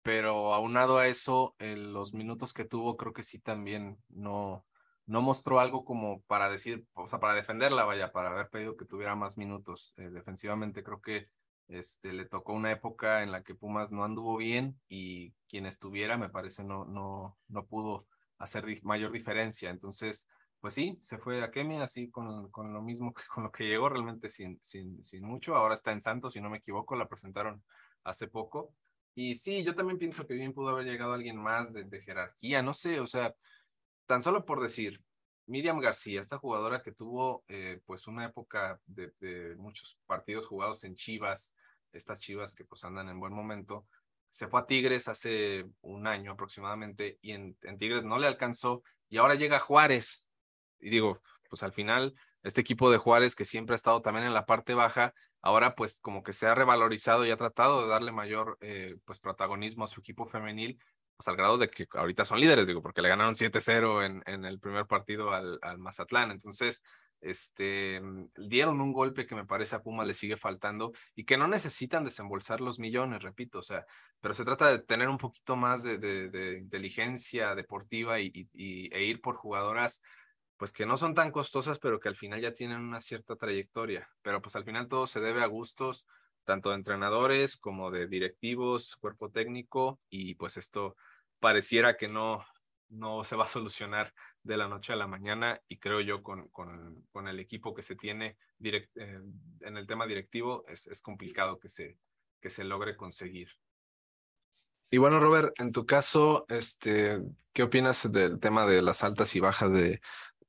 pero 0.02 0.54
aunado 0.54 0.98
a 0.98 1.08
eso, 1.08 1.56
los 1.60 2.14
minutos 2.14 2.54
que 2.54 2.66
tuvo 2.66 2.98
creo 2.98 3.14
que 3.14 3.24
sí 3.24 3.40
también 3.40 4.00
no, 4.10 4.66
no 5.06 5.22
mostró 5.22 5.60
algo 5.60 5.86
como 5.86 6.22
para 6.24 6.50
decir, 6.50 6.86
o 6.94 7.08
sea, 7.08 7.20
para 7.20 7.36
defenderla, 7.36 7.86
vaya, 7.86 8.12
para 8.12 8.32
haber 8.32 8.50
pedido 8.50 8.78
que 8.78 8.86
tuviera 8.86 9.16
más 9.16 9.38
minutos. 9.38 9.94
Eh, 9.98 10.10
defensivamente 10.10 10.84
creo 10.84 11.02
que 11.02 11.28
este, 11.68 12.14
le 12.14 12.26
tocó 12.26 12.54
una 12.54 12.72
época 12.72 13.24
en 13.24 13.32
la 13.32 13.44
que 13.44 13.56
Pumas 13.56 13.92
no 13.92 14.04
anduvo 14.04 14.38
bien 14.38 14.80
y 14.90 15.34
quien 15.48 15.66
estuviera, 15.66 16.18
me 16.18 16.30
parece, 16.30 16.64
no, 16.64 16.86
no, 16.86 17.38
no 17.48 17.66
pudo 17.66 18.08
hacer 18.38 18.66
mayor 18.84 19.12
diferencia. 19.12 19.70
Entonces, 19.70 20.28
pues 20.62 20.76
sí, 20.76 20.98
se 21.02 21.18
fue 21.18 21.44
a 21.44 21.52
Kemia 21.52 21.84
así 21.84 22.10
con, 22.10 22.50
con, 22.52 22.72
lo 22.74 22.82
mismo 22.82 23.14
que 23.14 23.24
con 23.34 23.44
lo 23.44 23.52
que 23.52 23.66
llegó, 23.66 23.90
realmente 23.90 24.30
sin, 24.30 24.60
sin, 24.62 25.04
sin 25.04 25.26
mucho. 25.26 25.56
Ahora 25.56 25.74
está 25.76 25.92
en 25.92 26.02
Santos, 26.02 26.34
si 26.34 26.42
no 26.42 26.50
me 26.50 26.60
equivoco, 26.60 26.96
la 26.96 27.10
presentaron 27.10 27.64
hace 28.04 28.28
poco. 28.28 28.74
Y 29.16 29.36
sí, 29.36 29.64
yo 29.64 29.76
también 29.76 29.98
pienso 29.98 30.26
que 30.26 30.36
bien 30.36 30.54
pudo 30.54 30.70
haber 30.70 30.86
llegado 30.86 31.14
alguien 31.14 31.38
más 31.38 31.74
de, 31.74 31.84
de 31.84 32.02
jerarquía, 32.02 32.62
no 32.62 32.74
sé, 32.74 33.00
o 33.00 33.08
sea, 33.08 33.36
tan 34.06 34.24
solo 34.24 34.46
por 34.46 34.62
decir, 34.62 35.04
Miriam 35.48 35.80
García, 35.80 36.22
esta 36.22 36.38
jugadora 36.38 36.82
que 36.82 36.94
tuvo 36.94 37.44
eh, 37.50 37.82
pues 37.86 38.08
una 38.08 38.26
época 38.26 38.80
de, 38.86 39.12
de, 39.20 39.56
muchos 39.58 39.98
partidos 40.06 40.48
jugados 40.48 40.84
en 40.86 40.96
Chivas, 40.96 41.56
estas 41.92 42.22
Chivas 42.22 42.54
que 42.54 42.64
pues 42.64 42.84
andan 42.86 43.10
en 43.10 43.20
buen 43.20 43.34
momento, 43.34 43.86
se 44.30 44.48
fue 44.48 44.62
a 44.62 44.66
Tigres 44.66 45.10
hace 45.10 45.66
un 45.82 46.08
año 46.08 46.32
aproximadamente 46.32 47.18
y 47.22 47.32
en, 47.32 47.58
en 47.64 47.78
Tigres 47.78 48.06
no 48.06 48.18
le 48.18 48.28
alcanzó 48.28 48.82
y 49.10 49.18
ahora 49.18 49.36
llega 49.36 49.60
Juárez, 49.60 50.26
y 50.82 50.90
digo, 50.90 51.22
pues 51.50 51.64
al 51.64 51.74
final, 51.74 52.16
este 52.44 52.62
equipo 52.62 52.92
de 52.92 52.98
Juárez 52.98 53.36
que 53.36 53.46
siempre 53.46 53.74
ha 53.74 53.78
estado 53.78 54.02
también 54.02 54.26
en 54.26 54.34
la 54.34 54.46
parte 54.46 54.74
baja, 54.74 55.14
ahora 55.42 55.76
pues 55.76 56.00
como 56.02 56.24
que 56.24 56.34
se 56.34 56.48
ha 56.48 56.56
revalorizado 56.56 57.26
y 57.26 57.32
ha 57.32 57.38
tratado 57.38 57.84
de 57.84 57.90
darle 57.90 58.12
mayor 58.12 58.58
eh, 58.62 58.96
pues 59.06 59.20
protagonismo 59.20 59.84
a 59.84 59.88
su 59.88 60.00
equipo 60.00 60.26
femenil, 60.26 60.80
pues 61.18 61.28
al 61.28 61.36
grado 61.36 61.58
de 61.58 61.70
que 61.70 61.88
ahorita 61.94 62.26
son 62.26 62.40
líderes, 62.40 62.68
digo, 62.68 62.82
porque 62.82 63.02
le 63.02 63.10
ganaron 63.10 63.36
7-0 63.36 64.06
en, 64.06 64.24
en 64.26 64.46
el 64.46 64.60
primer 64.60 64.88
partido 64.88 65.32
al, 65.32 65.60
al 65.62 65.78
Mazatlán. 65.78 66.32
Entonces, 66.32 66.84
este, 67.22 68.02
dieron 68.36 68.82
un 68.82 68.92
golpe 68.92 69.28
que 69.28 69.36
me 69.36 69.46
parece 69.46 69.76
a 69.76 69.84
Puma 69.84 70.04
le 70.06 70.16
sigue 70.16 70.38
faltando 70.38 70.92
y 71.16 71.24
que 71.24 71.38
no 71.38 71.48
necesitan 71.48 72.04
desembolsar 72.04 72.62
los 72.62 72.80
millones, 72.80 73.22
repito, 73.22 73.60
o 73.60 73.62
sea, 73.62 73.86
pero 74.20 74.34
se 74.34 74.44
trata 74.44 74.70
de 74.70 74.80
tener 74.80 75.08
un 75.08 75.20
poquito 75.20 75.56
más 75.56 75.84
de, 75.84 76.00
de, 76.00 76.58
inteligencia 76.58 77.54
deportiva 77.54 78.20
y, 78.20 78.50
e 78.54 79.04
ir 79.04 79.22
por 79.22 79.36
jugadoras 79.36 80.02
pues 80.62 80.72
que 80.72 80.86
no 80.86 80.96
son 80.96 81.16
tan 81.16 81.32
costosas, 81.32 81.80
pero 81.80 82.00
que 82.00 82.08
al 82.08 82.16
final 82.16 82.40
ya 82.40 82.54
tienen 82.54 82.82
una 82.82 83.00
cierta 83.00 83.36
trayectoria. 83.36 84.08
Pero 84.22 84.44
pues 84.44 84.56
al 84.56 84.64
final 84.64 84.88
todo 84.88 85.08
se 85.08 85.20
debe 85.20 85.42
a 85.42 85.48
gustos, 85.48 86.06
tanto 86.44 86.70
de 86.70 86.76
entrenadores 86.76 87.58
como 87.58 87.90
de 87.90 88.06
directivos, 88.06 88.96
cuerpo 88.98 89.32
técnico, 89.32 90.00
y 90.08 90.36
pues 90.36 90.58
esto 90.58 90.96
pareciera 91.40 91.98
que 91.98 92.08
no, 92.08 92.46
no 92.90 93.24
se 93.24 93.36
va 93.36 93.46
a 93.46 93.48
solucionar 93.48 94.14
de 94.44 94.56
la 94.56 94.68
noche 94.68 94.94
a 94.94 94.98
la 94.98 95.08
mañana 95.08 95.60
y 95.68 95.80
creo 95.80 96.00
yo 96.00 96.22
con, 96.22 96.48
con, 96.50 97.08
con 97.12 97.28
el 97.28 97.40
equipo 97.40 97.74
que 97.74 97.82
se 97.82 97.96
tiene 97.96 98.38
direct, 98.60 98.96
eh, 98.98 99.20
en 99.62 99.78
el 99.78 99.88
tema 99.88 100.06
directivo 100.06 100.64
es, 100.68 100.86
es 100.86 101.02
complicado 101.02 101.58
que 101.58 101.70
se, 101.70 101.98
que 102.40 102.52
se 102.52 102.66
logre 102.66 102.96
conseguir. 102.96 103.50
Y 104.94 104.98
bueno, 104.98 105.22
Robert, 105.22 105.54
en 105.58 105.72
tu 105.72 105.86
caso, 105.86 106.46
este, 106.50 107.20
¿qué 107.54 107.64
opinas 107.64 108.12
del 108.12 108.42
tema 108.42 108.68
de 108.68 108.82
las 108.82 109.06
altas 109.06 109.38
y 109.38 109.40
bajas 109.40 109.72
de, 109.72 110.02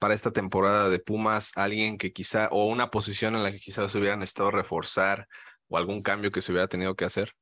para 0.02 0.14
esta 0.14 0.32
temporada 0.32 0.88
de 0.88 0.98
Pumas 0.98 1.52
alguien 1.54 1.96
que 1.96 2.12
quizá, 2.12 2.48
o 2.50 2.64
una 2.64 2.90
posición 2.90 3.36
en 3.36 3.44
la 3.44 3.52
que 3.52 3.60
quizás 3.60 3.92
se 3.92 3.98
hubieran 4.00 4.20
estado 4.24 4.50
reforzar 4.50 5.28
o 5.68 5.78
algún 5.78 6.02
cambio 6.02 6.32
que 6.32 6.42
se 6.42 6.50
hubiera 6.50 6.66
tenido 6.66 6.96
que 6.96 7.04
hacer? 7.04 7.34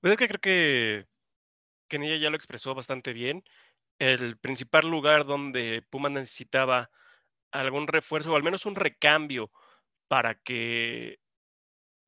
Pues 0.00 0.14
es 0.14 0.18
que 0.18 0.26
creo 0.26 0.40
que, 0.40 1.06
que 1.88 1.96
ella 1.98 2.16
ya 2.16 2.28
lo 2.28 2.34
expresó 2.34 2.74
bastante 2.74 3.12
bien. 3.12 3.44
El 4.00 4.36
principal 4.36 4.90
lugar 4.90 5.24
donde 5.24 5.86
Pumas 5.90 6.10
necesitaba 6.10 6.90
algún 7.52 7.86
refuerzo 7.86 8.32
o 8.32 8.36
al 8.36 8.42
menos 8.42 8.66
un 8.66 8.74
recambio 8.74 9.52
para 10.08 10.34
que 10.34 11.20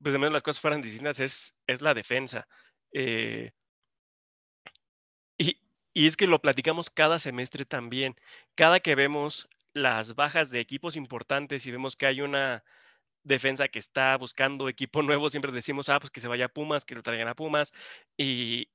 pues 0.02 0.12
de 0.12 0.18
menos 0.18 0.32
las 0.32 0.42
cosas 0.42 0.60
fueran 0.60 0.82
distintas 0.82 1.20
es, 1.20 1.56
es 1.68 1.80
la 1.82 1.94
defensa. 1.94 2.48
Eh, 2.92 3.52
y, 5.94 6.04
y 6.04 6.06
es 6.06 6.16
que 6.16 6.26
lo 6.26 6.40
platicamos 6.40 6.90
cada 6.90 7.18
semestre 7.18 7.64
también. 7.64 8.16
Cada 8.54 8.80
que 8.80 8.94
vemos 8.94 9.48
las 9.74 10.14
bajas 10.14 10.50
de 10.50 10.60
equipos 10.60 10.96
importantes 10.96 11.66
y 11.66 11.72
vemos 11.72 11.96
que 11.96 12.06
hay 12.06 12.20
una 12.20 12.64
defensa 13.24 13.68
que 13.68 13.78
está 13.78 14.16
buscando 14.16 14.68
equipo 14.68 15.02
nuevo, 15.02 15.30
siempre 15.30 15.52
decimos, 15.52 15.88
ah, 15.88 15.98
pues 16.00 16.10
que 16.10 16.20
se 16.20 16.28
vaya 16.28 16.46
a 16.46 16.48
Pumas, 16.48 16.84
que 16.84 16.94
lo 16.94 17.02
traigan 17.02 17.28
a 17.28 17.34
Pumas, 17.34 17.72
y, 18.16 18.68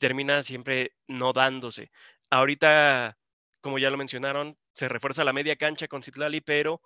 termina 0.00 0.42
siempre 0.42 0.94
no 1.08 1.32
dándose. 1.32 1.90
Ahorita, 2.30 3.18
como 3.60 3.78
ya 3.78 3.90
lo 3.90 3.96
mencionaron, 3.96 4.58
se 4.72 4.88
refuerza 4.88 5.24
la 5.24 5.32
media 5.32 5.56
cancha 5.56 5.88
con 5.88 6.02
Citlali, 6.02 6.40
pero 6.40 6.82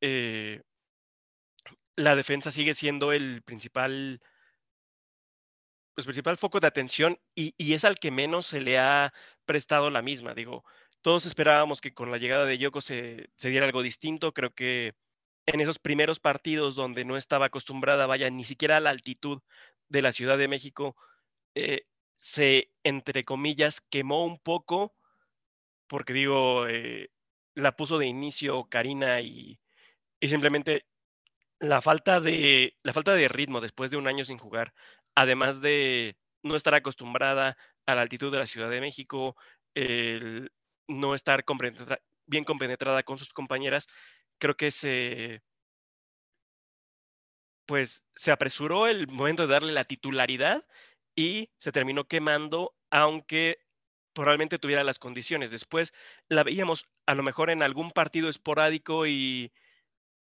eh, 0.00 0.62
la 1.96 2.16
defensa 2.16 2.50
sigue 2.50 2.74
siendo 2.74 3.12
el 3.12 3.42
principal 3.42 4.20
pues, 5.94 6.06
principal 6.06 6.36
foco 6.36 6.60
de 6.60 6.66
atención 6.66 7.18
y, 7.34 7.54
es 7.74 7.84
al 7.84 7.98
que 7.98 8.10
menos 8.10 8.46
se 8.46 8.60
le 8.60 8.78
ha 8.78 9.12
prestado 9.44 9.90
la 9.90 10.02
misma. 10.02 10.34
Digo, 10.34 10.64
todos 11.02 11.26
esperábamos 11.26 11.80
que 11.80 11.94
con 11.94 12.10
la 12.10 12.18
llegada 12.18 12.46
de 12.46 12.58
Yoko 12.58 12.80
se, 12.80 13.30
diera 13.42 13.66
algo 13.66 13.82
distinto. 13.82 14.32
Creo 14.32 14.54
que 14.54 14.94
en 15.46 15.60
esos 15.60 15.78
primeros 15.78 16.20
partidos 16.20 16.74
donde 16.74 17.04
no 17.04 17.16
estaba 17.16 17.46
acostumbrada, 17.46 18.06
vaya, 18.06 18.30
ni 18.30 18.44
siquiera 18.44 18.76
a 18.76 18.80
la 18.80 18.90
altitud 18.90 19.42
de 19.88 20.02
la 20.02 20.12
Ciudad 20.12 20.38
de 20.38 20.48
México, 20.48 20.96
eh, 21.54 21.86
se, 22.16 22.72
entre 22.84 23.24
comillas, 23.24 23.80
quemó 23.80 24.24
un 24.24 24.38
poco, 24.38 24.94
porque 25.88 26.12
digo, 26.12 26.66
eh, 26.68 27.10
la 27.54 27.76
puso 27.76 27.98
de 27.98 28.06
inicio 28.06 28.64
Karina 28.70 29.20
y, 29.20 29.60
y 30.20 30.28
simplemente 30.28 30.86
la 31.58 31.82
falta 31.82 32.20
de 32.20 32.76
la 32.82 32.92
falta 32.92 33.14
de 33.14 33.28
ritmo 33.28 33.60
después 33.60 33.90
de 33.90 33.96
un 33.96 34.08
año 34.08 34.24
sin 34.24 34.38
jugar 34.38 34.72
además 35.14 35.60
de 35.60 36.16
no 36.42 36.56
estar 36.56 36.74
acostumbrada 36.74 37.56
a 37.92 37.96
la 37.96 38.02
altitud 38.02 38.32
de 38.32 38.38
la 38.38 38.46
Ciudad 38.46 38.70
de 38.70 38.80
México, 38.80 39.36
el 39.74 40.52
no 40.88 41.14
estar 41.14 41.44
bien 42.26 42.44
compenetrada 42.44 43.02
con 43.02 43.18
sus 43.18 43.32
compañeras, 43.32 43.88
creo 44.38 44.56
que 44.56 44.70
se, 44.70 45.42
pues, 47.66 48.04
se 48.14 48.30
apresuró 48.30 48.86
el 48.86 49.08
momento 49.08 49.46
de 49.46 49.52
darle 49.52 49.72
la 49.72 49.84
titularidad 49.84 50.64
y 51.14 51.50
se 51.58 51.72
terminó 51.72 52.04
quemando, 52.04 52.74
aunque 52.90 53.58
probablemente 54.12 54.58
tuviera 54.58 54.84
las 54.84 54.98
condiciones. 54.98 55.50
Después 55.50 55.92
la 56.28 56.42
veíamos 56.42 56.86
a 57.06 57.14
lo 57.14 57.22
mejor 57.22 57.50
en 57.50 57.62
algún 57.62 57.90
partido 57.90 58.28
esporádico 58.28 59.06
y, 59.06 59.52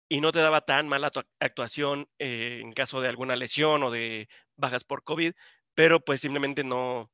y 0.09 0.21
no 0.21 0.33
te 0.33 0.41
daba 0.41 0.63
tan 0.63 0.89
mala 0.89 1.11
actuación 1.41 2.09
eh, 2.19 2.61
en 2.63 2.73
caso 2.73 3.01
de 3.01 3.09
alguna 3.09 3.37
lesión 3.37 3.83
o 3.83 3.91
de 3.91 4.29
bajas 4.57 4.85
por 4.85 5.05
COVID, 5.05 5.33
pero 5.75 6.01
pues 6.01 6.21
simplemente 6.21 6.65
no, 6.65 7.11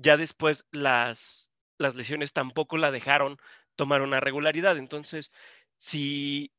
ya 0.00 0.16
después 0.16 0.66
las, 0.72 1.50
las 1.78 1.94
lesiones 1.94 2.32
tampoco 2.32 2.76
la 2.78 2.90
dejaron 2.90 3.38
tomar 3.76 4.02
una 4.02 4.20
regularidad. 4.20 4.76
Entonces, 4.78 5.32
si, 5.76 6.52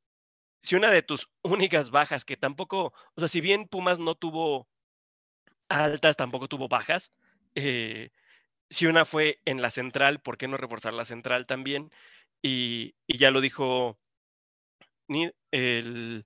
si 0.61 0.75
una 0.75 0.91
de 0.91 1.03
tus 1.03 1.29
únicas 1.43 1.91
bajas, 1.91 2.25
que 2.25 2.37
tampoco, 2.37 2.93
o 3.15 3.19
sea, 3.19 3.27
si 3.27 3.41
bien 3.41 3.67
Pumas 3.67 3.99
no 3.99 4.15
tuvo 4.15 4.67
altas, 5.69 6.17
tampoco 6.17 6.47
tuvo 6.47 6.67
bajas, 6.67 7.13
eh, 7.55 8.11
si 8.69 8.87
una 8.87 9.05
fue 9.05 9.39
en 9.45 9.61
la 9.61 9.69
central, 9.71 10.21
¿por 10.21 10.37
qué 10.37 10.47
no 10.47 10.57
reforzar 10.57 10.93
la 10.93 11.05
central 11.05 11.45
también? 11.45 11.91
Y, 12.41 12.95
y 13.07 13.17
ya 13.17 13.31
lo 13.31 13.41
dijo 13.41 13.99
el, 15.51 16.25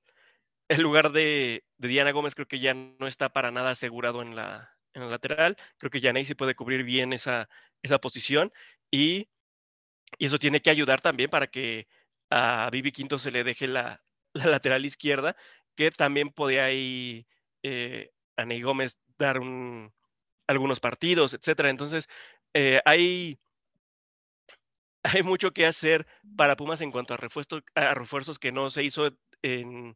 el 0.68 0.82
lugar 0.82 1.12
de, 1.12 1.66
Diana 1.78 2.12
Gómez 2.12 2.36
creo 2.36 2.48
que 2.48 2.60
ya 2.60 2.74
no 2.74 3.08
está 3.08 3.30
para 3.30 3.52
nada 3.52 3.72
asegurado 3.72 4.22
en 4.22 4.36
la, 4.36 4.75
en 4.96 5.04
la 5.04 5.10
lateral. 5.10 5.58
Creo 5.78 5.92
que 5.92 6.02
Yanei 6.02 6.26
se 6.26 6.36
puede 6.36 6.56
cubrir 6.56 6.84
bien 6.84 7.14
esa, 7.14 7.50
esa 7.84 8.00
posición 8.00 8.52
y, 8.92 9.30
eso 10.20 10.40
tiene 10.40 10.62
que 10.62 10.70
ayudar 10.70 11.02
también 11.02 11.30
para 11.30 11.48
que 11.48 11.88
a 12.30 12.70
Vivi 12.72 12.92
Quinto 12.92 13.20
se 13.20 13.32
le 13.32 13.44
deje 13.44 13.68
la, 13.68 14.04
lateral 14.34 14.86
izquierda, 14.86 15.36
que 15.76 15.92
también 15.92 16.30
podía 16.32 16.66
ahí 16.66 17.28
eh, 17.64 18.12
a 18.38 18.46
Ney 18.46 18.62
Gómez 18.62 19.00
dar 19.18 19.40
un, 19.40 19.94
algunos 20.48 20.80
partidos, 20.80 21.34
etcétera. 21.34 21.70
Entonces, 21.70 22.08
eh, 22.54 22.82
hay, 22.86 23.40
hay 25.04 25.24
mucho 25.24 25.52
que 25.52 25.66
hacer 25.66 26.08
para 26.38 26.56
Pumas 26.56 26.82
en 26.82 26.92
cuanto 26.92 27.14
a 27.14 27.18
refuerzos, 27.18 27.64
a 27.76 27.94
refuerzos 27.94 28.40
que 28.40 28.52
no 28.52 28.70
se 28.70 28.84
hizo 28.84 29.18
en, 29.42 29.96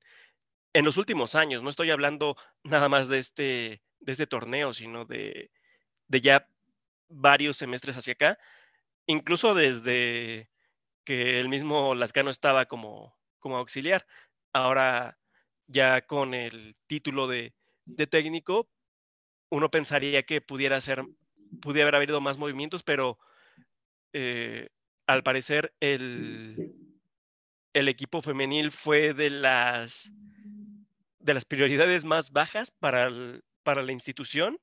en 0.73 0.85
los 0.85 0.97
últimos 0.97 1.35
años, 1.35 1.63
no 1.63 1.69
estoy 1.69 1.91
hablando 1.91 2.35
nada 2.63 2.89
más 2.89 3.07
de 3.07 3.19
este, 3.19 3.81
de 3.99 4.11
este 4.11 4.27
torneo, 4.27 4.73
sino 4.73 5.05
de, 5.05 5.51
ya 6.09 6.47
varios 7.09 7.57
semestres 7.57 7.97
hacia 7.97 8.13
acá, 8.13 8.37
incluso 9.07 9.53
desde 9.53 10.49
que 11.03 11.39
el 11.39 11.49
mismo 11.49 11.95
Lascano 11.95 12.29
estaba 12.29 12.65
como, 12.65 13.15
auxiliar. 13.41 14.05
Ahora, 14.53 15.17
ya 15.67 16.01
con 16.01 16.33
el 16.33 16.75
título 16.87 17.27
de, 17.27 17.53
técnico, 18.09 18.69
uno 19.49 19.71
pensaría 19.71 20.23
que 20.23 20.41
pudiera 20.41 20.79
ser, 20.81 21.03
pudiera 21.61 21.85
haber 21.85 21.95
habido 21.95 22.21
más 22.21 22.37
movimientos, 22.37 22.83
pero 22.83 23.17
eh, 24.13 24.69
al 25.07 25.23
parecer 25.23 25.73
el 25.79 26.75
equipo 27.73 28.21
femenil 28.21 28.69
fue 28.69 29.15
de 29.15 29.31
las 29.31 30.11
de 31.29 31.35
las 31.35 31.45
prioridades 31.45 32.05
más 32.05 32.31
bajas 32.31 32.71
para, 32.71 33.11
para 33.61 33.83
la 33.83 33.91
institución. 33.91 34.59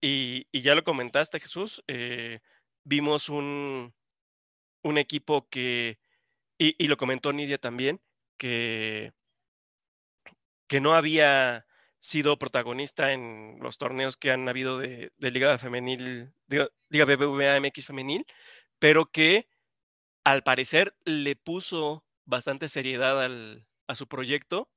Y, 0.00 0.46
ya 0.52 0.74
lo 0.74 0.82
comentaste, 0.82 1.38
Jesús, 1.38 1.84
eh, 1.86 2.40
vimos 2.82 3.28
un, 3.28 3.94
un, 4.82 4.98
equipo 4.98 5.48
que, 5.48 6.00
y, 6.58 6.88
lo 6.88 6.96
comentó 6.96 7.32
Nidia 7.32 7.58
también, 7.58 8.00
que, 8.36 9.12
que 10.66 10.80
no 10.80 10.94
había 10.96 11.66
sido 12.00 12.36
protagonista 12.36 13.12
en 13.12 13.58
los 13.60 13.78
torneos 13.78 14.16
que 14.16 14.32
han 14.32 14.48
habido 14.48 14.78
de, 14.78 15.12
Liga 15.18 15.56
Femenil, 15.56 16.32
Liga 16.48 17.04
BBVA 17.04 17.60
MX 17.60 17.86
Femenil, 17.86 18.26
pero 18.80 19.06
que 19.06 19.48
al 20.24 20.42
parecer 20.42 20.96
le 21.04 21.36
puso 21.36 22.04
bastante 22.24 22.68
seriedad 22.68 23.22
al, 23.24 23.68
a 23.86 23.94
su 23.94 24.08
proyecto 24.08 24.68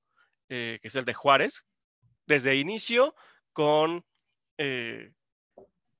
eh, 0.50 0.80
que 0.82 0.88
es 0.88 0.96
el 0.96 1.06
de 1.06 1.14
Juárez, 1.14 1.66
desde 2.26 2.56
inicio 2.56 3.16
con, 3.54 4.06
eh, 4.58 5.12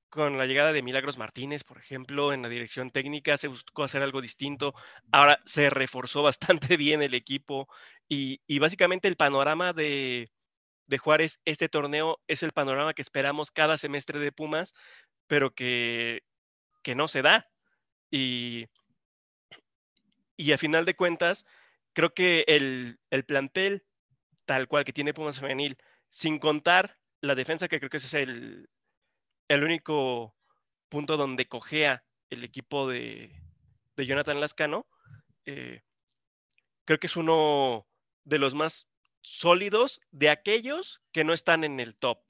con 0.08 0.38
la 0.38 0.46
llegada 0.46 0.72
de 0.72 0.82
Milagros 0.82 1.18
Martínez, 1.18 1.64
por 1.64 1.78
ejemplo, 1.78 2.32
en 2.32 2.42
la 2.42 2.48
dirección 2.48 2.90
técnica, 2.90 3.36
se 3.36 3.48
buscó 3.48 3.84
hacer 3.84 4.02
algo 4.02 4.20
distinto. 4.20 4.74
Ahora 5.12 5.40
se 5.44 5.70
reforzó 5.70 6.22
bastante 6.70 6.76
bien 6.76 7.02
el 7.02 7.14
equipo 7.14 7.68
y, 8.08 8.40
básicamente 8.58 9.08
el 9.08 9.16
panorama 9.16 9.72
de, 9.72 10.30
de 10.86 10.98
Juárez, 10.98 11.40
este 11.44 11.68
torneo 11.68 12.20
es 12.26 12.42
el 12.42 12.52
panorama 12.52 12.94
que 12.94 13.02
esperamos 13.02 13.50
cada 13.50 13.78
semestre 13.78 14.18
de 14.18 14.32
Pumas, 14.32 14.74
pero 15.28 15.54
que, 15.54 16.22
que 16.82 16.94
no 16.94 17.08
se 17.08 17.22
da. 17.22 17.48
Y, 18.10 18.66
y 20.36 20.52
a 20.52 20.58
final 20.58 20.84
de 20.84 20.96
cuentas, 20.96 21.44
creo 21.92 22.14
que 22.14 22.44
el, 22.48 22.98
el 23.10 23.24
plantel 23.24 23.84
tal 24.44 24.68
cual 24.68 24.84
que 24.84 24.92
tiene 24.92 25.14
Pumas 25.14 25.40
Femenil, 25.40 25.78
sin 26.08 26.38
contar 26.38 26.98
la 27.20 27.34
defensa, 27.34 27.68
que 27.68 27.78
creo 27.78 27.90
que 27.90 27.98
ese 27.98 28.06
es 28.06 28.28
el, 28.28 28.68
el 29.48 29.64
único 29.64 30.36
punto 30.88 31.16
donde 31.16 31.46
cojea 31.46 32.04
el 32.30 32.44
equipo 32.44 32.88
de, 32.88 33.32
de 33.96 34.06
Jonathan 34.06 34.40
Lascano, 34.40 34.86
eh, 35.44 35.82
creo 36.84 36.98
que 36.98 37.06
es 37.06 37.16
uno 37.16 37.86
de 38.24 38.38
los 38.38 38.54
más 38.54 38.88
sólidos 39.22 40.00
de 40.10 40.30
aquellos 40.30 41.02
que 41.12 41.24
no 41.24 41.32
están 41.32 41.64
en 41.64 41.80
el 41.80 41.96
top. 41.96 42.20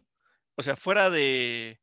O 0.57 0.63
sea, 0.63 0.77
fuera 0.77 1.11
de, 1.11 1.81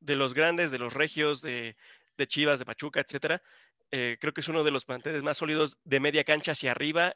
de 0.00 0.16
los 0.16 0.34
grandes, 0.34 0.70
de 0.70 0.78
los 0.78 0.94
regios, 0.94 1.40
de, 1.42 1.76
de 2.16 2.26
Chivas, 2.26 2.58
de 2.58 2.64
Pachuca, 2.64 3.00
etcétera, 3.00 3.42
eh, 3.90 4.18
creo 4.20 4.32
que 4.32 4.40
es 4.40 4.48
uno 4.48 4.64
de 4.64 4.70
los 4.70 4.84
planteles 4.84 5.22
más 5.22 5.38
sólidos 5.38 5.78
de 5.84 6.00
media 6.00 6.24
cancha 6.24 6.52
hacia 6.52 6.72
arriba 6.72 7.14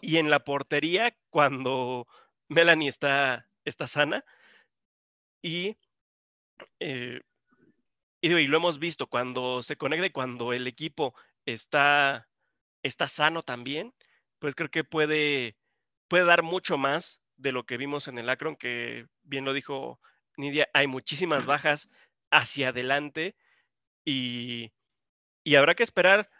y 0.00 0.16
en 0.16 0.30
la 0.30 0.44
portería 0.44 1.16
cuando 1.30 2.06
Melanie 2.48 2.88
está, 2.88 3.48
está 3.64 3.86
sana. 3.86 4.24
Y, 5.42 5.76
eh, 6.80 7.20
y, 8.20 8.46
lo 8.46 8.56
hemos 8.56 8.78
visto 8.78 9.06
cuando 9.08 9.62
se 9.62 9.76
conecta 9.76 10.06
y 10.06 10.10
cuando 10.10 10.52
el 10.52 10.66
equipo 10.66 11.14
está, 11.46 12.28
está 12.82 13.08
sano 13.08 13.42
también, 13.42 13.94
pues 14.38 14.54
creo 14.54 14.70
que 14.70 14.84
puede, 14.84 15.56
puede 16.08 16.24
dar 16.24 16.42
mucho 16.42 16.78
más 16.78 17.20
de 17.36 17.52
lo 17.52 17.64
que 17.64 17.76
vimos 17.76 18.08
en 18.08 18.18
el 18.18 18.28
Akron, 18.28 18.56
que 18.56 19.06
bien 19.22 19.44
lo 19.44 19.52
dijo 19.52 20.00
Nidia, 20.36 20.68
hay 20.74 20.86
muchísimas 20.86 21.46
bajas 21.46 21.90
hacia 22.30 22.68
adelante 22.68 23.36
y, 24.04 24.72
y 25.44 25.56
habrá 25.56 25.74
que 25.74 25.82
esperar 25.82 26.30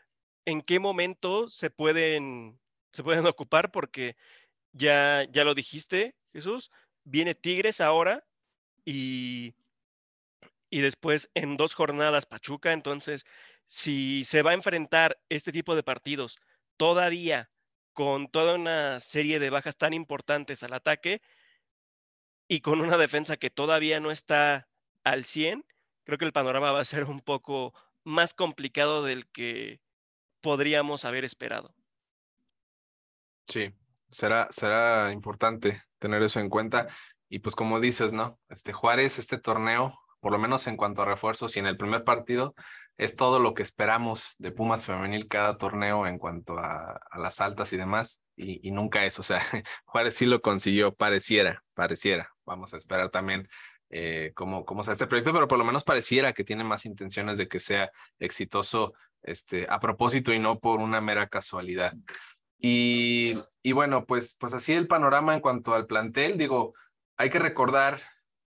en 0.44 0.62
qué 0.62 0.78
momento 0.78 1.48
se 1.48 1.70
pueden, 1.70 2.60
se 2.92 3.02
pueden 3.02 3.26
ocupar 3.26 3.70
porque 3.70 4.16
ya, 4.72 5.24
ya 5.30 5.44
lo 5.44 5.54
dijiste, 5.54 6.14
Jesús, 6.32 6.70
viene 7.04 7.34
Tigres 7.34 7.80
ahora 7.80 8.24
y, 8.84 9.54
y 10.70 10.80
después 10.80 11.30
en 11.34 11.56
dos 11.56 11.74
jornadas 11.74 12.26
Pachuca, 12.26 12.72
entonces 12.72 13.24
si 13.66 14.24
se 14.24 14.42
va 14.42 14.52
a 14.52 14.54
enfrentar 14.54 15.20
este 15.28 15.52
tipo 15.52 15.74
de 15.74 15.82
partidos 15.82 16.40
todavía 16.76 17.50
con 17.92 18.28
toda 18.28 18.54
una 18.54 19.00
serie 19.00 19.38
de 19.38 19.50
bajas 19.50 19.76
tan 19.76 19.92
importantes 19.92 20.62
al 20.62 20.72
ataque 20.72 21.20
y 22.48 22.60
con 22.60 22.80
una 22.80 22.98
defensa 22.98 23.36
que 23.36 23.50
todavía 23.50 24.00
no 24.00 24.10
está 24.10 24.68
al 25.04 25.24
100, 25.24 25.64
creo 26.04 26.18
que 26.18 26.24
el 26.24 26.32
panorama 26.32 26.72
va 26.72 26.80
a 26.80 26.84
ser 26.84 27.04
un 27.04 27.20
poco 27.20 27.74
más 28.04 28.34
complicado 28.34 29.04
del 29.04 29.26
que 29.28 29.80
podríamos 30.40 31.04
haber 31.04 31.24
esperado. 31.24 31.74
Sí, 33.52 33.70
será, 34.10 34.48
será 34.50 35.12
importante 35.12 35.82
tener 35.98 36.22
eso 36.22 36.40
en 36.40 36.48
cuenta. 36.48 36.88
Y 37.28 37.40
pues 37.40 37.54
como 37.54 37.80
dices, 37.80 38.14
¿no? 38.14 38.40
Este 38.48 38.72
Juárez, 38.72 39.18
este 39.18 39.36
torneo, 39.36 39.98
por 40.20 40.32
lo 40.32 40.38
menos 40.38 40.66
en 40.68 40.78
cuanto 40.78 41.02
a 41.02 41.04
refuerzos 41.04 41.54
y 41.54 41.58
en 41.60 41.66
el 41.66 41.76
primer 41.76 42.02
partido, 42.02 42.54
es 42.96 43.14
todo 43.14 43.40
lo 43.40 43.52
que 43.52 43.62
esperamos 43.62 44.36
de 44.38 44.52
Pumas 44.52 44.86
Femenil 44.86 45.28
cada 45.28 45.58
torneo 45.58 46.06
en 46.06 46.16
cuanto 46.16 46.58
a, 46.58 46.98
las 47.14 47.42
altas 47.42 47.74
y 47.74 47.76
demás, 47.76 48.22
y, 48.36 48.70
nunca 48.70 49.04
es, 49.04 49.18
o 49.18 49.22
sea, 49.22 49.40
Juárez 49.84 50.14
sí 50.16 50.24
lo 50.24 50.40
consiguió, 50.40 50.94
pareciera, 50.94 51.62
pareciera. 51.74 52.30
Vamos 52.46 52.72
a 52.72 52.78
esperar 52.78 53.10
también 53.10 53.48
eh, 53.90 54.32
cómo, 54.34 54.64
sea 54.82 54.92
este 54.92 55.06
proyecto, 55.06 55.34
pero 55.34 55.46
por 55.46 55.58
lo 55.58 55.64
menos 55.64 55.84
pareciera 55.84 56.32
que 56.32 56.44
tiene 56.44 56.64
más 56.64 56.86
intenciones 56.86 57.36
de 57.36 57.48
que 57.48 57.60
sea 57.60 57.90
exitoso 58.18 58.94
este, 59.22 59.66
a 59.68 59.78
propósito 59.78 60.32
y 60.32 60.38
no 60.38 60.58
por 60.58 60.80
una 60.80 61.02
mera 61.02 61.28
casualidad. 61.28 61.92
Y, 62.64 63.42
y 63.62 63.72
bueno, 63.72 64.06
pues, 64.06 64.36
pues 64.38 64.54
así 64.54 64.72
el 64.72 64.86
panorama 64.86 65.34
en 65.34 65.40
cuanto 65.40 65.74
al 65.74 65.86
plantel, 65.86 66.38
digo, 66.38 66.74
hay 67.16 67.28
que 67.28 67.40
recordar, 67.40 68.00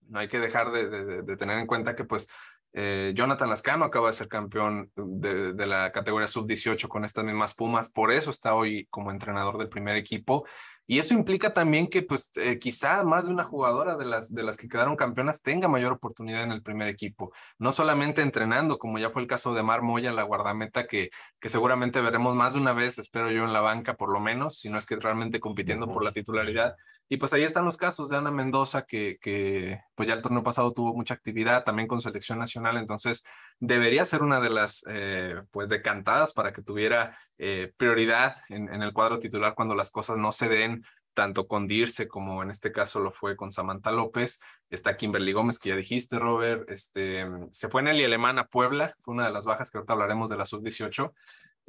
no 0.08 0.20
hay 0.20 0.28
que 0.28 0.40
dejar 0.40 0.72
de, 0.72 1.22
de, 1.22 1.38
tener 1.38 1.60
en 1.60 1.68
cuenta 1.68 1.96
que 1.96 2.06
pues 2.06 2.28
eh, 2.74 3.14
Jonathan 3.16 3.50
Lascano 3.50 3.86
acaba 3.86 4.08
de 4.08 4.16
ser 4.16 4.28
campeón 4.28 4.92
de, 4.96 5.54
de 5.54 5.66
la 5.68 5.92
categoría 5.92 6.28
sub-18 6.28 6.88
con 6.88 7.06
estas 7.06 7.24
mismas 7.24 7.54
Pumas, 7.54 7.90
por 7.90 8.12
eso 8.12 8.32
está 8.32 8.56
hoy 8.56 8.88
como 8.90 9.12
entrenador 9.12 9.60
del 9.60 9.70
primer 9.70 9.96
equipo 9.96 10.44
y 10.92 10.98
eso 10.98 11.14
implica 11.14 11.54
también 11.54 11.88
que, 11.88 12.02
pues, 12.02 12.32
eh, 12.38 12.58
quizá 12.58 13.04
más 13.04 13.26
de 13.26 13.32
una 13.32 13.44
jugadora 13.44 13.96
de 13.96 14.06
las, 14.06 14.34
de 14.34 14.42
las 14.42 14.58
que 14.58 14.68
quedaron 14.68 14.96
campeonas 14.96 15.44
tenga 15.44 15.68
mayor 15.68 15.92
oportunidad 15.92 16.42
en 16.42 16.52
el 16.52 16.64
primer 16.64 16.88
equipo. 16.88 17.32
No 17.60 17.72
solamente 17.72 18.24
entrenando, 18.24 18.80
como 18.80 18.98
ya 18.98 19.12
fue 19.12 19.22
el 19.22 19.28
caso 19.28 19.54
de 19.54 19.62
Mar 19.62 19.84
Moya, 19.84 20.12
la 20.12 20.24
guardameta, 20.24 20.88
que, 20.88 21.12
que 21.40 21.48
seguramente 21.48 22.02
veremos 22.02 22.36
más 22.36 22.54
de 22.54 22.60
una 22.62 22.74
vez, 22.74 22.98
espero 22.98 23.30
yo, 23.30 23.44
en 23.44 23.54
la 23.54 23.62
banca 23.62 23.98
por 23.98 24.12
lo 24.12 24.20
menos, 24.20 24.58
si 24.58 24.70
no 24.70 24.80
es 24.80 24.88
que 24.88 24.96
realmente 24.96 25.40
compitiendo 25.40 25.86
por 25.86 26.04
la 26.04 26.12
titularidad. 26.12 26.76
Y 27.10 27.18
pues 27.18 27.34
ahí 27.34 27.42
están 27.44 27.66
los 27.66 27.76
casos 27.76 28.10
de 28.10 28.18
Ana 28.18 28.30
Mendoza, 28.30 28.84
que, 28.84 29.18
que 29.20 29.82
pues 29.96 30.08
ya 30.08 30.14
el 30.14 30.22
torneo 30.22 30.44
pasado 30.44 30.72
tuvo 30.74 30.94
mucha 30.94 31.16
actividad, 31.16 31.64
también 31.64 31.88
con 31.88 32.02
selección 32.02 32.38
nacional, 32.38 32.78
entonces 32.78 33.24
debería 33.60 34.06
ser 34.06 34.22
una 34.22 34.40
de 34.40 34.50
las, 34.52 34.84
eh, 34.88 35.42
pues, 35.52 35.70
decantadas 35.70 36.34
para 36.34 36.54
que 36.54 36.62
tuviera 36.62 37.18
eh, 37.40 37.74
prioridad 37.78 38.38
en, 38.50 38.72
en 38.72 38.84
el 38.84 38.94
cuadro 38.94 39.18
titular 39.18 39.56
cuando 39.56 39.74
las 39.74 39.90
cosas 39.90 40.18
no 40.18 40.32
se 40.32 40.50
den 40.50 40.84
tanto 41.20 41.48
con 41.48 41.68
Dirce 41.68 42.08
como 42.08 42.44
en 42.44 42.50
este 42.50 42.72
caso 42.72 43.02
lo 43.02 43.12
fue 43.12 43.36
con 43.36 43.52
Samantha 43.52 43.92
López. 43.92 44.40
Está 44.70 44.96
Kimberly 44.96 45.34
Gómez, 45.34 45.60
que 45.60 45.70
ya 45.70 45.76
dijiste, 45.76 46.18
Robert. 46.18 46.70
Este, 46.70 47.26
se 47.52 47.68
fue 47.68 47.84
Nelly 47.84 48.06
Alemán 48.06 48.40
a 48.40 48.48
Puebla, 48.48 48.96
fue 49.02 49.16
una 49.16 49.26
de 49.26 49.34
las 49.34 49.44
bajas 49.44 49.70
que 49.70 49.78
ahorita 49.78 49.94
hablaremos 49.94 50.30
de 50.30 50.38
la 50.38 50.46
sub-18. 50.46 51.12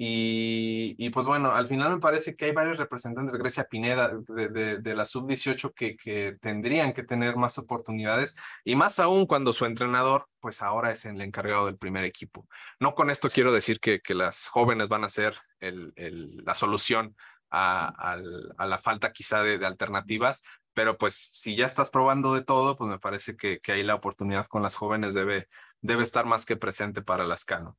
Y, 0.03 1.11
pues 1.11 1.27
bueno, 1.27 1.53
al 1.53 1.69
final 1.69 1.93
me 1.93 2.01
parece 2.01 2.35
que 2.35 2.47
hay 2.47 2.53
varios 2.53 2.79
representantes 2.79 3.35
de 3.35 3.39
Grecia 3.39 3.65
Pineda 3.65 4.11
de, 4.29 4.49
de, 4.49 4.79
de 4.79 4.95
la 4.95 5.05
sub-18 5.05 5.75
que, 5.75 5.95
que 5.95 6.39
tendrían 6.41 6.95
que 6.95 7.03
tener 7.03 7.37
más 7.37 7.59
oportunidades 7.59 8.35
y 8.65 8.77
más 8.77 8.99
aún 8.99 9.27
cuando 9.27 9.53
su 9.53 9.67
entrenador 9.67 10.27
pues 10.41 10.63
ahora 10.63 10.91
es 10.91 11.05
el 11.05 11.21
encargado 11.21 11.67
del 11.67 11.77
primer 11.77 12.05
equipo. 12.05 12.49
No 12.79 12.95
con 12.95 13.11
esto 13.11 13.29
quiero 13.29 13.53
decir 13.53 13.79
que, 13.79 14.01
que 14.01 14.15
las 14.15 14.49
jóvenes 14.49 14.89
van 14.89 15.05
a 15.05 15.11
ser 15.11 15.35
el, 15.59 15.93
el, 15.97 16.45
la 16.47 16.55
solución 16.55 17.15
a, 17.51 18.17
la 18.59 18.79
falta 18.79 19.13
quizá 19.13 19.43
de, 19.43 19.67
alternativas, 19.67 20.43
pero 20.73 20.97
pues 20.97 21.29
si 21.35 21.57
ya 21.57 21.67
estás 21.67 21.91
probando 21.91 22.33
de 22.33 22.43
todo, 22.43 22.75
pues 22.75 22.89
me 22.89 22.99
parece 22.99 23.37
que, 23.37 23.61
que 23.61 23.73
ahí 23.73 23.83
la 23.83 23.97
oportunidad 23.97 24.47
con 24.47 24.63
las 24.63 24.77
jóvenes 24.77 25.13
debe, 25.13 25.49
debe 25.83 26.05
estar 26.05 26.25
más 26.25 26.47
que 26.47 26.57
presente 26.57 27.03
para 27.03 27.25
las 27.25 27.45
Cano. 27.45 27.77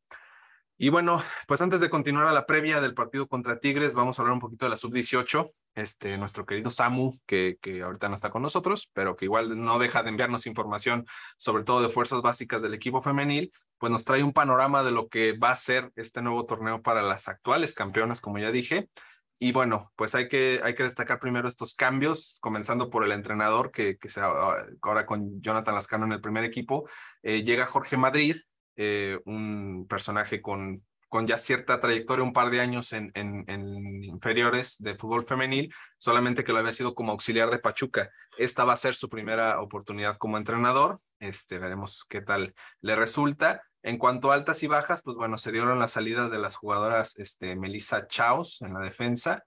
Y 0.84 0.90
bueno, 0.90 1.22
pues 1.46 1.62
antes 1.62 1.80
de 1.80 1.92
continuar 1.92 2.26
a 2.26 2.32
la 2.32 2.48
previa 2.48 2.82
del 2.82 2.96
partido 2.96 3.28
contra 3.28 3.60
Tigres, 3.60 3.94
vamos 3.94 4.18
a 4.18 4.24
hablar 4.24 4.34
un 4.34 4.40
poquito 4.40 4.66
de 4.66 4.72
la 4.72 4.78
sub-18. 4.78 5.48
Este, 5.76 6.18
nuestro 6.18 6.44
querido 6.44 6.72
Samu, 6.72 7.20
que, 7.28 7.60
que 7.62 7.84
ahorita 7.84 8.10
no 8.10 8.16
está 8.16 8.32
con 8.32 8.42
nosotros, 8.42 8.90
pero 8.92 9.16
que 9.16 9.26
igual 9.26 9.64
no 9.64 9.78
deja 9.78 10.02
de 10.02 10.10
enviarnos 10.10 10.48
información, 10.48 11.06
sobre 11.38 11.64
todo 11.64 11.84
de 11.84 11.90
fuerzas 11.90 12.24
básicas 12.24 12.64
del 12.64 12.74
equipo 12.74 13.00
femenil, 13.00 13.54
pues 13.78 13.92
nos 13.92 14.04
trae 14.04 14.24
un 14.24 14.34
panorama 14.34 14.84
de 14.84 14.90
lo 14.90 15.08
que 15.08 15.34
va 15.34 15.52
a 15.52 15.56
ser 15.56 15.92
este 15.96 16.24
nuevo 16.24 16.48
torneo 16.48 16.82
para 16.82 17.04
las 17.04 17.28
actuales 17.28 17.76
campeonas, 17.76 18.20
como 18.20 18.40
ya 18.40 18.52
dije. 18.52 18.90
Y 19.38 19.52
bueno, 19.52 19.92
pues 19.96 20.16
hay 20.16 20.28
que, 20.28 20.62
hay 20.64 20.74
que 20.74 20.82
destacar 20.82 21.20
primero 21.20 21.48
estos 21.48 21.76
cambios, 21.76 22.40
comenzando 22.42 22.90
por 22.90 23.04
el 23.04 23.12
entrenador, 23.12 23.70
que, 23.70 24.00
que 24.00 24.10
se, 24.10 24.20
ahora 24.20 25.06
con 25.06 25.44
Jonathan 25.44 25.76
Lascano 25.76 26.08
en 26.08 26.14
el 26.14 26.22
primer 26.22 26.44
equipo. 26.44 26.90
Eh, 27.22 27.44
llega 27.44 27.68
Jorge 27.68 27.98
Madrid, 27.98 28.38
eh, 28.84 29.20
un 29.26 29.86
personaje 29.88 30.42
con, 30.42 30.84
con 31.08 31.28
ya 31.28 31.38
cierta 31.38 31.80
trayectoria, 31.80 32.24
un 32.24 32.34
par 32.34 32.50
de 32.50 32.62
años 32.62 32.94
en, 32.94 33.12
en, 33.14 34.04
inferiores 34.04 34.78
de 34.80 34.96
fútbol 34.96 35.24
femenil, 35.24 35.72
solamente 36.00 36.44
que 36.44 36.52
lo 36.52 36.58
había 36.58 36.74
sido 36.74 36.96
como 36.96 37.12
auxiliar 37.12 37.52
de 37.52 37.60
Pachuca. 37.60 38.10
Esta 38.40 38.66
va 38.66 38.74
a 38.74 38.78
ser 38.78 38.96
su 38.96 39.08
primera 39.08 39.62
oportunidad 39.62 40.18
como 40.18 40.38
entrenador. 40.38 41.00
Este, 41.20 41.60
veremos 41.60 42.06
qué 42.10 42.22
tal 42.22 42.56
le 42.80 42.96
resulta. 42.96 43.62
En 43.84 44.00
cuanto 44.00 44.32
a 44.32 44.34
altas 44.34 44.64
y 44.64 44.68
bajas, 44.68 45.04
pues 45.04 45.16
bueno, 45.16 45.38
se 45.38 45.52
dieron 45.52 45.78
las 45.78 45.92
salidas 45.92 46.32
de 46.32 46.40
las 46.40 46.56
jugadoras 46.56 47.20
este, 47.20 47.56
Melissa 47.56 48.08
Chaos 48.08 48.64
en 48.64 48.74
la 48.74 48.80
defensa 48.80 49.44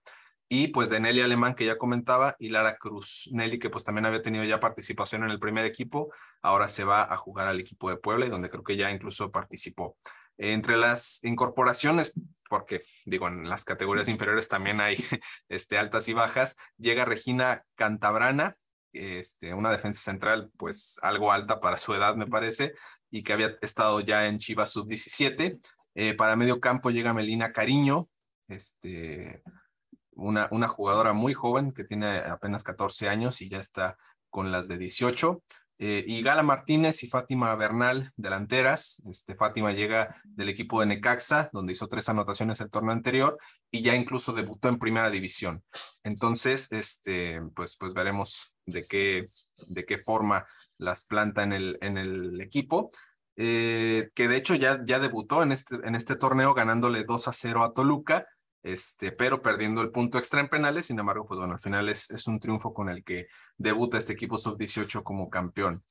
y 0.48 0.68
pues 0.68 0.90
de 0.90 1.00
Nelly 1.00 1.22
Alemán 1.22 1.54
que 1.54 1.64
ya 1.64 1.78
comentaba 1.78 2.36
y 2.38 2.50
Lara 2.50 2.76
Cruz. 2.76 3.28
Nelly 3.32 3.58
que 3.58 3.70
pues 3.70 3.84
también 3.84 4.06
había 4.06 4.22
tenido 4.22 4.44
ya 4.44 4.60
participación 4.60 5.24
en 5.24 5.30
el 5.30 5.40
primer 5.40 5.64
equipo, 5.64 6.12
ahora 6.42 6.68
se 6.68 6.84
va 6.84 7.12
a 7.12 7.16
jugar 7.16 7.48
al 7.48 7.60
equipo 7.60 7.90
de 7.90 7.96
Puebla 7.96 8.26
y 8.26 8.30
donde 8.30 8.50
creo 8.50 8.62
que 8.62 8.76
ya 8.76 8.90
incluso 8.90 9.30
participó. 9.30 9.96
Entre 10.36 10.76
las 10.76 11.22
incorporaciones, 11.24 12.12
porque 12.48 12.82
digo, 13.06 13.28
en 13.28 13.48
las 13.48 13.64
categorías 13.64 14.08
inferiores 14.08 14.48
también 14.48 14.80
hay 14.80 14.96
este, 15.48 15.78
altas 15.78 16.08
y 16.08 16.12
bajas, 16.12 16.56
llega 16.76 17.04
Regina 17.04 17.64
Cantabrana, 17.76 18.56
este, 18.92 19.54
una 19.54 19.72
defensa 19.72 20.00
central 20.00 20.50
pues 20.56 20.98
algo 21.02 21.32
alta 21.32 21.60
para 21.60 21.76
su 21.76 21.94
edad 21.94 22.16
me 22.16 22.26
parece, 22.26 22.74
y 23.10 23.22
que 23.22 23.32
había 23.32 23.56
estado 23.62 24.00
ya 24.00 24.26
en 24.26 24.38
Chivas 24.38 24.70
Sub-17. 24.70 25.60
Eh, 25.96 26.14
para 26.14 26.34
medio 26.34 26.60
campo 26.60 26.90
llega 26.90 27.14
Melina 27.14 27.52
Cariño, 27.52 28.08
este, 28.48 29.42
una, 30.16 30.48
una 30.50 30.68
jugadora 30.68 31.12
muy 31.12 31.34
joven 31.34 31.72
que 31.72 31.84
tiene 31.84 32.18
apenas 32.18 32.62
14 32.62 33.08
años 33.08 33.40
y 33.42 33.48
ya 33.48 33.58
está 33.58 33.96
con 34.30 34.50
las 34.50 34.68
de 34.68 34.78
18. 34.78 35.42
eh, 35.78 36.04
y 36.06 36.22
Gala 36.22 36.42
Martínez 36.42 37.02
y 37.02 37.08
Fátima 37.08 37.54
Bernal, 37.56 38.12
delanteras. 38.16 39.02
Este, 39.08 39.34
Fátima 39.34 39.72
llega 39.72 40.14
del 40.24 40.48
equipo 40.48 40.80
de 40.80 40.86
Necaxa, 40.86 41.50
donde 41.52 41.72
hizo 41.72 41.88
tres 41.88 42.08
anotaciones 42.08 42.60
el 42.60 42.70
torneo 42.70 42.92
anterior 42.92 43.38
y 43.70 43.82
ya 43.82 43.94
incluso 43.94 44.32
debutó 44.32 44.68
en 44.68 44.78
primera 44.78 45.10
división. 45.10 45.64
Entonces, 46.04 46.70
este, 46.72 47.40
pues, 47.54 47.76
pues 47.76 47.92
veremos 47.92 48.54
de 48.66 48.86
qué, 48.86 49.26
de 49.66 49.84
qué 49.84 49.98
forma 49.98 50.46
las 50.78 51.04
planta 51.04 51.42
en 51.42 51.52
el, 51.52 51.78
en 51.80 51.98
el 51.98 52.40
equipo. 52.40 52.90
Eh, 53.36 54.10
que 54.14 54.28
de 54.28 54.36
hecho 54.36 54.54
ya, 54.54 54.80
ya 54.84 55.00
debutó 55.00 55.42
en 55.42 55.50
este, 55.50 55.74
en 55.82 55.96
este 55.96 56.14
torneo 56.14 56.54
ganándole 56.54 57.02
2 57.02 57.26
a 57.26 57.32
0 57.32 57.64
a 57.64 57.72
Toluca 57.72 58.28
este, 58.64 59.12
pero 59.12 59.42
perdiendo 59.42 59.82
el 59.82 59.90
punto 59.90 60.18
extra 60.18 60.40
en 60.40 60.48
penales. 60.48 60.86
Sin 60.86 60.98
embargo, 60.98 61.26
pues 61.26 61.38
bueno, 61.38 61.52
al 61.52 61.60
final 61.60 61.88
es, 61.88 62.10
es 62.10 62.26
un 62.26 62.40
triunfo 62.40 62.72
con 62.74 62.88
el 62.88 63.04
que 63.04 63.28
debuta 63.58 63.98
este 63.98 64.14
equipo 64.14 64.38
sub-18 64.38 65.02
como 65.04 65.30
campeón. 65.30 65.84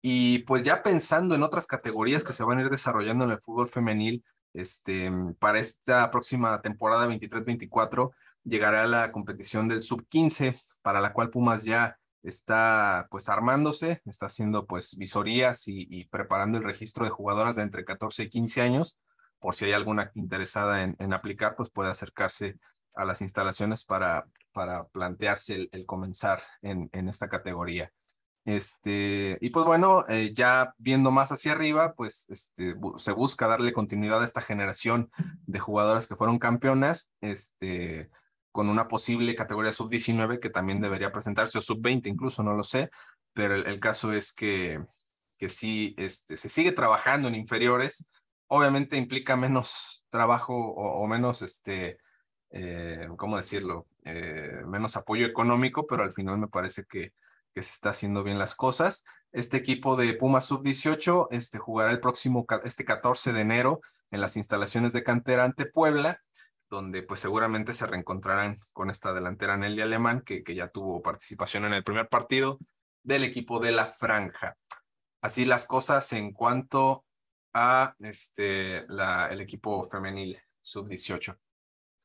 Y 0.00 0.38
pues 0.40 0.64
ya 0.64 0.82
pensando 0.82 1.34
en 1.34 1.42
otras 1.42 1.66
categorías 1.66 2.24
que 2.24 2.32
se 2.32 2.44
van 2.44 2.58
a 2.58 2.62
ir 2.62 2.70
desarrollando 2.70 3.24
en 3.24 3.32
el 3.32 3.40
fútbol 3.40 3.68
femenil, 3.68 4.24
este, 4.54 5.10
para 5.38 5.58
esta 5.58 6.10
próxima 6.10 6.60
temporada 6.62 7.06
23-24 7.08 8.10
llegará 8.44 8.86
la 8.86 9.12
competición 9.12 9.68
del 9.68 9.82
sub-15, 9.82 10.56
para 10.82 11.00
la 11.00 11.12
cual 11.12 11.30
Pumas 11.30 11.64
ya 11.64 11.98
está 12.22 13.06
pues 13.10 13.28
armándose, 13.28 14.02
está 14.04 14.26
haciendo 14.26 14.66
pues 14.66 14.96
visorías 14.96 15.66
y, 15.68 15.86
y 15.90 16.06
preparando 16.06 16.58
el 16.58 16.64
registro 16.64 17.04
de 17.04 17.10
jugadoras 17.10 17.56
de 17.56 17.62
entre 17.62 17.84
14 17.84 18.24
y 18.24 18.28
15 18.28 18.60
años 18.62 18.98
por 19.40 19.54
si 19.54 19.64
hay 19.64 19.72
alguna 19.72 20.12
interesada 20.14 20.82
en, 20.82 21.12
aplicar, 21.12 21.56
pues 21.56 21.70
puede 21.70 21.90
acercarse 21.90 22.58
a 22.94 23.04
las 23.04 23.20
instalaciones 23.22 23.84
para, 23.84 24.26
para 24.52 24.86
plantearse 24.88 25.68
el, 25.72 25.86
comenzar 25.86 26.42
en, 26.62 26.90
en, 26.92 27.08
esta 27.08 27.28
categoría. 27.28 27.90
Este, 28.44 29.38
y 29.40 29.50
pues 29.50 29.66
bueno, 29.66 30.04
eh, 30.08 30.32
ya 30.34 30.74
viendo 30.78 31.10
más 31.10 31.30
hacia 31.32 31.52
arriba, 31.52 31.94
pues 31.94 32.26
este, 32.30 32.74
se 32.96 33.12
busca 33.12 33.46
darle 33.46 33.72
continuidad 33.72 34.22
a 34.22 34.24
esta 34.24 34.40
generación 34.40 35.10
de 35.46 35.58
jugadoras 35.58 36.06
que 36.06 36.16
fueron 36.16 36.38
campeonas, 36.38 37.12
este, 37.20 38.10
con 38.52 38.68
una 38.68 38.88
posible 38.88 39.34
categoría 39.34 39.72
sub-19 39.72 40.40
que 40.40 40.50
también 40.50 40.80
debería 40.80 41.12
presentarse, 41.12 41.58
o 41.58 41.60
sub-20 41.60 42.06
incluso, 42.06 42.42
no 42.42 42.54
lo 42.54 42.62
sé, 42.62 42.90
pero 43.32 43.54
el, 43.54 43.66
el, 43.66 43.78
caso 43.78 44.12
es 44.12 44.32
que, 44.32 44.80
que 45.38 45.48
sí, 45.48 45.94
este, 45.96 46.36
se 46.36 46.48
sigue 46.48 46.72
trabajando 46.72 47.28
en 47.28 47.34
inferiores, 47.34 48.06
obviamente 48.50 48.96
implica 48.96 49.36
menos 49.36 50.04
trabajo 50.10 50.54
o, 50.54 51.06
menos, 51.06 51.40
este, 51.40 51.98
eh, 52.50 53.08
¿cómo 53.16 53.36
decirlo? 53.36 53.86
Eh, 54.04 54.62
menos 54.66 54.96
apoyo 54.96 55.24
económico, 55.24 55.86
pero 55.86 56.02
al 56.02 56.12
final 56.12 56.38
me 56.38 56.48
parece 56.48 56.84
que, 56.84 57.14
que 57.54 57.62
se 57.62 57.70
está 57.70 57.90
haciendo 57.90 58.24
bien 58.24 58.38
las 58.38 58.56
cosas. 58.56 59.04
Este 59.30 59.56
equipo 59.56 59.94
de 59.94 60.14
Puma 60.14 60.40
Sub-18 60.40 61.28
este, 61.30 61.58
jugará 61.58 61.92
el 61.92 62.00
próximo, 62.00 62.44
este 62.64 62.84
14 62.84 63.32
de 63.32 63.40
enero 63.40 63.80
en 64.10 64.20
las 64.20 64.36
instalaciones 64.36 64.92
de 64.92 65.04
cantera 65.04 65.44
ante 65.44 65.66
Puebla, 65.66 66.20
donde 66.68 67.04
pues 67.04 67.20
seguramente 67.20 67.72
se 67.72 67.86
reencontrarán 67.86 68.56
con 68.72 68.90
esta 68.90 69.12
delantera 69.12 69.56
Nelly 69.56 69.82
Alemán, 69.82 70.22
que, 70.22 70.42
que 70.42 70.56
ya 70.56 70.68
tuvo 70.68 71.02
participación 71.02 71.66
en 71.66 71.74
el 71.74 71.84
primer 71.84 72.08
partido 72.08 72.58
del 73.04 73.22
equipo 73.22 73.60
de 73.60 73.70
la 73.70 73.86
Franja. 73.86 74.56
Así 75.22 75.44
las 75.44 75.66
cosas 75.66 76.12
en 76.12 76.32
cuanto 76.32 77.04
a 77.52 77.94
este, 78.00 78.78
el 78.78 79.40
equipo 79.40 79.84
femenil 79.84 80.38
sub-18. 80.60 81.36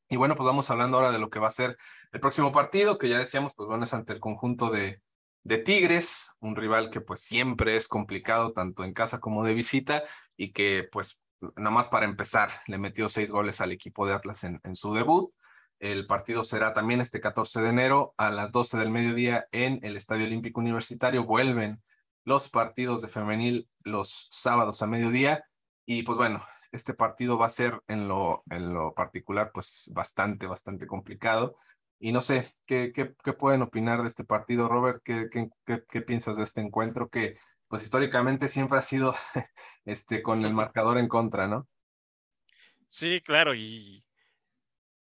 Y 0.10 0.18
bueno, 0.18 0.36
pues 0.36 0.46
vamos 0.46 0.70
hablando 0.70 0.98
ahora 0.98 1.12
de 1.12 1.20
lo 1.20 1.30
que 1.30 1.39
va 1.39 1.48
a 1.48 1.52
ser 1.52 1.78
el 2.12 2.20
próximo 2.20 2.52
partido, 2.52 2.98
que 2.98 3.10
ya 3.10 3.18
decíamos, 3.18 3.54
pues 3.56 3.68
bueno, 3.68 3.84
es 3.86 3.93
ante 3.93 4.14
el 4.14 4.20
conjunto 4.20 4.70
de, 4.70 5.02
de 5.43 5.58
Tigres, 5.58 6.36
un 6.39 6.56
rival 6.56 6.89
que 6.89 7.02
pues 7.02 7.22
siempre 7.22 7.76
es 7.76 7.88
complicado 7.88 8.54
tanto 8.54 8.84
en 8.84 8.93
casa 8.93 9.20
como 9.20 9.43
de 9.43 9.54
visita 9.54 10.04
y 10.38 10.52
que 10.52 10.88
pues 10.91 11.20
nada 11.56 11.72
más 11.72 11.88
para 11.88 12.06
empezar 12.06 12.52
le 12.68 12.78
metió 12.78 13.10
seis 13.10 13.32
goles 13.32 13.62
al 13.62 13.72
equipo 13.72 14.06
de 14.06 14.14
Atlas 14.14 14.43
en, 14.43 14.60
en 14.64 14.76
su 14.76 14.93
debut. 14.93 15.34
El 15.80 16.08
partido 16.08 16.43
será 16.43 16.74
también 16.74 17.02
este 17.02 17.20
14 17.20 17.62
de 17.62 17.70
enero 17.70 18.14
a 18.18 18.30
las 18.30 18.52
12 18.52 18.78
del 18.78 18.91
mediodía 18.91 19.48
en 19.52 19.80
el 19.84 19.98
Estadio 19.98 20.26
Olímpico 20.26 20.62
Universitario. 20.62 21.26
Vuelven 21.26 21.84
los 22.26 22.49
partidos 22.49 23.01
de 23.01 23.07
femenil 23.07 23.69
los 23.84 24.28
sábados 24.32 24.82
a 24.82 24.88
mediodía. 24.88 25.45
Y 25.86 26.03
pues 26.03 26.17
bueno, 26.17 26.43
este 26.71 26.93
partido 26.93 27.38
va 27.38 27.45
a 27.45 27.49
ser 27.49 27.82
en 27.88 28.07
lo, 28.07 28.43
en 28.49 28.73
lo 28.73 28.93
particular 28.93 29.51
pues 29.53 29.89
bastante, 29.93 30.47
bastante 30.47 30.88
complicado. 30.88 31.55
Y 31.99 32.11
no 32.11 32.21
sé, 32.21 32.45
¿qué, 32.65 32.91
qué, 32.93 33.15
qué 33.23 33.34
pueden 33.34 33.61
opinar 33.61 34.01
de 34.01 34.09
este 34.09 34.26
partido, 34.26 34.67
Robert? 34.67 35.01
¿Qué, 35.03 35.30
qué, 35.32 35.49
qué, 35.89 36.01
piensas 36.01 36.38
de 36.38 36.43
este 36.43 36.61
encuentro 36.61 37.09
que 37.09 37.36
pues 37.67 37.84
históricamente 37.84 38.47
siempre 38.47 38.78
ha 38.78 38.82
sido 38.82 39.13
este, 39.86 40.21
con 40.21 40.43
el 40.43 40.53
marcador 40.53 40.97
en 40.97 41.07
contra, 41.07 41.47
¿no? 41.47 41.67
Sí, 42.89 43.21
claro, 43.21 43.55
y, 43.55 44.03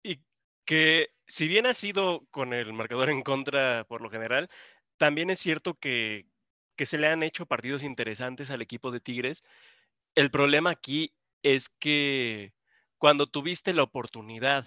y 0.03 0.22
que 0.66 1.09
si 1.26 1.47
bien 1.47 1.66
ha 1.66 1.74
sido 1.74 2.26
con 2.32 2.53
el 2.53 2.74
marcador 2.74 3.09
en 3.09 3.24
contra 3.24 3.86
por 3.86 4.01
lo 4.01 4.09
general, 4.09 4.49
también 4.97 5.30
es 5.30 5.39
cierto 5.39 5.76
que, 5.76 6.31
que 6.76 6.86
se 6.86 6.98
le 6.98 7.08
han 7.08 7.24
hecho 7.24 7.46
partidos 7.46 7.84
interesantes 7.84 8.52
al 8.52 8.62
equipo 8.62 8.92
de 8.92 9.00
Tigres. 9.00 9.44
El 10.16 10.32
problema 10.32 10.72
aquí 10.72 11.14
es 11.44 11.70
que 11.70 12.54
cuando 12.98 13.28
tuviste 13.28 13.74
la 13.74 13.84
oportunidad 13.84 14.66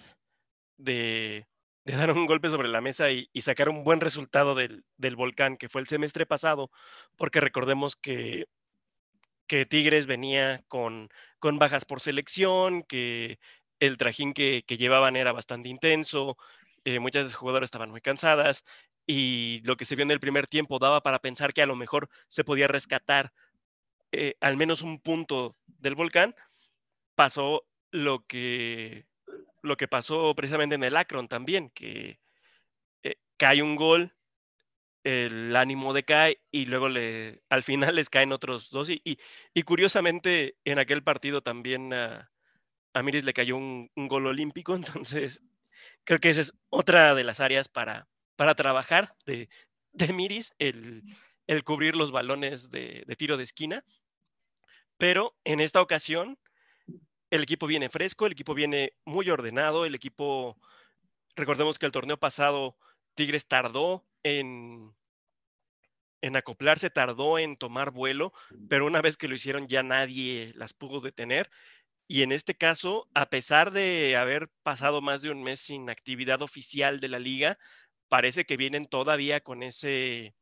de, 0.77 1.47
dar 1.85 2.11
un 2.11 2.25
golpe 2.25 2.49
sobre 2.49 2.67
la 2.67 2.81
mesa 2.81 3.11
y, 3.11 3.29
sacar 3.41 3.69
un 3.69 3.83
buen 3.83 4.01
resultado 4.01 4.55
del, 4.55 4.83
volcán, 5.15 5.57
que 5.57 5.69
fue 5.69 5.81
el 5.81 5.87
semestre 5.87 6.25
pasado, 6.25 6.71
porque 7.17 7.39
recordemos 7.39 7.95
que, 7.95 8.45
Tigres 9.47 10.07
venía 10.07 10.63
con, 10.67 11.09
con 11.39 11.59
bajas 11.59 11.85
por 11.85 12.01
selección, 12.01 12.83
que 12.83 13.39
el 13.79 13.97
trajín 13.97 14.33
que, 14.33 14.63
llevaban 14.67 15.15
era 15.15 15.31
bastante 15.31 15.69
intenso, 15.69 16.37
eh, 16.83 16.99
muchas 16.99 17.33
jugadoras 17.33 17.67
estaban 17.67 17.91
muy 17.91 18.01
cansadas, 18.01 18.63
y 19.07 19.61
lo 19.65 19.77
que 19.77 19.85
se 19.85 19.95
vio 19.95 20.03
en 20.03 20.11
el 20.11 20.19
primer 20.19 20.47
tiempo 20.47 20.79
daba 20.79 21.01
para 21.01 21.19
pensar 21.19 21.53
que 21.53 21.61
a 21.61 21.67
lo 21.67 21.75
mejor 21.75 22.09
se 22.27 22.43
podía 22.43 22.67
rescatar 22.67 23.31
eh, 24.11 24.35
al 24.39 24.57
menos 24.57 24.81
un 24.81 24.99
punto 24.99 25.55
del 25.65 25.95
volcán, 25.95 26.35
pasó 27.15 27.65
lo 27.91 28.25
que, 28.25 29.07
lo 29.61 29.77
que 29.77 29.87
pasó 29.87 30.33
precisamente 30.35 30.75
en 30.75 30.83
el 30.83 30.95
Akron 30.95 31.27
también, 31.27 31.69
que 31.71 32.19
eh, 33.03 33.15
cae 33.37 33.61
un 33.61 33.75
gol, 33.75 34.15
el 35.03 35.55
ánimo 35.55 35.93
decae 35.93 36.41
y 36.51 36.65
luego 36.65 36.89
le, 36.89 37.41
al 37.49 37.63
final 37.63 37.95
les 37.95 38.09
caen 38.09 38.31
otros 38.31 38.69
dos. 38.71 38.89
Y, 38.89 39.01
y, 39.03 39.63
curiosamente 39.63 40.57
en 40.65 40.79
aquel 40.79 41.03
partido 41.03 41.41
también 41.41 41.93
a, 41.93 42.31
a 42.93 43.03
Miris 43.03 43.25
le 43.25 43.33
cayó 43.33 43.57
un, 43.57 43.91
un 43.95 44.07
gol 44.07 44.27
olímpico, 44.27 44.75
entonces 44.75 45.41
creo 46.05 46.19
que 46.19 46.29
esa 46.29 46.41
es 46.41 46.53
otra 46.69 47.15
de 47.15 47.23
las 47.23 47.39
áreas 47.39 47.67
para, 47.69 48.07
para 48.35 48.55
trabajar 48.55 49.15
de, 49.25 49.49
de 49.93 50.13
Miris, 50.13 50.53
el, 50.59 51.03
cubrir 51.63 51.95
los 51.95 52.11
balones 52.11 52.69
de, 52.69 53.05
tiro 53.17 53.37
de 53.37 53.43
esquina. 53.43 53.83
Pero 54.97 55.35
en 55.43 55.59
esta 55.59 55.81
ocasión, 55.81 56.37
el 57.29 57.43
equipo 57.43 57.67
viene 57.67 57.89
fresco, 57.89 58.25
el 58.25 58.31
equipo 58.31 58.53
viene 58.53 58.93
muy 59.05 59.29
ordenado, 59.29 59.85
el 59.85 59.95
equipo, 59.95 60.57
recordemos 61.35 61.77
que 61.77 61.85
el 61.85 61.91
torneo 61.91 62.17
pasado 62.17 62.77
Tigres 63.13 63.45
tardó 63.45 64.05
en 64.23 64.93
acoplarse, 66.33 66.89
tardó 66.89 67.37
en 67.37 67.57
tomar 67.57 67.91
vuelo, 67.91 68.33
pero 68.69 68.85
una 68.85 69.01
vez 69.01 69.17
que 69.17 69.27
lo 69.27 69.35
hicieron 69.35 69.67
ya 69.67 69.83
nadie 69.83 70.51
las 70.55 70.73
pudo 70.73 71.01
detener. 71.01 71.49
Y 72.07 72.21
en 72.21 72.31
este 72.31 72.55
caso, 72.55 73.09
a 73.15 73.27
pesar 73.29 73.71
de 73.71 74.15
haber 74.15 74.49
pasado 74.61 75.01
más 75.01 75.21
de 75.23 75.31
un 75.31 75.41
mes 75.41 75.59
sin 75.59 75.89
actividad 75.89 76.41
oficial 76.43 76.99
de 76.99 77.09
la 77.09 77.19
liga, 77.19 77.57
parece 78.07 78.45
que 78.45 78.57
vienen 78.57 78.85
todavía 78.85 79.41
con 79.41 79.63
ese, 79.63 80.35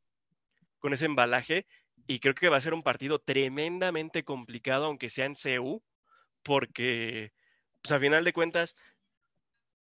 con 0.79 0.93
ese 0.93 1.05
embalaje 1.05 1.65
y 2.07 2.19
creo 2.19 2.35
que 2.35 2.49
va 2.49 2.57
a 2.57 2.61
ser 2.61 2.73
un 2.73 2.83
partido 2.83 3.19
tremendamente 3.19 4.23
complicado, 4.23 4.85
aunque 4.85 5.09
sea 5.09 5.25
en 5.25 5.35
CEU, 5.35 5.81
porque 6.43 7.31
pues, 7.81 7.91
a 7.91 7.99
final 7.99 8.23
de 8.23 8.33
cuentas, 8.33 8.75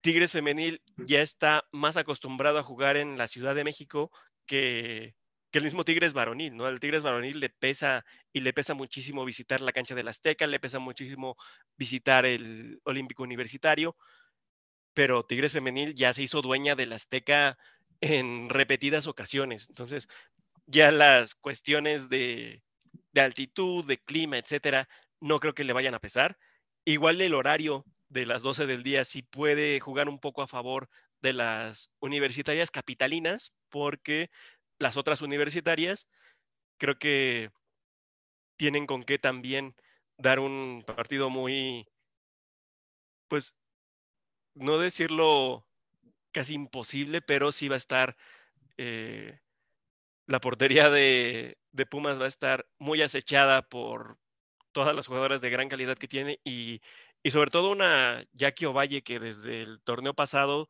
Tigres 0.03 0.33
Femenil 0.33 0.83
ya 0.99 1.23
está 1.23 1.65
más 1.73 1.97
acostumbrado 1.97 2.59
a 2.59 2.62
jugar 2.62 2.97
en 2.97 3.17
la 3.17 3.27
Ciudad 3.27 3.55
de 3.55 3.65
México 3.65 4.11
que, 4.47 5.15
que 5.51 5.59
el 5.59 5.65
mismo 5.65 5.85
Tigres 5.85 6.12
Varonil, 6.12 6.55
¿no? 6.57 6.69
El 6.69 6.81
Tigres 6.81 7.03
Varonil 7.03 7.41
le 7.41 7.49
pesa 7.49 8.05
y 8.33 8.41
le 8.41 8.53
pesa 8.53 8.75
muchísimo 8.75 9.25
visitar 9.25 9.62
la 9.62 9.73
cancha 9.73 9.95
del 9.95 10.09
Azteca, 10.09 10.47
le 10.47 10.61
pesa 10.61 10.79
muchísimo 10.79 11.37
visitar 11.79 12.27
el 12.27 12.81
Olímpico 12.85 13.23
Universitario 13.23 13.97
pero 14.95 15.24
Tigres 15.24 15.53
Femenil 15.53 15.95
ya 15.95 16.14
se 16.14 16.22
hizo 16.22 16.40
dueña 16.40 16.76
del 16.76 16.92
Azteca 16.92 17.59
en 18.01 18.49
repetidas 18.49 19.07
ocasiones. 19.07 19.68
Entonces, 19.68 20.09
ya 20.66 20.92
las 20.92 21.34
cuestiones 21.34 22.09
de, 22.09 22.62
altitud, 23.14 23.84
de 23.84 23.99
clima, 23.99 24.38
etcétera, 24.38 24.88
no 25.20 25.40
creo 25.40 25.55
que 25.55 25.64
le 25.64 25.72
vayan 25.72 25.95
a 25.95 26.01
pesar. 26.01 26.38
Igual 26.84 27.20
el 27.20 27.34
horario 27.34 27.84
de 28.09 28.26
las 28.26 28.42
12 28.42 28.66
del 28.66 28.82
día 28.82 29.05
sí 29.05 29.22
puede 29.22 29.80
jugar 29.80 30.09
un 30.09 30.20
poco 30.20 30.42
a 30.42 30.47
favor 30.47 30.88
de 31.20 31.32
las 31.32 31.90
universitarias 32.01 32.70
capitalinas, 32.70 33.53
porque 33.70 34.30
las 34.78 34.97
otras 34.97 35.22
universitarias 35.22 36.07
creo 36.78 36.99
que 36.99 37.51
tienen 38.57 38.86
con 38.86 39.03
qué 39.03 39.18
también 39.18 39.74
dar 40.18 40.38
un 40.38 40.84
partido 40.86 41.30
muy, 41.30 41.88
pues, 43.28 43.57
no 44.55 44.78
decirlo 44.78 45.66
casi 46.32 46.55
imposible, 46.55 47.22
pero 47.22 47.52
sí 47.52 47.68
va 47.68 47.76
a 47.76 47.78
estar, 47.78 48.16
eh, 48.76 49.38
la 50.26 50.40
portería 50.40 50.90
de, 50.90 51.59
Pumas 51.90 52.20
va 52.20 52.24
a 52.24 52.28
estar 52.28 52.66
muy 52.78 53.02
acechada 53.02 53.62
por 53.62 54.18
todas 54.72 54.94
las 54.96 55.07
jugadoras 55.07 55.40
de 55.40 55.50
gran 55.50 55.68
calidad 55.68 55.96
que 55.96 56.09
tiene 56.09 56.40
y, 56.44 56.80
y 57.22 57.30
sobre 57.30 57.50
todo 57.50 57.70
una 57.70 58.24
Jackie 58.32 58.66
Ovalle 58.66 59.02
que 59.02 59.20
desde 59.20 59.62
el 59.62 59.80
torneo 59.82 60.14
pasado 60.14 60.68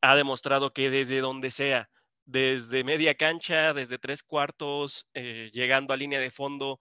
ha 0.00 0.16
demostrado 0.16 0.72
que 0.72 0.90
desde 0.90 1.20
donde 1.20 1.50
sea, 1.50 1.90
desde 2.24 2.84
media 2.84 3.16
cancha, 3.16 3.72
desde 3.74 3.98
tres 3.98 4.22
cuartos, 4.22 5.08
eh, 5.14 5.50
llegando 5.52 5.92
a 5.92 5.96
línea 5.96 6.20
de 6.20 6.30
fondo, 6.30 6.78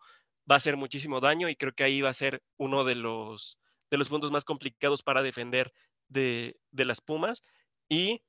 va 0.49 0.55
a 0.55 0.57
hacer 0.57 0.77
muchísimo 0.77 1.19
daño 1.19 1.49
y 1.49 1.55
creo 1.55 1.73
que 1.73 1.83
ahí 1.83 2.01
va 2.01 2.09
a 2.09 2.13
ser 2.13 2.43
uno 2.57 2.83
de 2.83 2.95
los, 2.95 3.59
de 3.89 3.97
los 3.97 4.09
puntos 4.09 4.31
más 4.31 4.43
complicados 4.43 5.03
para 5.03 5.21
defender 5.21 5.71
de, 6.11 6.59
las 6.71 7.01
Pumas. 7.01 7.43
Y 7.89 8.23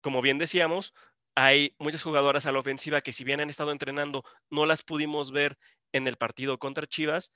como 0.00 0.22
bien 0.22 0.38
decíamos, 0.38 0.94
hay 1.34 1.74
muchas 1.78 2.02
jugadoras 2.02 2.46
a 2.46 2.52
la 2.52 2.58
ofensiva 2.58 3.00
que 3.00 3.12
si 3.12 3.24
bien 3.24 3.40
han 3.40 3.50
estado 3.50 3.72
entrenando, 3.72 4.24
no 4.50 4.66
las 4.66 4.82
pudimos 4.82 5.32
ver 5.32 5.58
en 5.92 6.06
el 6.06 6.16
partido 6.16 6.58
contra 6.58 6.86
Chivas, 6.86 7.32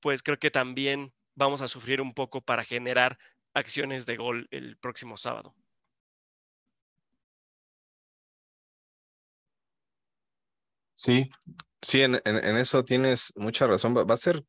pues 0.00 0.22
creo 0.22 0.38
que 0.38 0.50
también 0.50 1.12
vamos 1.34 1.60
a 1.60 1.68
sufrir 1.68 2.00
un 2.00 2.14
poco 2.14 2.40
para 2.40 2.64
generar 2.64 3.18
acciones 3.54 4.06
de 4.06 4.16
gol 4.16 4.48
el 4.50 4.76
próximo 4.78 5.16
sábado. 5.16 5.54
Sí, 10.94 11.28
sí, 11.82 12.02
en, 12.02 12.20
eso 12.24 12.84
tienes 12.84 13.32
mucha 13.36 13.66
razón. 13.66 13.96
Va, 13.96 14.14
a 14.14 14.16
ser 14.16 14.44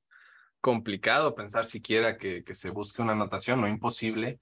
complicado 0.62 1.34
pensar 1.34 1.66
siquiera 1.66 2.18
que, 2.18 2.44
que, 2.44 2.54
se 2.54 2.70
busque 2.70 3.02
una 3.02 3.14
anotación, 3.14 3.62
no 3.62 3.68
imposible, 3.68 4.40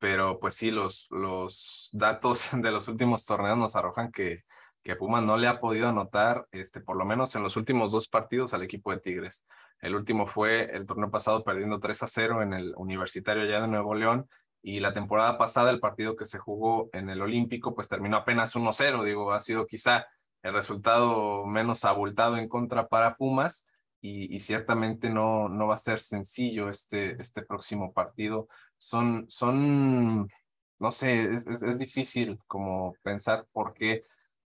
pero 0.00 0.40
pues 0.40 0.54
sí, 0.54 0.72
los, 0.72 1.06
los 1.10 1.90
datos 1.92 2.50
de 2.60 2.70
los 2.72 2.88
últimos 2.88 3.24
torneos 3.24 3.56
nos 3.56 3.76
arrojan 3.76 4.10
que, 4.10 4.44
que 4.82 4.96
Puma 4.96 5.20
no 5.20 5.36
le 5.36 5.46
ha 5.46 5.60
podido 5.60 5.88
anotar, 5.88 6.48
este, 6.50 6.80
por 6.80 6.96
lo 6.96 7.04
menos 7.04 7.36
en 7.36 7.44
los 7.44 7.56
últimos 7.56 7.92
dos 7.92 8.08
partidos 8.08 8.52
al 8.54 8.62
equipo 8.62 8.90
de 8.90 8.98
Tigres. 8.98 9.46
El 9.80 9.94
último 9.94 10.26
fue 10.26 10.74
el 10.74 10.86
torneo 10.86 11.10
pasado 11.10 11.44
perdiendo 11.44 11.78
3 11.78 12.02
a 12.02 12.06
0 12.08 12.42
en 12.42 12.54
el 12.54 12.74
Universitario 12.76 13.44
ya 13.44 13.60
de 13.60 13.68
Nuevo 13.68 13.94
León 13.94 14.28
y 14.62 14.80
la 14.80 14.92
temporada 14.92 15.38
pasada 15.38 15.70
el 15.70 15.80
partido 15.80 16.16
que 16.16 16.24
se 16.24 16.38
jugó 16.38 16.90
en 16.92 17.10
el 17.10 17.22
Olímpico 17.22 17.74
pues 17.74 17.88
terminó 17.88 18.16
apenas 18.16 18.56
1-0, 18.56 19.04
digo, 19.04 19.32
ha 19.32 19.40
sido 19.40 19.66
quizá 19.66 20.06
el 20.42 20.54
resultado 20.54 21.44
menos 21.44 21.84
abultado 21.84 22.38
en 22.38 22.48
contra 22.48 22.88
para 22.88 23.16
Pumas 23.16 23.66
y, 24.02 24.38
ciertamente 24.40 25.10
no, 25.10 25.48
no 25.48 25.66
va 25.66 25.74
a 25.74 25.78
ser 25.78 25.98
sencillo 25.98 26.68
este, 26.68 27.20
este 27.20 27.42
próximo 27.42 27.92
partido. 27.92 28.48
Son, 28.78 29.26
son, 29.28 30.28
no 30.78 30.92
sé, 30.92 31.24
es, 31.34 31.46
es, 31.46 31.78
difícil 31.78 32.38
como 32.46 32.94
pensar 33.02 33.46
por 33.52 33.74
qué. 33.74 34.02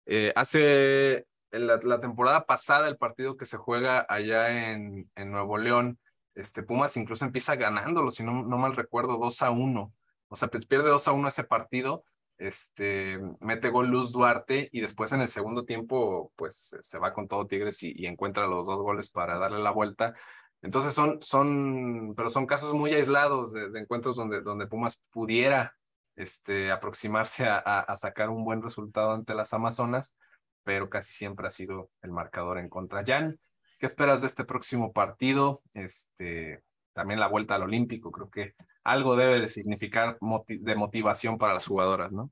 Eh, 0.06 0.32
hace 0.34 1.26
la, 1.50 2.00
temporada 2.00 2.46
pasada, 2.46 2.88
el 2.88 2.96
partido 2.96 3.36
que 3.36 3.46
se 3.46 3.58
juega 3.58 4.06
allá 4.08 4.72
en, 4.72 5.10
en 5.14 5.30
Nuevo 5.30 5.58
León, 5.58 5.98
este 6.34 6.62
Pumas 6.62 6.96
incluso 6.96 7.24
empieza 7.24 7.56
ganándolo, 7.56 8.10
si 8.10 8.24
no, 8.24 8.42
no 8.42 8.58
mal 8.58 8.74
recuerdo, 8.74 9.18
2 9.18 9.42
a 9.42 9.50
1. 9.50 9.92
O 10.28 10.36
sea, 10.36 10.48
pues 10.48 10.66
pierde 10.66 10.88
2 10.88 11.06
a 11.08 11.12
1 11.12 11.28
ese 11.28 11.44
partido 11.44 12.04
este, 12.38 13.20
mete 13.40 13.70
gol 13.70 13.88
Luz 13.88 14.12
Duarte 14.12 14.68
y 14.72 14.80
después 14.80 15.12
en 15.12 15.20
el 15.20 15.28
segundo 15.28 15.64
tiempo, 15.64 16.32
pues 16.36 16.76
se 16.80 16.98
va 16.98 17.12
con 17.12 17.28
todo 17.28 17.46
Tigres 17.46 17.82
y, 17.82 18.06
encuentra 18.06 18.46
los 18.46 18.66
dos 18.66 18.78
goles 18.78 19.08
para 19.10 19.38
darle 19.38 19.60
la 19.60 19.70
vuelta. 19.70 20.14
Entonces 20.62 20.94
son, 20.94 21.20
son, 21.22 22.14
pero 22.16 22.30
son 22.30 22.46
casos 22.46 22.72
muy 22.74 22.92
aislados 22.94 23.52
de, 23.52 23.78
encuentros 23.78 24.16
donde, 24.16 24.40
donde 24.40 24.66
Pumas 24.66 25.00
pudiera 25.10 25.76
este, 26.16 26.70
aproximarse 26.72 27.46
a, 27.46 27.58
a, 27.58 27.96
sacar 27.96 28.30
un 28.30 28.44
buen 28.44 28.62
resultado 28.62 29.12
ante 29.12 29.34
las 29.34 29.52
Amazonas, 29.52 30.16
pero 30.64 30.88
casi 30.90 31.12
siempre 31.12 31.46
ha 31.46 31.50
sido 31.50 31.90
el 32.02 32.12
marcador 32.12 32.58
en 32.58 32.68
contra. 32.68 33.04
Jan, 33.06 33.38
¿qué 33.78 33.86
esperas 33.86 34.20
de 34.22 34.28
este 34.28 34.44
próximo 34.44 34.92
partido? 34.92 35.60
Este, 35.74 36.62
también 36.94 37.20
la 37.20 37.28
vuelta 37.28 37.56
al 37.56 37.64
Olímpico, 37.64 38.10
creo 38.10 38.30
que 38.30 38.54
algo 38.84 39.16
debe 39.16 39.40
de 39.40 39.48
significar 39.48 40.18
de 40.48 40.74
motivación 40.74 41.38
para 41.38 41.54
las 41.54 41.66
jugadoras, 41.66 42.12
¿no? 42.12 42.30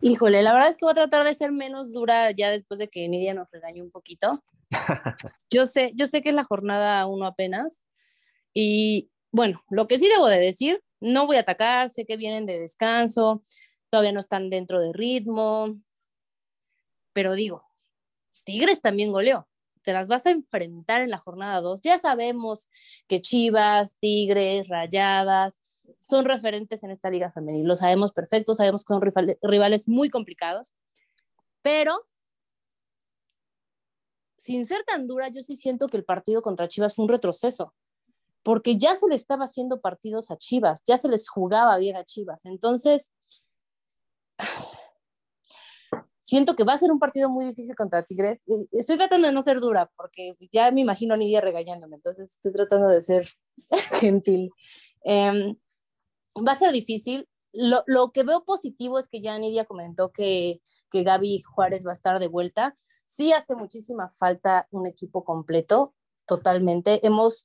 Híjole, 0.00 0.42
la 0.42 0.52
verdad 0.52 0.70
es 0.70 0.76
que 0.76 0.86
voy 0.86 0.92
a 0.92 0.94
tratar 0.94 1.24
de 1.24 1.34
ser 1.34 1.52
menos 1.52 1.92
dura 1.92 2.32
ya 2.32 2.50
después 2.50 2.78
de 2.78 2.88
que 2.88 3.08
Nidia 3.08 3.34
nos 3.34 3.50
regañe 3.52 3.82
un 3.82 3.90
poquito. 3.90 4.42
yo 5.50 5.66
sé, 5.66 5.92
yo 5.94 6.06
sé 6.06 6.22
que 6.22 6.30
es 6.30 6.34
la 6.34 6.42
jornada 6.42 7.06
uno 7.06 7.26
apenas. 7.26 7.82
Y 8.52 9.10
bueno, 9.30 9.60
lo 9.70 9.86
que 9.86 9.98
sí 9.98 10.08
debo 10.08 10.26
de 10.26 10.40
decir, 10.40 10.82
no 11.00 11.26
voy 11.26 11.36
a 11.36 11.40
atacar, 11.40 11.88
sé 11.88 12.04
que 12.04 12.16
vienen 12.16 12.46
de 12.46 12.58
descanso, 12.58 13.44
todavía 13.90 14.12
no 14.12 14.20
están 14.20 14.50
dentro 14.50 14.80
de 14.80 14.92
ritmo, 14.92 15.76
pero 17.12 17.34
digo, 17.34 17.62
Tigres 18.44 18.80
también 18.80 19.12
goleó 19.12 19.46
te 19.82 19.92
las 19.92 20.08
vas 20.08 20.26
a 20.26 20.30
enfrentar 20.30 21.02
en 21.02 21.10
la 21.10 21.18
jornada 21.18 21.60
2. 21.60 21.80
Ya 21.82 21.98
sabemos 21.98 22.68
que 23.08 23.20
Chivas, 23.20 23.96
Tigres, 23.98 24.68
Rayadas 24.68 25.60
son 26.00 26.24
referentes 26.24 26.82
en 26.84 26.90
esta 26.90 27.10
liga 27.10 27.30
femenil. 27.30 27.66
Lo 27.66 27.76
sabemos 27.76 28.12
perfecto, 28.12 28.54
sabemos 28.54 28.84
que 28.84 28.94
son 28.94 29.02
rivales 29.42 29.88
muy 29.88 30.10
complicados, 30.10 30.72
pero 31.62 32.06
sin 34.38 34.66
ser 34.66 34.82
tan 34.84 35.06
dura, 35.06 35.28
yo 35.28 35.40
sí 35.40 35.54
siento 35.54 35.86
que 35.86 35.96
el 35.96 36.04
partido 36.04 36.42
contra 36.42 36.66
Chivas 36.68 36.94
fue 36.94 37.04
un 37.04 37.08
retroceso, 37.08 37.74
porque 38.42 38.76
ya 38.76 38.96
se 38.96 39.06
le 39.06 39.14
estaba 39.14 39.44
haciendo 39.44 39.80
partidos 39.80 40.32
a 40.32 40.36
Chivas, 40.36 40.82
ya 40.84 40.98
se 40.98 41.08
les 41.08 41.28
jugaba 41.28 41.76
bien 41.78 41.96
a 41.96 42.04
Chivas. 42.04 42.44
Entonces, 42.44 43.12
siento 46.32 46.56
que 46.56 46.64
va 46.64 46.72
a 46.72 46.78
ser 46.78 46.90
un 46.90 46.98
partido 46.98 47.28
muy 47.28 47.44
difícil 47.44 47.76
contra 47.76 48.04
Tigres. 48.04 48.40
Estoy 48.70 48.96
tratando 48.96 49.26
de 49.26 49.34
no 49.34 49.42
ser 49.42 49.60
dura 49.60 49.90
porque 49.98 50.34
ya 50.50 50.70
me 50.70 50.80
imagino 50.80 51.12
a 51.12 51.18
Nidia 51.18 51.42
regañándome, 51.42 51.96
entonces 51.96 52.32
estoy 52.32 52.52
tratando 52.52 52.88
de 52.88 53.02
ser 53.02 53.28
gentil. 54.00 54.50
Em, 55.04 55.54
va 56.36 56.52
a 56.52 56.58
ser 56.58 56.72
difícil. 56.72 57.28
Lo, 57.52 57.84
lo, 57.86 58.12
que 58.12 58.22
veo 58.22 58.44
positivo 58.46 58.98
es 58.98 59.10
que 59.10 59.20
ya 59.20 59.38
Nidia 59.38 59.66
comentó 59.66 60.10
que, 60.10 60.62
que 60.90 61.02
Gaby 61.02 61.42
Juárez 61.42 61.84
va 61.86 61.90
a 61.90 62.00
estar 62.00 62.18
de 62.18 62.28
vuelta. 62.28 62.78
Sí 63.04 63.34
hace 63.34 63.54
muchísima 63.54 64.08
falta 64.18 64.66
un 64.70 64.86
equipo 64.86 65.24
completo, 65.24 65.94
totalmente. 66.24 67.06
Hemos 67.06 67.44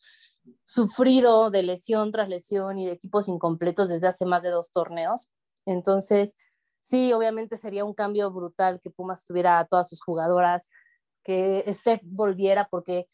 sufrido 0.63 1.51
de 1.51 1.63
lesión 1.63 2.13
tras 2.13 2.29
lesión 2.29 2.79
y 2.79 2.85
de 2.85 2.93
equipos 2.93 3.27
incompletos 3.27 3.89
desde 3.89 4.07
hace 4.07 4.23
más 4.23 4.43
de 4.43 4.51
dos 4.51 4.71
torneos. 4.71 5.29
Entonces, 5.65 6.35
sí, 6.87 7.11
obviamente 7.11 7.57
sería 7.57 7.83
un 7.83 7.93
cambio 7.93 8.31
brutal 8.31 8.79
que 8.81 8.89
Pumas 8.89 9.25
tuviera 9.25 9.59
a 9.59 9.65
todas 9.65 9.89
sus 9.89 10.01
jugadoras, 10.01 10.69
que 11.23 11.65
Steph 11.67 12.01
volviera, 12.03 12.69
porque 12.69 13.07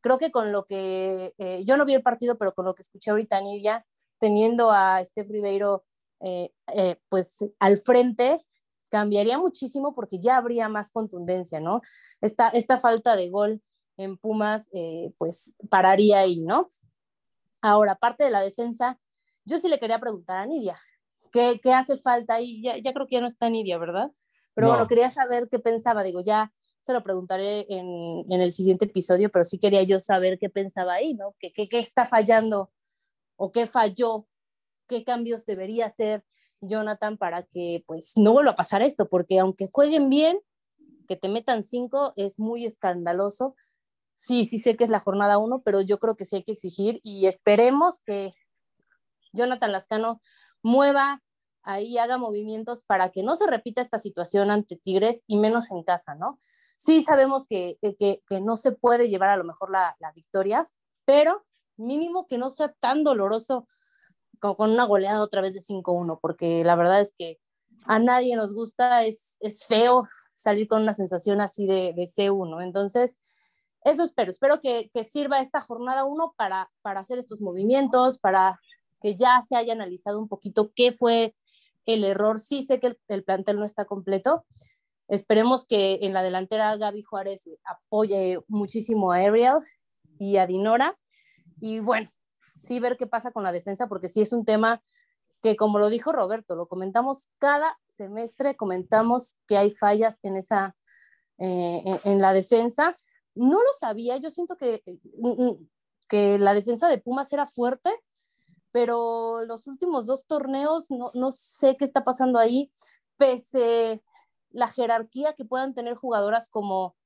creo 0.00 0.18
que 0.18 0.30
con 0.30 0.52
lo 0.52 0.66
que, 0.66 1.34
eh, 1.38 1.64
yo 1.64 1.76
no 1.76 1.84
vi 1.84 1.94
el 1.94 2.02
partido, 2.02 2.38
pero 2.38 2.52
con 2.54 2.64
lo 2.64 2.74
que 2.74 2.82
escuché 2.82 3.10
ahorita, 3.10 3.40
Nidia, 3.40 3.84
teniendo 4.20 4.70
a 4.70 5.02
Steph 5.04 5.28
Ribeiro 5.28 5.84
eh, 6.20 6.52
eh, 6.74 7.00
pues 7.08 7.44
al 7.58 7.78
frente, 7.78 8.40
cambiaría 8.90 9.38
muchísimo 9.38 9.94
porque 9.94 10.18
ya 10.20 10.36
habría 10.36 10.68
más 10.68 10.92
contundencia, 10.92 11.58
¿no? 11.58 11.80
Esta, 12.20 12.48
esta 12.50 12.78
falta 12.78 13.16
de 13.16 13.28
gol 13.30 13.60
en 13.96 14.16
Pumas, 14.16 14.68
pues 15.18 15.52
pararía 15.68 16.20
ahí, 16.20 16.42
¿no? 16.42 16.68
Ahora, 17.60 17.96
parte 17.96 18.24
de 18.24 18.30
la 18.30 18.40
defensa, 18.40 19.00
yo 19.44 19.58
sí 19.58 19.68
le 19.68 19.80
quería 19.80 19.98
preguntar 19.98 20.36
a 20.36 20.46
Nidia, 20.46 20.78
¿Qué, 21.36 21.60
qué 21.62 21.74
hace 21.74 21.98
falta 21.98 22.36
ahí? 22.36 22.62
Ya, 22.62 22.78
ya, 22.78 22.94
creo 22.94 23.06
que 23.06 23.16
ya 23.16 23.20
no 23.20 23.26
está 23.26 23.50
Nidia, 23.50 23.76
¿verdad? 23.76 24.10
Pero 24.54 24.68
bueno, 24.68 24.88
quería 24.88 25.10
saber 25.10 25.48
qué 25.50 25.58
pensaba. 25.58 26.02
Digo, 26.02 26.22
ya 26.22 26.50
se 26.80 26.94
lo 26.94 27.02
preguntaré 27.02 27.66
en, 27.68 28.24
en, 28.32 28.40
el 28.40 28.52
siguiente 28.52 28.86
episodio, 28.86 29.28
pero 29.30 29.44
sí 29.44 29.58
quería 29.58 29.82
yo 29.82 30.00
saber 30.00 30.38
qué 30.38 30.48
pensaba 30.48 30.94
ahí, 30.94 31.12
¿no? 31.12 31.34
¿Qué, 31.38 31.52
qué, 31.52 31.68
qué 31.68 31.78
está 31.78 32.06
fallando 32.06 32.70
o 33.36 33.52
qué 33.52 33.66
falló? 33.66 34.26
¿Qué 34.88 35.04
cambios 35.04 35.44
debería 35.44 35.84
hacer 35.84 36.24
Jonathan 36.62 37.18
para 37.18 37.42
que 37.42 37.84
pues 37.86 38.12
no 38.16 38.32
vuelva 38.32 38.52
a 38.52 38.56
pasar 38.56 38.80
esto? 38.80 39.06
Porque 39.10 39.38
aunque 39.38 39.68
jueguen 39.70 40.08
bien, 40.08 40.40
que 41.06 41.16
te 41.16 41.28
metan 41.28 41.64
cinco 41.64 42.14
es 42.16 42.38
muy 42.38 42.64
escandaloso. 42.64 43.56
Sí, 44.14 44.46
sí 44.46 44.58
sé 44.58 44.74
que 44.74 44.84
es 44.84 44.90
la 44.90 45.00
jornada 45.00 45.36
uno, 45.36 45.60
pero 45.62 45.82
yo 45.82 45.98
creo 45.98 46.16
que 46.16 46.24
sí 46.24 46.36
hay 46.36 46.44
que 46.44 46.52
exigir 46.52 46.98
y 47.02 47.26
esperemos 47.26 48.00
que 48.06 48.32
Jonathan 49.34 49.72
Lascano 49.72 50.18
mueva 50.62 51.22
ahí, 51.66 51.98
haga 51.98 52.16
movimientos 52.16 52.84
para 52.84 53.10
que 53.10 53.22
no 53.22 53.34
se 53.34 53.46
repita 53.46 53.82
esta 53.82 53.98
situación 53.98 54.50
ante 54.50 54.76
Tigres 54.76 55.24
y 55.26 55.36
menos 55.36 55.70
en 55.70 55.82
casa, 55.82 56.14
¿no? 56.14 56.40
Sí 56.78 57.02
sabemos 57.02 57.46
que, 57.46 57.78
que, 57.82 58.22
que 58.26 58.40
no 58.40 58.56
se 58.56 58.72
puede 58.72 59.08
llevar 59.08 59.30
a 59.30 59.36
lo 59.36 59.44
mejor 59.44 59.70
la, 59.70 59.96
la, 59.98 60.12
victoria, 60.12 60.70
pero 61.04 61.44
mínimo 61.76 62.26
que 62.26 62.38
no 62.38 62.50
sea 62.50 62.72
tan 62.72 63.02
doloroso 63.02 63.66
como 64.38 64.56
con 64.56 64.70
una 64.70 64.84
goleada 64.84 65.20
otra 65.20 65.40
vez 65.40 65.54
de 65.54 65.60
5-1, 65.60 66.20
porque 66.20 66.64
la 66.64 66.76
verdad 66.76 67.00
es 67.00 67.12
que 67.12 67.40
a 67.84 67.98
nadie 67.98 68.36
nos 68.36 68.54
gusta, 68.54 69.04
es, 69.04 69.36
es 69.40 69.64
feo 69.64 70.04
salir 70.32 70.68
con 70.68 70.82
una 70.82 70.94
sensación 70.94 71.40
así 71.40 71.66
de, 71.66 71.92
de 71.96 72.04
C1. 72.04 72.62
Entonces, 72.62 73.18
eso 73.82 74.02
espero. 74.02 74.30
Espero 74.30 74.60
que, 74.60 74.90
que 74.92 75.04
sirva 75.04 75.40
esta 75.40 75.60
jornada 75.60 76.04
uno 76.04 76.34
para, 76.36 76.70
para 76.82 77.00
hacer 77.00 77.18
estos 77.18 77.40
movimientos, 77.40 78.18
para 78.18 78.60
que 79.00 79.16
ya 79.16 79.40
se 79.42 79.56
haya 79.56 79.72
analizado 79.72 80.18
un 80.18 80.28
poquito 80.28 80.72
qué 80.74 80.92
fue 80.92 81.34
el 81.86 82.04
error. 82.04 82.38
Sí 82.40 82.62
sé 82.62 82.80
que 82.80 82.96
el, 83.08 83.24
plantel 83.24 83.58
no 83.58 83.64
está 83.64 83.84
completo. 83.84 84.44
Esperemos 85.08 85.66
que 85.66 86.00
en 86.02 86.12
la 86.12 86.22
delantera 86.22 86.76
Gaby 86.76 87.02
Juárez 87.02 87.48
apoye 87.64 88.40
muchísimo 88.48 89.12
a 89.12 89.16
Ariel 89.16 89.58
y 90.18 90.36
a 90.36 90.46
Dinora. 90.46 90.98
Y 91.60 91.80
bueno, 91.80 92.08
sí 92.56 92.80
ver 92.80 92.96
qué 92.96 93.06
pasa 93.06 93.30
con 93.30 93.44
la 93.44 93.52
defensa, 93.52 93.86
porque 93.88 94.08
sí 94.08 94.20
es 94.20 94.32
un 94.32 94.44
tema 94.44 94.82
que, 95.42 95.56
como 95.56 95.78
lo 95.78 95.88
dijo 95.88 96.12
Roberto, 96.12 96.56
lo 96.56 96.66
comentamos 96.66 97.28
cada 97.38 97.78
semestre, 97.88 98.56
comentamos 98.56 99.36
que 99.46 99.56
hay 99.56 99.70
fallas 99.70 100.18
en 100.22 100.36
esa, 100.36 100.76
eh, 101.38 101.82
en, 102.04 102.20
la 102.20 102.32
defensa. 102.32 102.94
No 103.34 103.58
lo 103.62 103.72
sabía, 103.78 104.16
yo 104.16 104.30
siento 104.30 104.56
que, 104.56 104.82
mm, 105.18 105.44
mm, 105.44 105.68
que 106.08 106.38
la 106.38 106.54
defensa 106.54 106.88
de 106.88 106.98
Pumas 106.98 107.32
era 107.32 107.46
fuerte, 107.46 107.90
pero 108.72 109.44
los 109.46 109.66
últimos 109.66 110.06
dos 110.06 110.26
torneos 110.26 110.90
no, 110.90 111.10
no 111.14 111.32
sé 111.32 111.76
qué 111.76 111.84
está 111.84 112.04
pasando 112.04 112.38
ahí, 112.38 112.70
pese 113.16 114.02
la 114.50 114.68
jerarquía 114.68 115.34
que 115.34 115.44
puedan 115.44 115.74
tener 115.74 115.94
jugadoras 115.94 116.48
como 116.48 116.96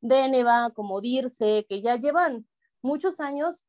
Deneva, 0.00 0.70
como 0.70 1.00
Dirce, 1.00 1.66
que 1.68 1.80
ya 1.82 1.96
llevan 1.96 2.46
muchos 2.82 3.20
años, 3.20 3.64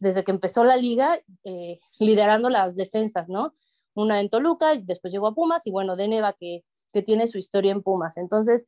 desde 0.00 0.22
que 0.22 0.30
empezó 0.30 0.64
la 0.64 0.76
liga, 0.76 1.20
eh, 1.42 1.78
liderando 1.98 2.48
las 2.50 2.76
defensas, 2.76 3.28
¿no? 3.28 3.54
Una 3.94 4.20
en 4.20 4.28
Toluca, 4.28 4.76
después 4.76 5.12
llegó 5.12 5.26
a 5.26 5.34
Pumas 5.34 5.66
y 5.66 5.70
bueno, 5.70 5.96
Deneva 5.96 6.32
que, 6.32 6.64
que 6.92 7.02
tiene 7.02 7.26
su 7.26 7.38
historia 7.38 7.72
en 7.72 7.82
Pumas. 7.82 8.16
Entonces, 8.16 8.66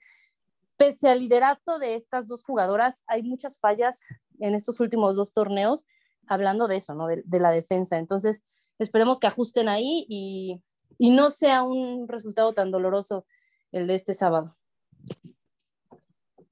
pese 0.76 1.08
al 1.08 1.20
liderato 1.20 1.78
de 1.78 1.94
estas 1.94 2.28
dos 2.28 2.42
jugadoras, 2.44 3.04
hay 3.06 3.22
muchas 3.22 3.60
fallas 3.60 4.00
en 4.40 4.54
estos 4.54 4.80
últimos 4.80 5.16
dos 5.16 5.32
torneos, 5.32 5.84
hablando 6.26 6.68
de 6.68 6.76
eso, 6.76 6.94
¿no? 6.94 7.06
De, 7.06 7.40
la 7.40 7.50
defensa. 7.50 7.98
Entonces, 7.98 8.42
esperemos 8.78 9.20
que 9.20 9.26
ajusten 9.26 9.68
ahí 9.68 10.06
y, 10.08 10.62
y 10.98 11.10
no 11.10 11.30
sea 11.30 11.62
un 11.62 12.08
resultado 12.08 12.52
tan 12.52 12.70
doloroso 12.70 13.26
el 13.72 13.86
de 13.86 13.94
este 13.94 14.14
sábado. 14.14 14.54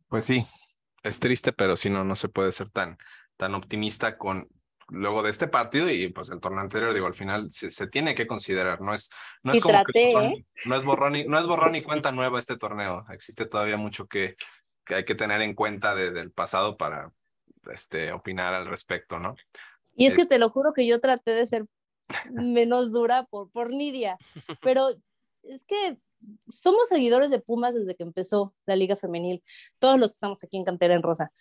Pues 0.08 0.24
sí, 0.24 0.44
es 1.02 1.18
triste, 1.20 1.52
pero 1.52 1.76
si 1.76 1.90
no, 1.90 2.04
no 2.04 2.16
se 2.16 2.28
puede 2.28 2.52
ser 2.52 2.68
tan, 2.68 2.98
tan 3.36 3.54
optimista 3.54 4.16
con 4.16 4.48
luego 4.88 5.22
de 5.22 5.30
este 5.30 5.48
partido 5.48 5.90
y 5.90 6.08
pues 6.08 6.30
el 6.30 6.40
torneo 6.40 6.60
anterior, 6.60 6.92
digo, 6.92 7.06
al 7.06 7.14
final 7.14 7.50
se, 7.50 7.86
tiene 7.88 8.14
que 8.14 8.26
considerar, 8.26 8.80
no 8.80 8.94
es, 8.94 9.10
no 9.42 9.52
es 9.52 9.60
como 9.60 9.82
que 9.84 10.12
¿eh? 10.12 10.46
no 10.66 10.76
es 10.76 10.84
borrón 10.84 11.16
y, 11.16 11.24
no 11.24 11.38
es 11.38 11.46
borrón 11.46 11.74
y 11.74 11.82
cuenta 11.82 12.12
nueva 12.12 12.38
este 12.38 12.56
torneo, 12.56 13.04
existe 13.10 13.46
todavía 13.46 13.76
mucho 13.76 14.06
que, 14.06 14.36
que 14.84 14.96
hay 14.96 15.04
que 15.04 15.14
tener 15.14 15.40
en 15.40 15.54
cuenta 15.54 15.94
del 15.94 16.30
pasado 16.30 16.76
para 16.76 17.12
este, 17.72 18.12
opinar 18.12 18.54
al 18.54 18.66
respecto, 18.66 19.18
¿no? 19.18 19.34
Y 19.96 20.06
es, 20.06 20.14
que 20.14 20.26
te 20.26 20.38
lo 20.38 20.50
juro 20.50 20.72
que 20.72 20.86
yo 20.86 21.00
traté 21.00 21.30
de 21.30 21.46
ser 21.46 21.66
menos 22.32 22.92
dura 22.92 23.24
por, 23.24 23.50
por 23.50 23.70
Nidia, 23.70 24.18
pero 24.62 24.90
es 25.42 25.64
que 25.64 25.98
somos 26.48 26.88
seguidores 26.88 27.30
de 27.30 27.40
Pumas 27.40 27.74
desde 27.74 27.94
que 27.94 28.02
empezó 28.02 28.54
la 28.66 28.76
Liga 28.76 28.96
Femenil, 28.96 29.42
todos 29.78 29.98
los 29.98 30.10
que 30.10 30.14
estamos 30.14 30.42
aquí 30.42 30.56
en 30.56 30.64
Cantera 30.64 30.94
en 30.94 31.02
Rosa. 31.02 31.32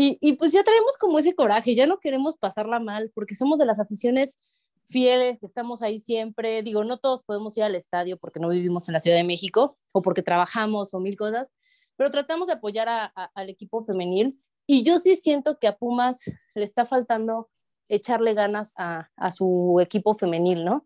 Y, 0.00 0.34
pues 0.34 0.52
ya 0.52 0.62
traemos 0.62 0.96
como 0.96 1.18
ese 1.18 1.34
coraje, 1.34 1.74
ya 1.74 1.88
no 1.88 1.98
queremos 1.98 2.36
pasarla 2.36 2.78
mal, 2.78 3.10
porque 3.16 3.34
somos 3.34 3.58
de 3.58 3.66
las 3.66 3.80
aficiones 3.80 4.38
fieles, 4.84 5.40
que 5.40 5.46
estamos 5.46 5.82
ahí 5.82 5.98
siempre. 5.98 6.62
Digo, 6.62 6.84
no 6.84 6.98
todos 6.98 7.24
podemos 7.24 7.56
ir 7.56 7.64
al 7.64 7.74
estadio 7.74 8.16
porque 8.16 8.38
no 8.38 8.48
vivimos 8.48 8.86
en 8.88 8.92
la 8.92 9.00
Ciudad 9.00 9.16
de 9.16 9.24
México 9.24 9.76
o 9.90 10.00
porque 10.00 10.22
trabajamos 10.22 10.94
o 10.94 11.00
mil 11.00 11.16
cosas, 11.16 11.50
pero 11.96 12.12
tratamos 12.12 12.46
de 12.46 12.54
apoyar 12.54 13.10
al 13.34 13.50
equipo 13.50 13.82
femenil. 13.82 14.40
Y 14.70 14.82
yo 14.82 14.98
sí 14.98 15.14
siento 15.14 15.58
que 15.58 15.66
a 15.66 15.78
Pumas 15.78 16.20
le 16.54 16.62
está 16.62 16.84
faltando 16.84 17.48
echarle 17.88 18.34
ganas 18.34 18.74
a, 18.76 19.08
a 19.16 19.32
su 19.32 19.78
equipo 19.80 20.14
femenil, 20.14 20.62
¿no? 20.62 20.84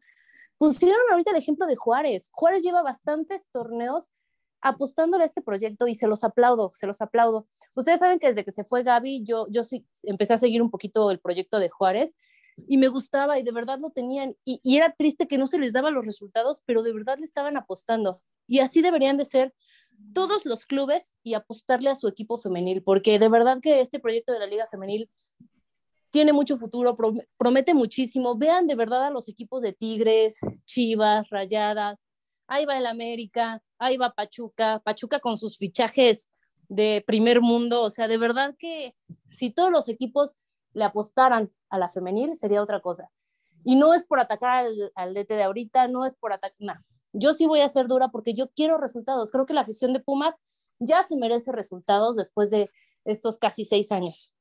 Pusieron 0.57 1.01
ahorita 1.11 1.33
el 1.33 1.39
ejemplo 1.39 1.67
de 1.67 1.75
Juárez. 1.75 2.31
Juárez 2.33 2.63
lleva 2.63 2.85
bastantes 2.85 3.45
torneos 3.51 4.11
apostándole 4.61 5.25
a 5.25 5.27
este 5.27 5.43
proyecto 5.43 5.89
y 5.89 5.97
se 5.97 6.07
los 6.07 6.23
aplaudo, 6.23 6.71
se 6.75 6.87
los 6.87 7.01
aplaudo. 7.01 7.49
Ustedes 7.75 7.99
saben 7.99 8.21
que 8.21 8.29
desde 8.29 8.45
que 8.45 8.53
se 8.53 8.63
fue 8.63 8.85
Gaby, 8.85 9.25
yo, 9.25 9.47
yo 9.51 9.65
sí 9.65 9.85
empecé 10.05 10.35
a 10.35 10.39
seguir 10.39 10.63
un 10.63 10.71
poquito 10.71 11.11
el 11.11 11.19
proyecto 11.19 11.59
de 11.59 11.69
Juárez 11.69 12.15
y 12.69 12.77
me 12.77 12.87
gustaba 12.87 13.41
y 13.41 13.43
de 13.43 13.51
verdad 13.51 13.81
lo 13.81 13.91
tenían 13.91 14.37
y, 14.45 14.61
y, 14.63 14.77
era 14.77 14.93
triste 14.93 15.27
que 15.27 15.39
no 15.39 15.49
se 15.49 15.59
les 15.59 15.73
daban 15.73 15.95
los 15.95 16.07
resultados, 16.07 16.63
pero 16.65 16.85
de 16.85 16.93
verdad 16.93 17.19
le 17.19 17.25
estaban 17.25 17.57
apostando. 17.57 18.21
Y 18.47 18.61
así 18.61 18.81
deberían 18.81 19.17
de 19.17 19.25
ser 19.25 19.53
todos 20.15 20.47
los 20.47 20.67
clubes 20.67 21.15
y 21.23 21.35
apostarle 21.35 21.91
a 21.91 21.97
su 21.97 22.09
equipo 22.09 22.39
femenil, 22.39 22.83
porque 22.83 23.19
de 23.19 23.29
verdad 23.29 23.61
que 23.61 23.81
este 23.81 23.99
proyecto 23.99 24.33
de 24.33 24.41
la 24.41 24.47
Liga 24.47 24.67
Femenil 24.67 25.09
tiene 26.11 26.33
mucho 26.33 26.59
futuro, 26.59 26.97
promete 27.39 27.73
muchísimo. 27.75 28.37
Vean 28.37 28.67
de 28.67 28.75
verdad 28.75 29.07
a 29.07 29.11
los 29.11 29.29
equipos 29.29 29.63
de 29.63 29.73
Tigres, 29.73 30.39
Chivas, 30.67 31.29
Rayadas, 31.31 32.05
ahí 32.47 32.67
va 32.67 32.77
el 32.77 32.87
América, 32.87 33.63
ahí 33.79 33.97
va 33.97 34.13
Pachuca, 34.13 34.81
Pachuca 34.85 35.21
con 35.21 35.39
sus 35.39 35.57
fichajes 35.57 36.29
de 36.69 37.03
primer 37.07 37.41
mundo, 37.41 37.83
o 37.83 37.91
sea, 37.91 38.09
de 38.09 38.19
verdad 38.19 38.55
que 38.59 38.95
si 39.29 39.51
todos 39.51 39.71
los 39.71 39.89
equipos 39.89 40.37
le 40.75 40.85
apostaran 40.85 41.51
a 41.71 41.79
la 41.79 41.89
femenil 41.89 42.35
sería 42.37 42.63
otra 42.63 42.81
cosa. 42.81 43.11
Y 43.65 43.77
no 43.77 43.95
es 43.95 44.05
por 44.05 44.21
atacar 44.21 44.67
al, 44.67 44.93
al 44.95 45.15
DT 45.15 45.35
de 45.35 45.43
ahorita, 45.45 45.89
no 45.89 46.05
es 46.05 46.15
por 46.15 46.33
atacar, 46.33 46.57
no. 46.59 46.75
Yo 47.13 47.33
sí 47.33 47.47
voy 47.47 47.61
a 47.61 47.69
ser 47.69 47.87
dura 47.87 48.09
porque 48.09 48.35
yo 48.35 48.49
quiero 48.51 48.79
resultados. 48.79 49.31
Creo 49.31 49.47
que 49.47 49.55
la 49.55 49.63
afición 49.63 49.93
de 49.93 50.01
Pumas 50.01 50.37
ya 50.79 51.03
se 51.03 51.17
merece 51.17 51.53
resultados 51.53 52.17
después 52.17 52.51
de 52.51 52.71
estos 53.05 53.39
casi 53.39 53.65
seis 53.65 53.93
años. 53.93 54.33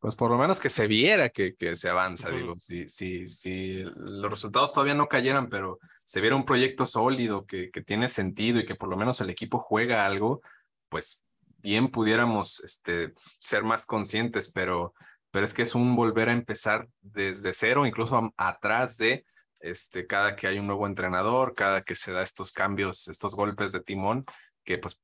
Pues 0.00 0.16
por 0.16 0.32
lo 0.32 0.38
menos 0.38 0.58
que 0.58 0.68
se 0.68 0.88
viera 0.88 1.28
que, 1.28 1.54
que 1.54 1.76
se 1.76 1.88
avanza, 1.88 2.28
digo, 2.30 2.58
si, 2.58 2.88
si, 2.88 3.28
si 3.28 3.84
los 3.94 4.28
resultados 4.28 4.72
todavía 4.72 4.94
no 4.94 5.06
cayeran, 5.06 5.48
pero 5.48 5.78
se 6.02 6.20
viera 6.20 6.34
un 6.34 6.44
proyecto 6.44 6.86
sólido 6.86 7.46
que, 7.46 7.70
que 7.70 7.82
tiene 7.82 8.08
sentido 8.08 8.58
y 8.58 8.66
que 8.66 8.74
por 8.74 8.88
lo 8.88 8.96
menos 8.96 9.20
el 9.20 9.30
equipo 9.30 9.58
juega 9.58 10.04
algo, 10.04 10.42
pues 10.88 11.22
bien 11.58 11.88
pudiéramos 11.88 12.58
este, 12.64 13.14
ser 13.38 13.62
más 13.62 13.86
conscientes, 13.86 14.50
pero, 14.50 14.92
pero 15.30 15.44
es 15.44 15.54
que 15.54 15.62
es 15.62 15.76
un 15.76 15.94
volver 15.94 16.28
a 16.28 16.32
empezar 16.32 16.88
desde 17.00 17.52
cero, 17.52 17.86
incluso 17.86 18.32
atrás 18.36 18.96
de 18.96 19.24
este, 19.62 20.06
cada 20.06 20.36
que 20.36 20.48
hay 20.48 20.58
un 20.58 20.66
nuevo 20.66 20.86
entrenador, 20.86 21.54
cada 21.54 21.82
que 21.82 21.94
se 21.94 22.12
da 22.12 22.22
estos 22.22 22.52
cambios, 22.52 23.08
estos 23.08 23.34
golpes 23.34 23.72
de 23.72 23.80
timón, 23.80 24.26
que 24.64 24.78
pues 24.78 25.00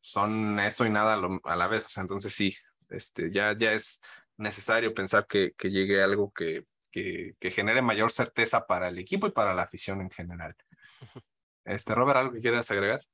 son 0.00 0.58
eso 0.60 0.86
y 0.86 0.90
nada 0.90 1.20
a, 1.44 1.56
la 1.56 1.66
vez. 1.66 1.86
O 1.86 1.88
sea, 1.88 2.02
entonces 2.02 2.32
sí, 2.32 2.56
este, 2.88 3.30
ya, 3.30 3.56
ya 3.56 3.72
es 3.72 4.00
necesario 4.36 4.94
pensar 4.94 5.26
que, 5.26 5.52
que 5.52 5.70
llegue 5.70 6.02
algo 6.02 6.32
que, 6.32 6.64
que, 6.90 7.34
que, 7.40 7.50
genere 7.50 7.82
mayor 7.82 8.10
certeza 8.12 8.66
para 8.66 8.88
el 8.88 8.98
equipo 8.98 9.26
y 9.26 9.32
para 9.32 9.54
la 9.54 9.62
afición 9.62 10.00
en 10.00 10.10
general. 10.10 10.54
Este, 11.64 11.94
Robert, 11.94 12.18
¿algo 12.18 12.32
que 12.32 12.40
quieras 12.40 12.70
agregar? 12.70 13.04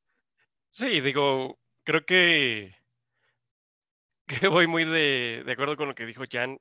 Sí, 0.70 1.00
digo, 1.00 1.58
creo 1.82 2.04
que, 2.04 2.76
que 4.26 4.48
voy 4.48 4.66
muy 4.66 4.84
de, 4.84 5.42
de 5.44 5.52
acuerdo 5.52 5.76
con 5.76 5.88
lo 5.88 5.94
que 5.94 6.06
dijo 6.06 6.24
Jan. 6.30 6.60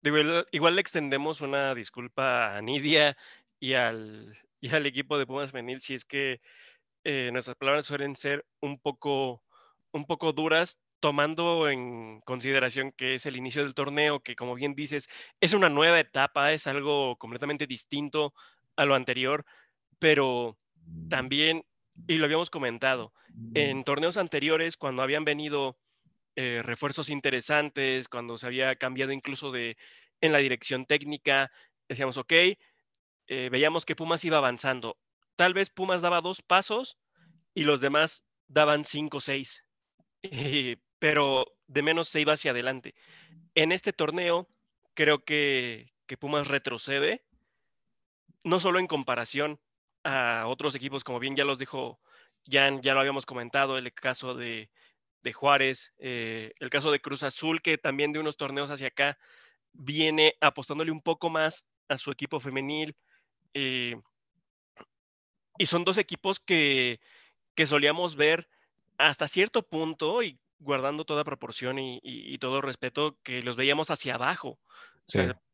Digo, 0.00 0.18
igual 0.52 0.74
le 0.74 0.82
extendemos 0.82 1.40
una 1.40 1.74
disculpa 1.74 2.56
a 2.56 2.62
Nidia 2.62 3.16
y 3.64 3.72
al, 3.74 4.36
y 4.60 4.74
al 4.74 4.86
equipo 4.86 5.18
de 5.18 5.26
Pumas 5.26 5.52
Femenil 5.52 5.80
si 5.80 5.94
es 5.94 6.04
que 6.04 6.40
eh, 7.04 7.30
nuestras 7.32 7.56
palabras 7.56 7.86
suelen 7.86 8.16
ser 8.16 8.46
un 8.60 8.78
poco, 8.78 9.42
un 9.92 10.06
poco 10.06 10.32
duras, 10.32 10.78
tomando 11.00 11.68
en 11.68 12.20
consideración 12.22 12.92
que 12.92 13.16
es 13.16 13.26
el 13.26 13.36
inicio 13.36 13.62
del 13.62 13.74
torneo, 13.74 14.20
que 14.20 14.36
como 14.36 14.54
bien 14.54 14.74
dices, 14.74 15.08
es 15.40 15.52
una 15.52 15.68
nueva 15.68 16.00
etapa, 16.00 16.52
es 16.52 16.66
algo 16.66 17.16
completamente 17.16 17.66
distinto 17.66 18.32
a 18.76 18.86
lo 18.86 18.94
anterior, 18.94 19.44
pero 19.98 20.56
también, 21.10 21.62
y 22.06 22.16
lo 22.16 22.24
habíamos 22.24 22.48
comentado, 22.48 23.12
en 23.52 23.84
torneos 23.84 24.16
anteriores, 24.16 24.78
cuando 24.78 25.02
habían 25.02 25.24
venido 25.24 25.76
eh, 26.36 26.62
refuerzos 26.62 27.10
interesantes, 27.10 28.08
cuando 28.08 28.38
se 28.38 28.46
había 28.46 28.74
cambiado 28.76 29.12
incluso 29.12 29.52
de 29.52 29.76
en 30.22 30.32
la 30.32 30.38
dirección 30.38 30.86
técnica, 30.86 31.50
decíamos, 31.86 32.16
ok, 32.16 32.32
eh, 33.28 33.48
veíamos 33.50 33.84
que 33.84 33.96
Pumas 33.96 34.24
iba 34.24 34.38
avanzando. 34.38 34.98
Tal 35.36 35.54
vez 35.54 35.70
Pumas 35.70 36.02
daba 36.02 36.20
dos 36.20 36.42
pasos 36.42 36.98
y 37.54 37.64
los 37.64 37.80
demás 37.80 38.24
daban 38.48 38.84
cinco 38.84 39.18
o 39.18 39.20
seis. 39.20 39.64
pero 41.04 41.46
de 41.66 41.82
menos 41.82 42.08
se 42.08 42.22
iba 42.22 42.32
hacia 42.32 42.52
adelante. 42.52 42.94
En 43.54 43.72
este 43.72 43.92
torneo, 43.92 44.48
creo 44.94 45.22
que, 45.22 45.92
Pumas 46.18 46.46
retrocede, 46.48 47.24
no 48.44 48.58
solo 48.60 48.78
en 48.78 48.86
comparación 48.86 49.60
a 50.04 50.44
otros 50.46 50.74
equipos, 50.76 51.04
como 51.04 51.18
bien 51.18 51.34
ya 51.36 51.44
los 51.44 51.58
dijo 51.58 52.00
Jan, 52.48 52.80
ya 52.80 52.94
lo 52.94 53.00
habíamos 53.00 53.26
comentado, 53.26 53.76
el 53.76 53.92
caso 53.92 54.34
de, 54.34 54.70
Juárez, 55.34 55.92
eh, 55.98 56.52
el 56.58 56.70
caso 56.70 56.90
de 56.90 57.00
Cruz 57.00 57.22
Azul, 57.22 57.60
que 57.60 57.76
también 57.78 58.12
de 58.12 58.20
unos 58.20 58.36
torneos 58.36 58.70
hacia 58.70 58.88
acá 58.88 59.18
viene 59.72 60.36
apostándole 60.40 60.90
un 60.90 61.02
poco 61.02 61.28
más 61.28 61.66
a 61.88 61.98
su 61.98 62.12
equipo 62.12 62.40
femenil. 62.40 62.96
Eh, 63.54 63.96
y 65.58 65.66
son 65.66 65.84
dos 65.84 65.98
equipos 65.98 66.40
que, 66.40 67.00
que 67.54 67.66
solíamos 67.66 68.16
ver 68.16 68.48
hasta 68.98 69.28
cierto 69.28 69.62
punto, 69.66 70.22
y 70.22 70.38
guardando 70.58 71.04
toda 71.04 71.24
proporción 71.24 71.78
y, 71.78 72.38
todo 72.38 72.60
respeto, 72.60 73.18
que 73.22 73.42
los 73.42 73.56
veíamos 73.56 73.90
hacia 73.90 74.14
abajo. 74.14 74.58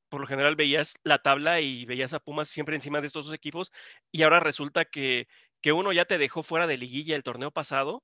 por 0.08 0.20
lo 0.20 0.26
general 0.26 0.56
veías 0.56 0.98
la 1.04 1.18
tabla 1.18 1.60
y 1.60 1.84
veías 1.84 2.14
a 2.14 2.20
Pumas 2.20 2.48
siempre 2.48 2.74
encima 2.74 3.00
de 3.00 3.06
estos 3.06 3.26
dos 3.26 3.34
equipos, 3.34 3.72
y 4.10 4.22
ahora 4.22 4.40
resulta 4.40 4.84
que, 4.84 5.28
que 5.60 5.72
uno 5.72 5.92
ya 5.92 6.04
te 6.04 6.18
dejó 6.18 6.42
fuera 6.42 6.66
de 6.66 6.78
liguilla 6.78 7.16
el 7.16 7.22
torneo 7.22 7.50
pasado, 7.50 8.02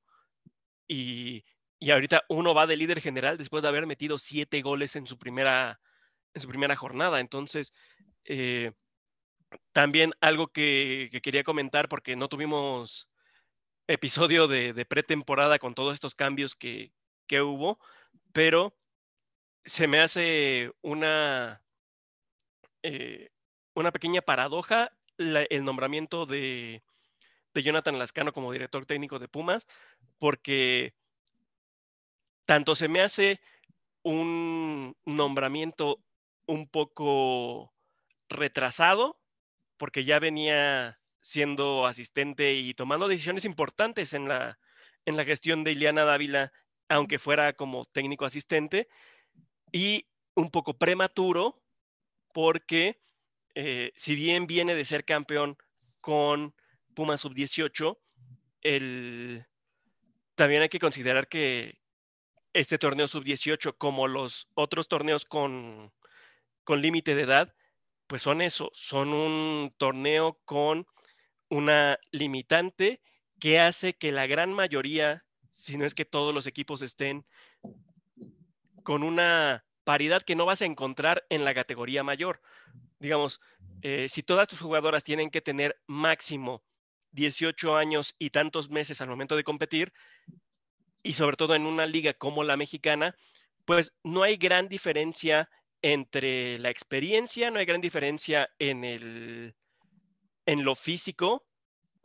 y, 0.86 1.44
y 1.78 1.90
ahorita 1.90 2.24
uno 2.28 2.54
va 2.54 2.66
de 2.66 2.76
líder 2.76 3.00
general 3.00 3.38
después 3.38 3.62
de 3.62 3.68
haber 3.68 3.86
metido 3.86 4.18
siete 4.18 4.62
goles 4.62 4.96
en 4.96 5.06
su 5.06 5.18
primera, 5.18 5.80
en 6.34 6.42
su 6.42 6.48
primera 6.48 6.76
jornada. 6.76 7.20
Entonces, 7.20 7.72
eh, 8.24 8.72
también 9.72 10.12
algo 10.20 10.48
que, 10.48 11.10
quería 11.22 11.44
comentar, 11.44 11.88
porque 11.88 12.16
no 12.16 12.28
tuvimos 12.28 13.08
episodio 13.86 14.48
de, 14.48 14.84
pretemporada 14.86 15.58
con 15.58 15.74
todos 15.74 15.94
estos 15.94 16.14
cambios 16.14 16.54
que, 16.54 16.92
hubo, 17.30 17.78
pero 18.32 18.74
se 19.64 19.86
me 19.86 20.00
hace 20.00 20.72
una, 20.82 21.62
eh, 22.82 23.30
una 23.74 23.92
pequeña 23.92 24.22
paradoja 24.22 24.92
el 25.18 25.64
nombramiento 25.64 26.26
de, 26.26 26.82
de 27.54 27.62
Jonathan 27.62 27.98
Lascano 27.98 28.32
como 28.32 28.52
director 28.52 28.86
técnico 28.86 29.18
de 29.18 29.28
Pumas, 29.28 29.66
porque 30.18 30.94
tanto 32.44 32.74
se 32.74 32.88
me 32.88 33.00
hace 33.00 33.40
un 34.02 34.94
nombramiento 35.04 35.98
un 36.46 36.68
poco 36.68 37.72
retrasado, 38.28 39.18
porque 39.76 40.04
ya 40.04 40.18
venía 40.18 40.98
siendo 41.20 41.86
asistente 41.86 42.54
y 42.54 42.74
tomando 42.74 43.08
decisiones 43.08 43.44
importantes 43.44 44.12
en 44.14 44.28
la, 44.28 44.58
en 45.04 45.16
la 45.16 45.24
gestión 45.24 45.64
de 45.64 45.72
Ileana 45.72 46.04
Dávila, 46.04 46.52
aunque 46.88 47.18
fuera 47.18 47.52
como 47.52 47.86
técnico 47.86 48.24
asistente, 48.24 48.88
y 49.72 50.06
un 50.34 50.50
poco 50.50 50.78
prematuro, 50.78 51.62
porque 52.32 53.00
eh, 53.54 53.92
si 53.96 54.14
bien 54.14 54.46
viene 54.46 54.74
de 54.74 54.84
ser 54.84 55.04
campeón 55.04 55.56
con 56.00 56.54
Puma 56.94 57.16
Sub-18, 57.16 57.98
también 60.34 60.62
hay 60.62 60.68
que 60.68 60.78
considerar 60.78 61.28
que 61.28 61.80
este 62.52 62.78
torneo 62.78 63.08
Sub-18, 63.08 63.76
como 63.76 64.08
los 64.08 64.48
otros 64.54 64.88
torneos 64.88 65.24
con, 65.24 65.92
con 66.64 66.80
límite 66.80 67.14
de 67.14 67.22
edad, 67.22 67.54
pues 68.06 68.22
son 68.22 68.40
eso, 68.40 68.70
son 68.72 69.12
un 69.12 69.74
torneo 69.76 70.40
con 70.44 70.86
una 71.48 71.98
limitante 72.10 73.00
que 73.38 73.60
hace 73.60 73.94
que 73.94 74.12
la 74.12 74.26
gran 74.26 74.52
mayoría, 74.52 75.24
si 75.50 75.76
no 75.76 75.84
es 75.84 75.94
que 75.94 76.04
todos 76.04 76.34
los 76.34 76.46
equipos 76.46 76.82
estén 76.82 77.26
con 78.82 79.02
una 79.02 79.64
paridad 79.84 80.22
que 80.22 80.36
no 80.36 80.46
vas 80.46 80.62
a 80.62 80.66
encontrar 80.66 81.24
en 81.28 81.44
la 81.44 81.54
categoría 81.54 82.02
mayor. 82.02 82.40
Digamos, 82.98 83.40
eh, 83.82 84.08
si 84.08 84.22
todas 84.22 84.48
tus 84.48 84.60
jugadoras 84.60 85.04
tienen 85.04 85.30
que 85.30 85.40
tener 85.40 85.80
máximo 85.86 86.62
18 87.12 87.76
años 87.76 88.14
y 88.18 88.30
tantos 88.30 88.70
meses 88.70 89.00
al 89.00 89.08
momento 89.08 89.36
de 89.36 89.44
competir, 89.44 89.92
y 91.02 91.12
sobre 91.12 91.36
todo 91.36 91.54
en 91.54 91.66
una 91.66 91.86
liga 91.86 92.14
como 92.14 92.42
la 92.42 92.56
mexicana, 92.56 93.16
pues 93.64 93.94
no 94.02 94.22
hay 94.22 94.36
gran 94.36 94.68
diferencia 94.68 95.48
entre 95.82 96.58
la 96.58 96.70
experiencia, 96.70 97.50
no 97.50 97.58
hay 97.58 97.66
gran 97.66 97.80
diferencia 97.80 98.48
en, 98.58 98.84
el, 98.84 99.54
en 100.46 100.64
lo 100.64 100.74
físico. 100.74 101.46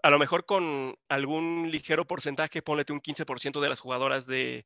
A 0.03 0.09
lo 0.09 0.19
mejor 0.19 0.45
con 0.45 0.95
algún 1.09 1.69
ligero 1.71 2.05
porcentaje, 2.05 2.61
ponlete 2.61 2.93
un 2.93 3.01
15% 3.01 3.61
de 3.61 3.69
las 3.69 3.79
jugadoras 3.79 4.25
de, 4.25 4.65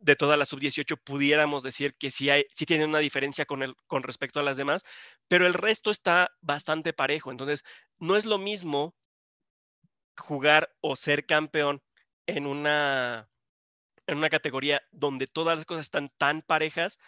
de 0.00 0.16
toda 0.16 0.36
la 0.36 0.46
sub-18 0.46 0.98
pudiéramos 1.04 1.62
decir 1.62 1.94
que 1.94 2.10
sí, 2.10 2.30
hay, 2.30 2.46
sí 2.52 2.66
tienen 2.66 2.88
una 2.88 2.98
diferencia 2.98 3.44
con, 3.44 3.62
el, 3.62 3.76
con 3.86 4.02
respecto 4.02 4.40
a 4.40 4.42
las 4.42 4.56
demás, 4.56 4.82
pero 5.28 5.46
el 5.46 5.54
resto 5.54 5.90
está 5.90 6.30
bastante 6.40 6.92
parejo. 6.92 7.30
Entonces, 7.30 7.64
no 7.98 8.16
es 8.16 8.24
lo 8.24 8.38
mismo 8.38 8.94
jugar 10.16 10.70
o 10.80 10.96
ser 10.96 11.26
campeón 11.26 11.82
en 12.26 12.46
una, 12.46 13.28
en 14.06 14.18
una 14.18 14.30
categoría 14.30 14.82
donde 14.90 15.26
todas 15.26 15.56
las 15.56 15.66
cosas 15.66 15.86
están 15.86 16.10
tan 16.16 16.42
parejas 16.42 16.98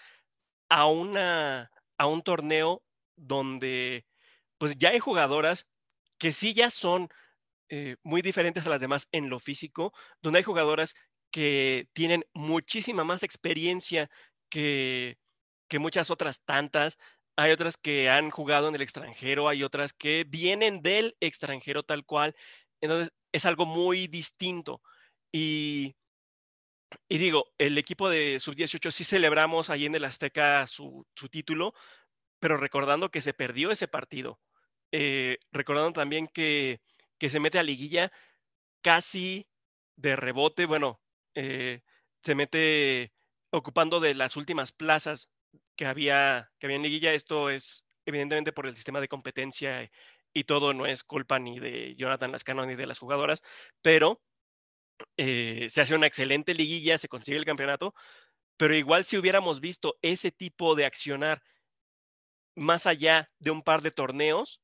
a, 0.72 0.86
una, 0.86 1.70
a 1.98 2.06
un 2.06 2.22
torneo 2.22 2.82
donde 3.14 4.06
pues 4.56 4.78
ya 4.78 4.88
hay 4.88 5.00
jugadoras 5.00 5.66
que 6.18 6.32
sí 6.32 6.54
ya 6.54 6.70
son 6.70 7.10
eh, 7.68 7.96
muy 8.02 8.22
diferentes 8.22 8.66
a 8.66 8.70
las 8.70 8.80
demás 8.80 9.06
en 9.12 9.28
lo 9.28 9.38
físico, 9.38 9.92
donde 10.22 10.38
hay 10.38 10.44
jugadoras 10.44 10.94
que 11.30 11.88
tienen 11.92 12.24
muchísima 12.32 13.04
más 13.04 13.22
experiencia 13.22 14.10
que, 14.48 15.18
que 15.68 15.78
muchas 15.78 16.10
otras 16.10 16.42
tantas. 16.42 16.96
Hay 17.36 17.52
otras 17.52 17.76
que 17.76 18.08
han 18.08 18.30
jugado 18.30 18.68
en 18.68 18.74
el 18.74 18.82
extranjero, 18.82 19.48
hay 19.48 19.64
otras 19.64 19.92
que 19.92 20.24
vienen 20.26 20.80
del 20.80 21.16
extranjero 21.20 21.82
tal 21.82 22.06
cual. 22.06 22.34
Entonces, 22.80 23.12
es 23.32 23.44
algo 23.44 23.66
muy 23.66 24.06
distinto. 24.06 24.80
Y 25.32 25.96
y 27.08 27.18
digo, 27.18 27.52
el 27.58 27.78
equipo 27.78 28.08
de 28.08 28.38
sub-18 28.40 28.90
sí 28.90 29.04
celebramos 29.04 29.70
ahí 29.70 29.86
en 29.86 29.94
el 29.94 30.04
Azteca 30.04 30.66
su, 30.66 31.06
título, 31.30 31.74
pero 32.40 32.56
recordando 32.56 33.10
que 33.10 33.20
se 33.20 33.34
perdió 33.34 33.70
ese 33.70 33.88
partido. 33.88 34.40
Eh, 34.92 35.38
recordando 35.52 35.92
también 35.92 36.28
que, 36.28 36.80
que, 37.18 37.30
se 37.30 37.40
mete 37.40 37.58
a 37.58 37.62
liguilla 37.62 38.12
casi 38.82 39.48
de 39.96 40.16
rebote, 40.16 40.66
bueno, 40.66 41.00
eh, 41.34 41.82
se 42.22 42.34
mete 42.34 43.12
ocupando 43.50 44.00
de 44.00 44.14
las 44.14 44.36
últimas 44.36 44.72
plazas 44.72 45.30
que 45.76 45.86
había, 45.86 46.50
que 46.58 46.66
había 46.66 46.76
en 46.76 46.82
liguilla. 46.82 47.12
Esto 47.14 47.50
es 47.50 47.84
evidentemente 48.06 48.52
por 48.52 48.66
el 48.66 48.74
sistema 48.74 49.00
de 49.00 49.08
competencia 49.08 49.90
y 50.34 50.44
todo, 50.44 50.72
no 50.74 50.86
es 50.86 51.04
culpa 51.04 51.38
ni 51.38 51.58
de 51.58 51.94
Jonathan 51.96 52.32
Lascano 52.32 52.66
ni 52.66 52.74
de 52.74 52.86
las 52.86 52.98
jugadoras, 52.98 53.42
pero 53.82 54.20
eh, 55.16 55.66
se 55.70 55.80
hace 55.80 55.94
una 55.94 56.06
excelente 56.06 56.54
liguilla, 56.54 56.98
se 56.98 57.08
consigue 57.08 57.38
el 57.38 57.44
campeonato, 57.44 57.94
pero 58.56 58.74
igual 58.74 59.04
si 59.04 59.16
hubiéramos 59.16 59.60
visto 59.60 59.96
ese 60.02 60.30
tipo 60.30 60.74
de 60.74 60.84
accionar 60.86 61.42
más 62.54 62.86
allá 62.86 63.30
de 63.38 63.50
un 63.50 63.62
par 63.62 63.82
de 63.82 63.90
torneos, 63.90 64.60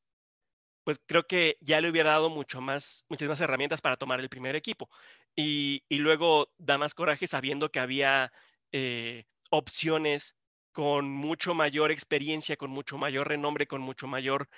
pues 0.85 1.01
creo 1.07 1.27
que 1.27 1.59
ya 1.61 1.81
le 1.81 1.91
hubiera 1.91 2.11
dado 2.11 2.31
mucho 2.31 2.61
más, 2.61 3.05
muchas 3.09 3.29
más 3.29 3.41
herramientas 3.41 3.81
para 3.83 3.97
tomar 3.97 4.21
el 4.21 4.29
primer 4.31 4.57
equipo. 4.57 4.89
Y, 5.37 5.85
luego 5.91 6.51
da 6.59 6.79
más 6.79 6.95
coraje 6.95 7.27
sabiendo 7.27 7.71
que 7.71 7.81
había 7.81 8.33
eh, 8.73 9.27
opciones 9.51 10.37
con 10.73 11.11
mucho 11.11 11.55
mayor 11.55 11.91
experiencia, 11.91 12.57
con 12.57 12.71
mucho 12.71 12.99
mayor 12.99 13.29
renombre, 13.29 13.67
con 13.67 13.83
mucho 13.83 14.07
mayor 14.07 14.49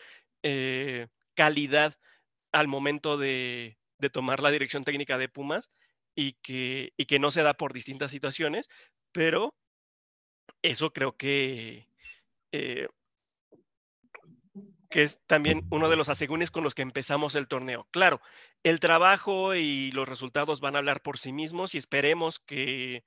eh, 0.43 1.09
calidad 1.35 1.95
al 2.53 2.69
momento 2.69 3.17
de, 3.19 3.80
de 4.01 4.11
tomar 4.11 4.41
la 4.41 4.51
dirección 4.51 4.85
técnica 4.85 5.19
de 5.19 5.29
Pumas 5.29 5.71
y 6.15 6.33
que, 6.43 6.93
y 6.97 7.07
que 7.07 7.19
no 7.19 7.31
se 7.31 7.43
da 7.43 7.55
por 7.55 7.73
distintas 7.73 8.11
situaciones, 8.11 8.69
pero 9.13 9.55
eso 10.63 10.93
creo 10.93 11.17
que, 11.17 11.89
eh, 12.53 12.89
que 14.91 15.03
es 15.05 15.21
también 15.27 15.67
uno 15.71 15.89
de 15.89 15.97
los 15.97 16.09
asegúnes 16.09 16.51
con 16.51 16.65
los 16.65 16.75
que 16.75 16.83
empezamos 16.83 17.35
el 17.35 17.49
torneo. 17.49 17.87
Claro, 17.91 18.21
el 18.65 18.81
trabajo 18.81 19.55
y 19.55 19.93
los 19.93 20.09
resultados 20.09 20.61
van 20.61 20.75
a 20.75 20.79
hablar 20.79 21.01
por 21.01 21.19
sí 21.19 21.33
mismos 21.33 21.75
y 21.75 21.79
esperemos 21.79 22.41
que, 22.41 23.05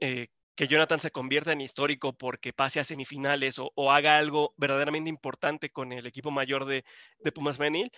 eh, 0.00 0.28
que 0.56 0.68
Jonathan 0.68 1.00
se 1.00 1.10
convierta 1.10 1.52
en 1.52 1.60
histórico 1.60 2.12
porque 2.12 2.52
pase 2.52 2.80
a 2.80 2.84
semifinales 2.84 3.56
o, 3.58 3.92
haga 3.92 4.18
algo 4.18 4.54
verdaderamente 4.56 5.10
importante 5.10 5.70
con 5.70 5.92
el 5.92 6.06
equipo 6.06 6.30
mayor 6.30 6.64
de, 6.64 6.84
de 7.20 7.32
Pumas 7.32 7.58
Menil, 7.58 7.90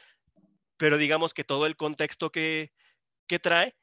pero 0.76 0.98
digamos 0.98 1.34
que 1.34 1.44
todo 1.44 1.66
el 1.66 1.76
contexto 1.76 2.30
que, 2.30 2.72
trae, 3.42 3.76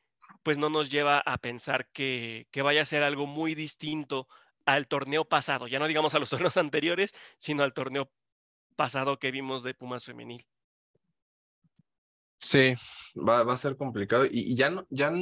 pues 0.44 0.58
no 0.58 0.70
nos 0.70 0.90
lleva 0.90 1.20
a 1.20 1.38
pensar 1.38 1.90
que, 1.92 2.48
vaya 2.64 2.82
a 2.82 2.86
ser 2.86 3.04
algo 3.04 3.26
muy 3.28 3.56
distinto 3.56 4.28
al 4.66 4.88
torneo 4.88 5.26
pasado, 5.26 5.68
ya 5.68 5.80
no 5.80 5.88
digamos 5.88 6.16
a 6.16 6.20
los 6.20 6.30
torneos 6.52 6.58
anteriores, 6.58 7.14
sino 7.38 7.64
al 7.64 7.74
torneo 7.74 8.12
pasado 8.76 9.20
que 9.20 9.32
vimos 9.32 9.64
de 9.64 9.74
Pumas 9.74 10.06
femenil. 10.06 10.46
Sí, 12.40 12.76
va, 13.16 13.40
a 13.40 13.58
ser 13.58 13.78
complicado. 13.78 14.26
Y, 14.30 14.54
ya 14.56 14.70
no, 14.70 14.86
ya 14.90 15.14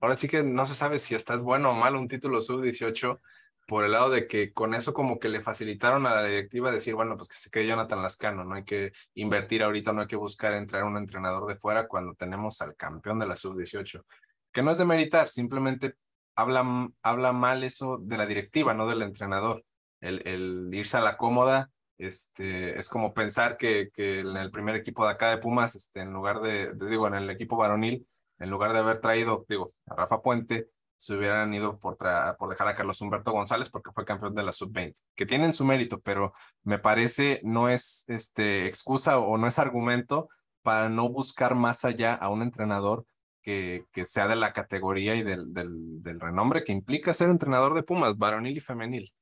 ahora 0.00 0.14
sí 0.14 0.28
que 0.28 0.44
no 0.44 0.66
se 0.66 0.74
sabe 0.74 1.00
si 1.00 1.16
estás 1.16 1.42
bueno 1.42 1.70
o 1.70 1.74
mal 1.74 1.96
un 1.96 2.06
título 2.06 2.40
sub-18 2.40 3.20
por 3.66 3.84
el 3.84 3.92
lado 3.92 4.10
de 4.10 4.26
que 4.26 4.52
con 4.52 4.74
eso 4.74 4.92
como 4.92 5.18
que 5.18 5.28
le 5.28 5.40
facilitaron 5.40 6.06
a 6.06 6.14
la 6.14 6.24
directiva 6.24 6.70
decir, 6.70 6.94
bueno, 6.94 7.16
pues 7.16 7.28
que 7.28 7.36
se 7.36 7.50
quede 7.50 7.68
Jonathan 7.68 8.02
Lascano, 8.02 8.44
no 8.44 8.54
hay 8.54 8.64
que 8.64 8.92
invertir 9.14 9.62
ahorita, 9.62 9.92
no 9.92 10.02
hay 10.02 10.06
que 10.06 10.16
buscar 10.16 10.54
entrar 10.54 10.84
un 10.84 10.96
entrenador 10.96 11.46
de 11.46 11.56
fuera 11.56 11.88
cuando 11.88 12.14
tenemos 12.14 12.60
al 12.60 12.76
campeón 12.76 13.18
de 13.18 13.26
la 13.26 13.36
sub-18, 13.36 14.04
que 14.52 14.62
no 14.62 14.70
es 14.70 14.78
de 14.78 14.84
meritar, 14.84 15.28
simplemente 15.28 15.94
habla, 16.36 16.90
habla 17.02 17.32
mal 17.32 17.64
eso 17.64 17.98
de 18.00 18.18
la 18.18 18.26
directiva, 18.26 18.74
no 18.74 18.86
del 18.86 19.02
entrenador. 19.02 19.64
El, 20.00 20.26
el 20.26 20.70
irse 20.72 20.96
a 20.96 21.00
la 21.00 21.16
cómoda 21.16 21.70
este, 21.98 22.78
es 22.78 22.88
como 22.88 23.14
pensar 23.14 23.56
que, 23.56 23.90
que 23.92 24.20
en 24.20 24.36
el 24.36 24.50
primer 24.50 24.74
equipo 24.74 25.04
de 25.04 25.12
acá 25.12 25.30
de 25.30 25.38
Pumas, 25.38 25.74
este, 25.74 26.00
en 26.00 26.12
lugar 26.12 26.40
de, 26.40 26.74
digo, 26.74 27.06
en 27.06 27.14
el 27.14 27.30
equipo 27.30 27.56
varonil, 27.56 28.06
en 28.38 28.50
lugar 28.50 28.72
de 28.72 28.80
haber 28.80 29.00
traído, 29.00 29.46
digo, 29.48 29.72
a 29.86 29.94
Rafa 29.94 30.20
Puente, 30.20 30.68
se 31.04 31.14
hubieran 31.14 31.52
ido 31.52 31.78
por, 31.78 31.98
por 31.98 32.48
dejar 32.48 32.68
a 32.68 32.74
Carlos 32.74 33.00
Humberto 33.02 33.32
González 33.32 33.68
porque 33.68 33.92
fue 33.92 34.06
campeón 34.06 34.34
de 34.34 34.42
la 34.42 34.52
sub-20, 34.52 34.94
que 35.14 35.26
tienen 35.26 35.52
su 35.52 35.66
mérito, 35.66 36.00
pero 36.00 36.32
me 36.62 36.78
parece 36.78 37.40
no 37.44 37.68
es 37.68 38.06
este, 38.08 38.66
excusa 38.66 39.18
o 39.18 39.36
no 39.36 39.46
es 39.46 39.58
argumento 39.58 40.30
para 40.62 40.88
no 40.88 41.10
buscar 41.10 41.54
más 41.54 41.84
allá 41.84 42.14
a 42.14 42.30
un 42.30 42.40
entrenador 42.40 43.04
que, 43.42 43.84
que 43.92 44.06
sea 44.06 44.28
de 44.28 44.36
la 44.36 44.54
categoría 44.54 45.14
y 45.14 45.22
del, 45.22 45.52
del, 45.52 46.20
renombre 46.20 46.64
que 46.64 46.72
implica 46.72 47.12
ser 47.12 47.28
entrenador 47.28 47.74
de 47.74 47.82
Pumas, 47.82 48.16
varonil 48.16 48.56
y 48.56 48.60
femenil. 48.60 49.12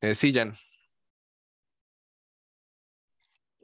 Eh, 0.00 0.14
sí, 0.14 0.32
Jan. 0.32 0.54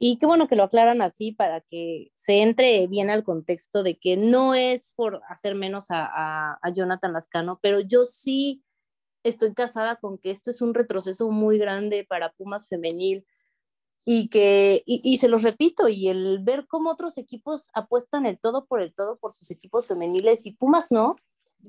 Y 0.05 0.17
qué 0.17 0.25
bueno 0.25 0.49
que 0.49 0.57
lo 0.57 0.63
aclaran 0.63 1.01
así 1.01 1.31
para 1.31 1.61
que 1.61 2.11
se 2.13 2.41
entre 2.41 2.87
bien 2.87 3.09
al 3.09 3.23
contexto 3.23 3.83
de 3.83 3.97
que 3.97 4.17
no 4.17 4.53
es 4.53 4.89
por 4.95 5.21
hacer 5.29 5.55
menos 5.55 5.91
a, 5.91 6.59
a, 6.61 6.69
Jonathan 6.71 7.13
Lascano, 7.13 7.57
pero 7.61 7.79
yo 7.79 8.03
sí 8.03 8.65
estoy 9.23 9.53
casada 9.53 9.95
con 9.95 10.17
que 10.17 10.31
esto 10.31 10.49
es 10.49 10.61
un 10.61 10.73
retroceso 10.73 11.31
muy 11.31 11.57
grande 11.57 12.05
para 12.05 12.33
Pumas 12.33 12.67
femenil 12.67 13.25
y 14.03 14.27
que, 14.27 14.83
y, 14.85 14.99
y, 15.05 15.19
se 15.19 15.29
los 15.29 15.41
repito, 15.41 15.87
y 15.87 16.09
el 16.09 16.39
ver 16.43 16.67
cómo 16.67 16.91
otros 16.91 17.17
equipos 17.17 17.69
apuestan 17.73 18.25
el 18.25 18.37
todo 18.37 18.65
por 18.65 18.81
el 18.81 18.93
todo 18.93 19.15
por 19.15 19.31
sus 19.31 19.51
equipos 19.51 19.87
femeniles 19.87 20.45
y 20.45 20.51
Pumas 20.51 20.91
no, 20.91 21.15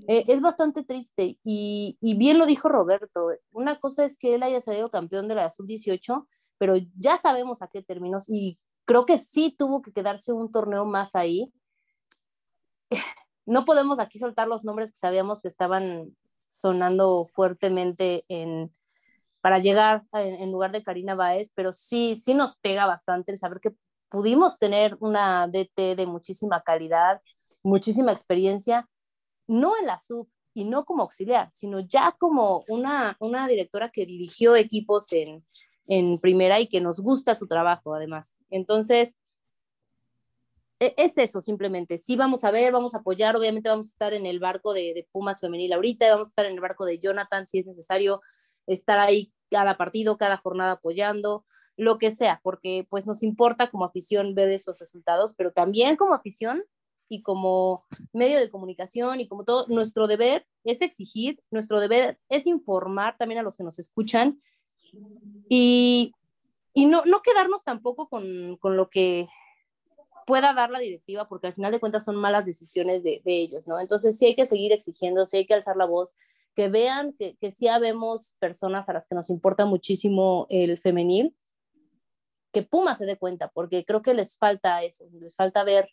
eh, 0.09 0.25
es 0.27 0.41
bastante 0.41 0.83
triste. 0.83 1.39
Y, 1.45 1.99
y, 2.01 2.15
bien 2.15 2.39
lo 2.39 2.47
dijo 2.47 2.69
Roberto, 2.69 3.29
una 3.53 3.79
cosa 3.79 4.05
es 4.05 4.17
que 4.17 4.35
él 4.35 4.43
haya 4.43 4.61
salido 4.61 4.91
campeón 4.91 5.29
de 5.29 5.37
la 5.37 5.53
sub-18, 5.53 6.27
pero 6.59 6.75
ya 6.97 7.17
sabemos 7.17 7.63
a 7.63 7.69
qué 7.69 7.83
términos 7.83 8.29
y 8.29 8.59
creo 8.85 9.07
que 9.07 9.19
sí 9.19 9.55
tuvo 9.57 9.83
que 9.83 9.93
quedarse 9.93 10.33
un 10.33 10.51
torneo 10.51 10.85
más 10.85 11.15
ahí. 11.15 11.53
No 13.47 13.67
podemos 13.67 13.99
aquí 13.99 14.19
soltar 14.19 14.49
los 14.49 14.65
nombres 14.65 14.91
que 14.91 14.97
sabíamos 14.97 15.43
que 15.43 15.49
estaban 15.49 16.17
sonando 16.49 17.25
fuertemente 17.25 18.25
en, 18.29 18.75
para 19.43 19.59
llegar 19.59 20.05
en, 20.13 20.51
lugar 20.51 20.73
de 20.73 20.83
Karina 20.83 21.15
Báez, 21.15 21.51
pero 21.55 21.71
sí, 21.71 22.15
sí 22.15 22.33
nos 22.33 22.57
pega 22.57 22.87
bastante 22.87 23.33
el 23.33 23.39
saber 23.39 23.61
que 23.61 23.75
pudimos 24.09 24.57
tener 24.57 24.97
una 25.01 25.47
DT 25.47 25.95
de 25.95 26.07
muchísima 26.07 26.63
calidad, 26.63 27.21
muchísima 27.63 28.13
experiencia, 28.13 28.89
no 29.47 29.77
en 29.77 29.85
la 29.85 29.99
sub 29.99 30.31
y 30.55 30.65
no 30.65 30.87
como 30.87 31.03
auxiliar, 31.03 31.53
sino 31.53 31.81
ya 31.81 32.13
como 32.19 32.65
una, 32.69 33.19
una 33.21 33.47
directora 33.47 33.91
que 33.91 34.07
dirigió 34.07 34.57
equipos 34.57 35.13
en, 35.13 35.45
en 35.87 36.19
primera 36.19 36.61
y 36.61 36.69
que 36.69 36.81
nos 36.81 37.01
gusta 37.01 37.35
su 37.35 37.47
trabajo 37.47 37.95
además. 37.95 38.33
Entonces, 38.51 39.15
e, 40.81 40.95
es 40.97 41.19
eso 41.19 41.41
simplemente. 41.41 41.99
Sí 41.99 42.17
vamos 42.17 42.45
a 42.45 42.51
ver, 42.51 42.73
vamos 42.73 42.95
a 42.95 42.99
apoyar, 42.99 43.37
obviamente 43.37 43.69
vamos 43.69 43.87
a 43.89 43.91
estar 43.91 44.15
en 44.15 44.27
el 44.27 44.39
barco 44.39 44.73
de, 44.73 44.93
de 44.95 45.07
Pumas 45.13 45.41
femenil 45.41 45.73
ahorita, 45.73 46.11
vamos 46.11 46.29
a 46.29 46.31
estar 46.31 46.47
en 46.47 46.55
el 46.55 46.61
barco 46.61 46.85
de 46.85 46.99
Jonathan 46.99 47.47
si 47.47 47.59
es 47.59 47.67
necesario 47.67 48.21
estar 48.67 48.99
ahí 48.99 49.33
cada 49.51 49.77
partido, 49.77 50.17
cada 50.17 50.37
jornada 50.37 50.73
apoyando, 50.73 51.45
lo 51.77 51.99
que 51.99 52.11
sea, 52.11 52.41
porque 52.43 52.87
pues 52.89 53.07
nos 53.07 53.23
importa 53.23 53.71
como 53.71 53.85
afición 53.85 54.35
ver 54.35 54.51
esos 54.51 54.79
resultados, 54.79 55.35
pero 55.37 55.53
también 55.53 55.97
como 55.97 56.15
afición 56.15 56.65
y 57.09 57.23
como 57.23 57.85
medio 58.13 58.39
de 58.39 58.51
comunicación 58.51 59.21
y 59.21 59.29
como 59.29 59.45
todo, 59.45 59.67
nuestro 59.69 60.07
deber 60.07 60.47
es 60.65 60.81
exigir, 60.81 61.43
nuestro 61.51 61.81
deber 61.81 62.19
es 62.29 62.47
informar 62.47 63.17
también 63.19 63.41
a 63.41 63.43
los 63.43 63.57
que 63.57 63.65
nos 63.65 63.79
escuchan 63.79 64.41
y, 65.49 66.13
y 66.73 66.87
no, 66.87 67.05
no 67.05 67.23
quedarnos 67.23 67.65
tampoco 67.65 68.09
con, 68.09 68.57
con, 68.57 68.77
lo 68.77 68.89
que 68.89 69.27
pueda 70.27 70.55
dar 70.55 70.71
la 70.71 70.79
directiva, 70.79 71.29
porque 71.29 71.49
al 71.49 71.55
final 71.55 71.73
de 71.73 71.81
cuentas 71.81 72.05
son 72.05 72.17
malas 72.17 72.47
decisiones 72.47 73.03
de, 73.03 73.21
de 73.25 73.41
ellos, 73.41 73.67
¿no? 73.67 73.81
Entonces 73.81 74.19
sí 74.19 74.27
hay 74.27 74.35
que 74.35 74.47
seguir 74.47 74.73
exigiendo, 74.73 75.27
sí 75.27 75.39
hay 75.39 75.47
que 75.47 75.55
alzar 75.55 75.77
la 75.77 75.87
voz, 75.87 76.15
que 76.55 76.69
vean 76.69 77.13
que, 77.13 77.37
que 77.37 77.51
sí 77.51 77.69
habemos 77.69 78.35
personas 78.39 78.89
a 78.89 78.93
las 78.93 79.07
que 79.07 79.15
nos 79.15 79.29
importa 79.31 79.67
muchísimo 79.67 80.47
el 80.51 80.79
femenil, 80.79 81.35
que 82.53 82.63
Puma 82.63 82.95
se 82.95 83.05
dé 83.05 83.19
cuenta, 83.19 83.49
porque 83.49 83.85
creo 83.85 84.01
que 84.01 84.15
les 84.15 84.39
falta 84.39 84.83
eso, 84.83 85.05
les 85.21 85.35
falta 85.35 85.65
ver 85.65 85.91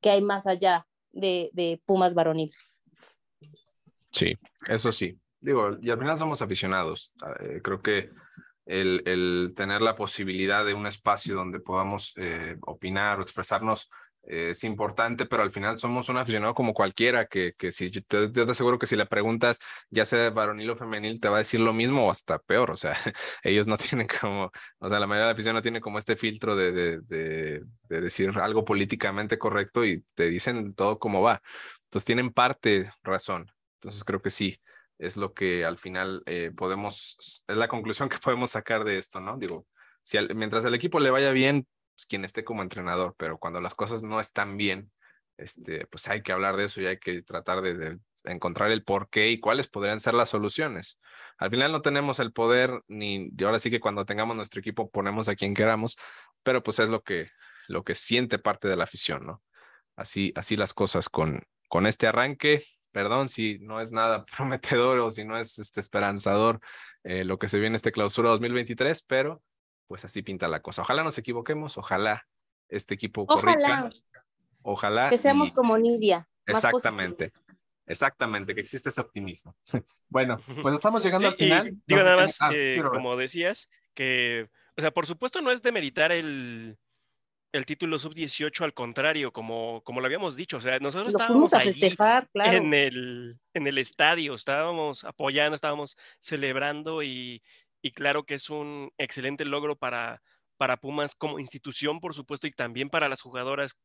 qué 0.00 0.10
hay 0.10 0.22
más 0.22 0.46
allá 0.46 0.86
de, 1.12 1.50
de 1.52 1.82
Pumas 1.84 2.14
varonil. 2.14 2.52
Sí, 4.12 4.32
eso 4.68 4.92
sí. 4.92 5.18
Digo, 5.40 5.76
y 5.80 5.90
al 5.90 5.98
final 5.98 6.18
somos 6.18 6.42
aficionados. 6.42 7.12
Eh, 7.40 7.60
creo 7.62 7.80
que 7.80 8.10
el, 8.66 9.02
el, 9.06 9.52
tener 9.56 9.82
la 9.82 9.96
posibilidad 9.96 10.64
de 10.64 10.74
un 10.74 10.86
espacio 10.86 11.34
donde 11.34 11.60
podamos 11.60 12.12
eh, 12.16 12.56
opinar 12.62 13.18
o 13.18 13.22
expresarnos 13.22 13.88
es 14.22 14.64
importante, 14.64 15.26
pero 15.26 15.42
al 15.42 15.50
final 15.50 15.78
somos 15.78 16.08
un 16.08 16.18
aficionado 16.18 16.54
como 16.54 16.74
cualquiera, 16.74 17.26
que, 17.26 17.54
que 17.56 17.72
si 17.72 17.90
yo 17.90 18.02
te, 18.02 18.28
te, 18.28 18.42
aseguro 18.42 18.78
que 18.78 18.86
si 18.86 18.94
le 18.96 19.06
preguntas, 19.06 19.58
ya 19.88 20.04
sea 20.04 20.18
de 20.20 20.30
varonil 20.30 20.70
o 20.70 20.76
femenil, 20.76 21.20
te 21.20 21.28
va 21.28 21.36
a 21.36 21.38
decir 21.38 21.60
lo 21.60 21.72
mismo 21.72 22.06
o 22.06 22.10
hasta 22.10 22.38
peor. 22.38 22.70
O 22.70 22.76
sea, 22.76 22.94
ellos 23.42 23.66
no 23.66 23.76
tienen 23.78 24.06
como, 24.20 24.52
o 24.78 24.88
sea, 24.88 25.00
la 25.00 25.06
mayoría 25.06 25.22
de 25.22 25.26
la 25.28 25.32
afición 25.32 25.54
no 25.54 25.62
tiene 25.62 25.80
como 25.80 25.98
este 25.98 26.16
filtro 26.16 26.54
de, 26.54 26.72
de, 26.72 27.00
de, 27.00 27.62
de 27.88 28.00
decir 28.00 28.30
algo 28.38 28.64
políticamente 28.64 29.38
correcto 29.38 29.84
y 29.84 30.04
te 30.14 30.28
dicen 30.28 30.72
todo 30.74 30.98
como 30.98 31.22
va. 31.22 31.42
Entonces 31.84 32.04
tienen 32.06 32.30
parte 32.30 32.92
razón. 33.02 33.50
Entonces 33.76 34.04
creo 34.04 34.20
que 34.20 34.30
sí, 34.30 34.60
es 35.00 35.16
lo 35.16 35.32
que 35.32 35.64
al 35.64 35.78
final 35.78 36.22
eh, 36.26 36.52
podemos, 36.54 37.42
es 37.48 37.56
la 37.56 37.68
conclusión 37.68 38.08
que 38.08 38.18
podemos 38.18 38.50
sacar 38.50 38.84
de 38.84 38.98
esto, 38.98 39.18
¿no? 39.18 39.38
Digo, 39.38 39.66
si 40.02 40.18
al, 40.18 40.34
mientras 40.34 40.64
el 40.64 40.74
equipo 40.74 41.00
le 41.00 41.10
vaya 41.10 41.32
bien, 41.32 41.66
pues, 41.94 42.06
quien 42.06 42.24
esté 42.24 42.44
como 42.44 42.62
entrenador, 42.62 43.14
pero 43.16 43.38
cuando 43.38 43.60
las 43.60 43.74
cosas 43.74 44.02
no 44.02 44.20
están 44.20 44.56
bien, 44.56 44.92
este, 45.38 45.86
pues 45.86 46.06
hay 46.08 46.22
que 46.22 46.32
hablar 46.32 46.56
de 46.56 46.64
eso 46.64 46.82
y 46.82 46.86
hay 46.86 46.98
que 46.98 47.22
tratar 47.22 47.62
de, 47.62 47.74
de, 47.74 47.98
encontrar 48.24 48.70
el 48.70 48.84
por 48.84 49.08
qué 49.08 49.30
y 49.30 49.40
cuáles 49.40 49.68
podrían 49.68 50.02
ser 50.02 50.12
las 50.12 50.28
soluciones. 50.28 51.00
Al 51.38 51.50
final 51.50 51.72
no 51.72 51.80
tenemos 51.80 52.20
el 52.20 52.32
poder 52.32 52.82
ni 52.86 53.30
y 53.36 53.44
ahora 53.44 53.58
sí 53.58 53.70
que 53.70 53.80
cuando 53.80 54.04
tengamos 54.04 54.36
nuestro 54.36 54.60
equipo 54.60 54.90
ponemos 54.90 55.28
a 55.30 55.34
quien 55.34 55.54
queramos, 55.54 55.96
pero 56.42 56.62
pues 56.62 56.78
es 56.78 56.90
lo 56.90 57.02
que 57.02 57.30
lo 57.68 57.82
que 57.84 57.94
siente 57.94 58.38
parte 58.38 58.68
de 58.68 58.76
la 58.76 58.84
afición, 58.84 59.24
¿no? 59.24 59.42
Así 59.96 60.32
así 60.36 60.56
las 60.56 60.74
cosas 60.74 61.08
con 61.08 61.42
con 61.68 61.86
este 61.86 62.06
arranque. 62.06 62.62
Perdón 62.92 63.28
si 63.28 63.58
no 63.60 63.80
es 63.80 63.92
nada 63.92 64.24
prometedor 64.36 64.98
o 65.00 65.10
si 65.10 65.24
no 65.24 65.36
es 65.36 65.58
este 65.58 65.80
esperanzador 65.80 66.60
eh, 67.04 67.24
lo 67.24 67.38
que 67.38 67.48
se 67.48 67.58
viene 67.58 67.76
este 67.76 67.92
clausura 67.92 68.30
2023, 68.30 69.02
pero 69.02 69.42
pues 69.86 70.04
así 70.04 70.22
pinta 70.22 70.48
la 70.48 70.60
cosa. 70.60 70.82
Ojalá 70.82 71.02
nos 71.02 71.18
equivoquemos, 71.18 71.78
ojalá 71.78 72.26
este 72.68 72.94
equipo 72.94 73.24
ojalá. 73.28 73.80
corrija. 73.80 73.90
Ojalá. 74.62 75.10
Que 75.10 75.18
seamos 75.18 75.48
y... 75.48 75.52
como 75.52 75.76
Nidia. 75.78 76.28
Exactamente. 76.46 77.32
Exactamente, 77.86 78.54
que 78.54 78.60
existe 78.60 78.88
ese 78.88 79.00
optimismo. 79.00 79.56
bueno, 80.08 80.40
pues 80.62 80.74
estamos 80.74 81.02
llegando 81.02 81.26
sí, 81.26 81.32
al 81.32 81.36
final. 81.36 81.68
Y, 81.68 81.82
digo 81.86 82.00
no 82.00 82.04
nada 82.04 82.16
más, 82.18 82.36
ah, 82.40 82.50
eh, 82.54 82.74
sí, 82.74 82.82
como 82.82 83.16
decías, 83.16 83.68
que, 83.94 84.48
o 84.76 84.80
sea, 84.80 84.92
por 84.92 85.06
supuesto 85.06 85.40
no 85.40 85.50
es 85.50 85.60
demeritar 85.60 86.12
el, 86.12 86.78
el 87.52 87.66
título 87.66 87.98
sub-18, 87.98 88.64
al 88.64 88.74
contrario, 88.74 89.32
como, 89.32 89.82
como 89.82 90.00
lo 90.00 90.06
habíamos 90.06 90.36
dicho, 90.36 90.58
o 90.58 90.60
sea, 90.60 90.78
nosotros 90.78 91.12
lo 91.12 91.18
estábamos 91.18 91.54
a 91.54 91.60
festejar, 91.60 92.28
claro. 92.28 92.56
en, 92.56 92.74
el, 92.74 93.38
en 93.54 93.66
el 93.66 93.78
estadio, 93.78 94.34
estábamos 94.34 95.04
apoyando, 95.04 95.56
estábamos 95.56 95.96
celebrando 96.20 97.02
y, 97.02 97.42
y 97.82 97.90
claro 97.90 98.24
que 98.24 98.34
es 98.34 98.50
un 98.50 98.92
excelente 98.98 99.44
logro 99.44 99.76
para, 99.76 100.22
para 100.56 100.76
Pumas 100.76 101.14
como 101.14 101.40
institución, 101.40 101.98
por 102.00 102.14
supuesto, 102.14 102.46
y 102.46 102.52
también 102.52 102.88
para 102.88 103.08
las 103.08 103.20
jugadoras 103.20 103.78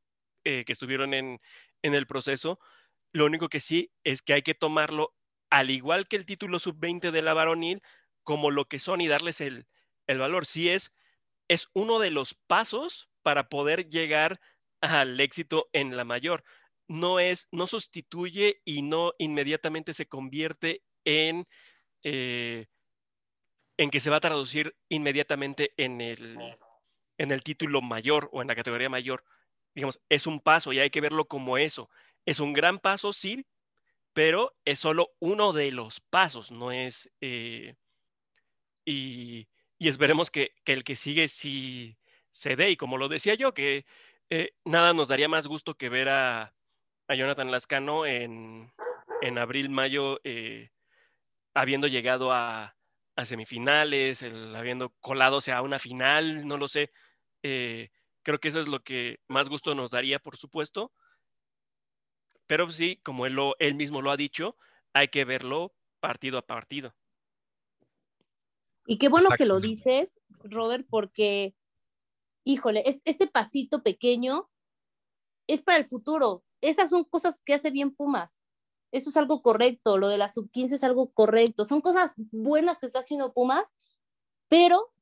eh, 0.44 0.64
que 0.66 0.74
estuvieron 0.74 1.14
en, 1.14 1.40
en 1.82 1.96
el 1.96 2.06
proceso. 2.06 2.60
Lo 3.14 3.26
único 3.26 3.50
que 3.50 3.60
sí 3.60 3.92
es 4.04 4.22
que 4.22 4.34
hay 4.34 4.42
que 4.44 4.54
tomarlo, 4.54 5.16
al 5.50 5.72
igual 5.72 6.08
que 6.08 6.18
el 6.18 6.26
título 6.26 6.60
sub-20 6.60 7.10
de 7.12 7.22
la 7.24 7.34
varonil, 7.34 7.82
como 8.24 8.52
lo 8.52 8.66
que 8.66 8.78
son 8.78 9.02
y 9.02 9.08
darles 9.08 9.42
el, 9.42 9.66
el 10.06 10.20
valor. 10.20 10.46
Sí 10.46 10.70
es, 10.70 10.96
es 11.48 11.70
uno 11.74 12.00
de 12.00 12.12
los 12.12 12.34
pasos 12.34 13.10
para 13.26 13.49
poder 13.49 13.89
llegar 13.89 14.39
al 14.81 15.19
éxito 15.19 15.68
en 15.73 15.97
la 15.97 16.03
mayor. 16.03 16.43
No 16.88 17.19
es, 17.19 17.47
no 17.52 17.65
sustituye 17.65 18.61
y 18.64 18.84
no 18.84 19.14
inmediatamente 19.18 19.95
se 19.95 20.06
convierte 20.06 20.84
en... 21.06 21.47
Eh, 22.03 22.68
en 23.77 23.89
que 23.89 23.99
se 23.99 24.11
va 24.11 24.18
a 24.18 24.22
traducir 24.22 24.76
inmediatamente 24.89 25.73
en 25.76 26.02
el, 26.02 26.38
en 27.18 27.31
el 27.31 27.41
título 27.41 27.81
mayor 27.81 28.30
o 28.31 28.43
en 28.43 28.47
la 28.47 28.56
categoría 28.56 28.89
mayor. 28.89 29.26
Digamos, 29.73 29.99
es 30.07 30.27
un 30.27 30.39
paso 30.39 30.72
y 30.72 30.80
hay 30.80 30.91
que 30.91 31.02
verlo 31.02 31.26
como 31.26 31.57
eso. 31.57 31.89
Es 32.26 32.39
un 32.39 32.53
gran 32.53 32.77
paso, 32.77 33.11
sí, 33.11 33.43
pero 34.14 34.56
es 34.65 34.80
solo 34.80 35.10
uno 35.19 35.52
de 35.52 35.72
los 35.72 35.99
pasos, 35.99 36.52
no 36.52 36.72
es... 36.72 37.11
Eh, 37.22 37.73
y, 38.85 39.47
y, 39.80 39.89
esperemos 39.89 40.30
que, 40.30 40.53
que, 40.64 40.73
el 40.73 40.84
que 40.84 40.95
sigue 40.95 41.27
sí 41.27 41.97
se 42.36 42.57
dé. 42.57 42.70
Y 42.72 42.76
como 42.76 42.98
lo 42.98 43.07
decía 43.07 43.36
yo, 43.36 43.53
que 43.53 43.86
eh, 44.30 44.52
nada 44.66 44.94
nos 44.94 45.07
daría 45.07 45.30
más 45.30 45.48
gusto 45.48 45.76
que 45.76 45.88
ver 45.88 46.10
a, 46.10 46.53
a 47.07 47.16
Jonathan 47.16 47.49
Lascano 47.49 48.06
en, 48.06 48.74
en 49.22 49.38
abril, 49.38 49.70
mayo, 49.70 50.20
eh, 50.26 50.70
habiendo 51.53 51.88
llegado 51.88 52.34
a, 52.34 52.76
a 53.16 53.26
semifinales, 53.26 54.22
el 54.22 54.53
habiendo 54.53 54.90
colado 54.99 55.40
a 55.49 55.62
una 55.62 55.80
final, 55.80 56.45
no 56.45 56.57
lo 56.57 56.68
sé. 56.68 56.91
Eh, 57.41 57.90
creo 58.22 58.40
que 58.40 58.49
eso 58.49 58.60
es 58.60 58.68
lo 58.68 58.84
que 58.84 59.20
más 59.30 59.48
gusto 59.48 59.74
nos 59.74 59.91
daría, 59.91 60.20
por 60.20 60.36
supuesto. 60.36 60.91
pero 62.48 62.70
sí, 62.70 62.99
como 63.02 63.26
él, 63.26 63.34
lo, 63.34 63.56
él 63.60 63.76
mismo 63.76 64.02
lo 64.02 64.12
ha 64.12 64.18
dicho, 64.18 64.57
hay 64.94 65.07
que 65.07 65.24
verlo 65.24 65.74
partido 66.02 66.38
a 66.38 66.45
partido. 66.45 66.94
Y 68.88 68.98
qué 68.98 69.07
bueno 69.07 69.30
que 69.38 69.45
lo 69.45 69.60
dices, 69.60 70.20
Robert, 70.44 70.86
porque, 70.90 71.56
híjole, 72.46 72.84
es, 72.86 73.02
este 73.04 73.28
pasito 73.28 73.84
pequeño 73.84 74.50
es 75.48 75.62
para 75.62 75.80
el 75.80 75.86
futuro. 75.86 76.44
Esas 76.62 76.90
son 76.90 77.04
cosas 77.04 77.42
que 77.44 77.54
hace 77.54 77.72
bien 77.72 77.94
Pumas. 77.94 78.40
Eso 78.92 79.10
es 79.10 79.18
algo 79.18 79.42
correcto. 79.42 79.98
Lo 79.98 80.08
de 80.08 80.18
la 80.18 80.30
sub-15 80.30 80.74
es 80.74 80.84
algo 80.84 81.12
correcto. 81.12 81.66
Son 81.66 81.82
cosas 81.82 82.14
buenas 82.32 82.80
que 82.80 82.86
está 82.86 83.00
haciendo 83.00 83.34
Pumas, 83.34 83.76
pero 84.48 84.94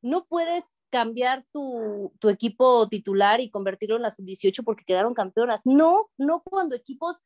no 0.00 0.26
puedes 0.26 0.64
cambiar 0.90 1.44
tu, 1.52 2.12
tu 2.20 2.28
equipo 2.28 2.88
titular 2.88 3.40
y 3.40 3.50
convertirlo 3.50 3.96
en 3.96 4.02
la 4.02 4.10
sub-18 4.10 4.64
porque 4.64 4.84
quedaron 4.84 5.14
campeonas. 5.14 5.62
No, 5.66 6.10
no 6.16 6.42
cuando 6.42 6.76
equipos 6.76 7.18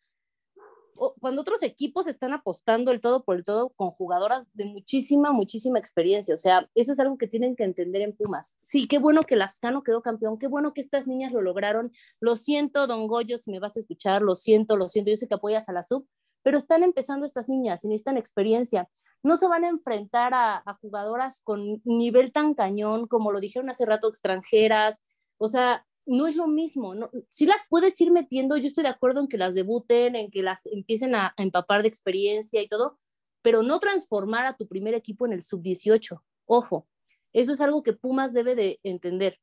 cuando 1.20 1.42
otros 1.42 1.62
equipos 1.62 2.06
están 2.06 2.32
apostando 2.32 2.92
el 2.92 3.00
todo 3.00 3.24
por 3.24 3.36
el 3.36 3.42
todo 3.42 3.70
con 3.70 3.90
jugadoras 3.90 4.48
de 4.54 4.66
muchísima, 4.66 5.32
muchísima 5.32 5.78
experiencia. 5.78 6.34
O 6.34 6.38
sea, 6.38 6.68
eso 6.74 6.92
es 6.92 7.00
algo 7.00 7.18
que 7.18 7.26
tienen 7.26 7.56
que 7.56 7.64
entender 7.64 8.02
en 8.02 8.14
Pumas. 8.14 8.56
Sí, 8.62 8.86
qué 8.86 8.98
bueno 8.98 9.22
que 9.22 9.36
Lascano 9.36 9.82
quedó 9.82 10.02
campeón, 10.02 10.38
qué 10.38 10.48
bueno 10.48 10.72
que 10.74 10.80
estas 10.80 11.06
niñas 11.06 11.32
lo 11.32 11.42
lograron. 11.42 11.92
Lo 12.20 12.36
siento, 12.36 12.86
don 12.86 13.06
Goyo, 13.06 13.38
si 13.38 13.50
me 13.50 13.60
vas 13.60 13.76
a 13.76 13.80
escuchar, 13.80 14.22
lo 14.22 14.34
siento, 14.34 14.76
lo 14.76 14.88
siento. 14.88 15.10
Yo 15.10 15.16
sé 15.16 15.28
que 15.28 15.34
apoyas 15.34 15.68
a 15.68 15.72
la 15.72 15.82
sub, 15.82 16.06
pero 16.42 16.58
están 16.58 16.82
empezando 16.82 17.26
estas 17.26 17.48
niñas 17.48 17.84
y 17.84 17.88
necesitan 17.88 18.16
experiencia. 18.16 18.88
No 19.22 19.36
se 19.36 19.48
van 19.48 19.64
a 19.64 19.68
enfrentar 19.68 20.34
a, 20.34 20.62
a 20.64 20.74
jugadoras 20.80 21.40
con 21.42 21.80
nivel 21.84 22.32
tan 22.32 22.54
cañón 22.54 23.06
como 23.06 23.32
lo 23.32 23.40
dijeron 23.40 23.70
hace 23.70 23.86
rato, 23.86 24.08
extranjeras. 24.08 25.00
O 25.38 25.48
sea, 25.48 25.86
no 26.06 26.26
es 26.26 26.36
lo 26.36 26.46
mismo. 26.46 26.94
Si 27.28 27.46
las 27.46 27.62
puedes 27.68 28.00
ir 28.00 28.10
metiendo, 28.10 28.56
yo 28.56 28.66
estoy 28.66 28.82
de 28.82 28.90
acuerdo 28.90 29.20
en 29.20 29.28
que 29.28 29.38
las 29.38 29.54
debuten, 29.54 30.16
en 30.16 30.30
que 30.30 30.42
las 30.42 30.66
empiecen 30.66 31.14
a, 31.14 31.34
empapar 31.36 31.82
de 31.82 31.88
experiencia 31.88 32.60
y 32.62 32.68
todo, 32.68 32.98
pero 33.42 33.62
no 33.62 33.80
transformar 33.80 34.46
a 34.46 34.56
tu 34.56 34.66
primer 34.66 34.94
equipo 34.94 35.26
en 35.26 35.32
el 35.32 35.42
sub-18. 35.42 36.20
Ojo, 36.46 36.88
eso 37.32 37.52
es 37.52 37.60
algo 37.60 37.82
que 37.82 37.92
Pumas 37.92 38.32
debe 38.32 38.54
de 38.54 38.80
entender. 38.82 39.38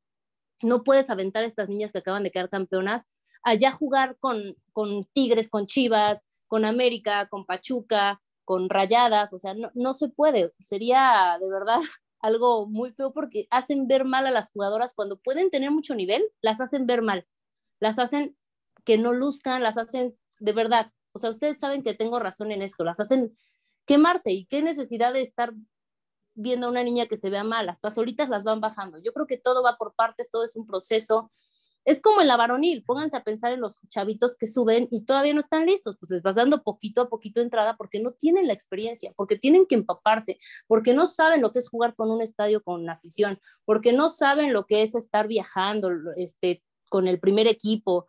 No 0.62 0.84
puedes 0.84 1.10
aventar 1.10 1.44
a 1.44 1.48
estas 1.48 1.70
niñas 1.70 1.92
que 1.92 2.00
acaban 2.00 2.24
de 2.24 2.32
quedar 2.32 2.50
campeonas 2.50 3.06
allá 3.44 3.72
jugar 3.72 4.18
con, 4.20 4.56
con 4.74 5.06
Tigres, 5.14 5.50
con 5.50 5.68
Chivas, 5.68 6.24
con 6.48 6.66
América, 6.66 7.28
con 7.30 7.46
Pachuca, 7.46 8.22
con 8.44 8.70
Rayadas, 8.70 9.34
o 9.34 9.40
sea, 9.40 9.54
no, 9.54 9.72
no 9.74 9.94
se 9.94 10.10
puede. 10.10 10.54
Sería 10.60 11.38
de 11.40 11.50
verdad 11.50 11.80
algo 12.20 12.68
muy 12.68 12.92
feo 12.92 13.14
porque 13.14 13.48
hacen 13.50 13.88
ver 13.88 14.06
mal 14.06 14.26
a 14.28 14.32
las 14.32 14.52
jugadoras 14.52 14.94
cuando 14.94 15.18
pueden 15.18 15.50
tener 15.50 15.72
mucho 15.72 15.96
nivel, 15.96 16.24
las 16.42 16.62
hacen 16.62 16.88
ver 16.88 17.02
mal, 17.02 17.28
las 17.80 18.00
hacen 18.00 18.38
que 18.86 18.98
no 18.98 19.14
luzcan, 19.14 19.64
las 19.64 19.78
hacen 19.78 20.18
de 20.40 20.54
verdad. 20.54 20.92
O 21.12 21.20
sea, 21.20 21.30
ustedes 21.30 21.60
saben 21.60 21.84
que 21.84 21.94
tengo 21.94 22.20
razón 22.20 22.52
en 22.52 22.62
esto, 22.62 22.84
las 22.84 23.00
hacen 23.00 23.36
quemarse 23.86 24.32
y 24.32 24.46
qué 24.46 24.62
necesidad 24.62 25.14
de 25.14 25.22
estar 25.22 25.54
viendo 26.36 26.68
a 26.68 26.70
una 26.70 26.84
niña 26.84 27.08
que 27.08 27.18
se 27.18 27.30
vea 27.30 27.44
mal, 27.44 27.68
hasta 27.70 27.90
solitas 27.90 28.30
las 28.30 28.44
van 28.44 28.62
bajando. 28.62 29.00
Yo 29.00 29.12
creo 29.14 29.26
que 29.26 29.38
todo 29.38 29.64
va 29.64 29.78
por 29.78 29.96
partes, 29.96 30.30
todo 30.30 30.44
es 30.44 30.56
un 30.56 30.68
proceso 30.68 31.32
es 31.88 32.02
como 32.02 32.20
en 32.20 32.28
la 32.28 32.36
varonil, 32.36 32.84
pónganse 32.84 33.16
a 33.16 33.24
pensar 33.24 33.54
en 33.54 33.62
los 33.62 33.80
chavitos 33.88 34.36
que 34.36 34.46
suben 34.46 34.90
y 34.92 35.06
todavía 35.06 35.34
no 35.34 35.40
están 35.40 35.66
listos, 35.66 35.96
pues 35.98 36.12
les 36.12 36.22
vas 36.22 36.36
dando 36.36 36.62
poquito 36.62 37.00
a 37.00 37.08
poquito 37.08 37.40
entrada 37.40 37.78
porque 37.78 38.02
no 38.02 38.12
tienen 38.12 38.46
la 38.46 38.52
experiencia, 38.52 39.14
porque 39.16 39.38
tienen 39.38 39.66
que 39.66 39.76
empaparse, 39.76 40.38
porque 40.68 40.94
no 40.94 41.08
saben 41.08 41.42
lo 41.42 41.54
que 41.54 41.60
es 41.60 41.70
jugar 41.70 41.96
con 41.96 42.12
un 42.12 42.22
estadio 42.22 42.62
con 42.62 42.90
afición, 42.90 43.40
porque 43.64 43.94
no 43.94 44.10
saben 44.10 44.52
lo 44.52 44.66
que 44.66 44.82
es 44.82 44.96
estar 44.96 45.30
viajando 45.30 45.90
este, 46.18 46.62
con 46.90 47.08
el 47.08 47.22
primer 47.22 47.48
equipo. 47.48 48.06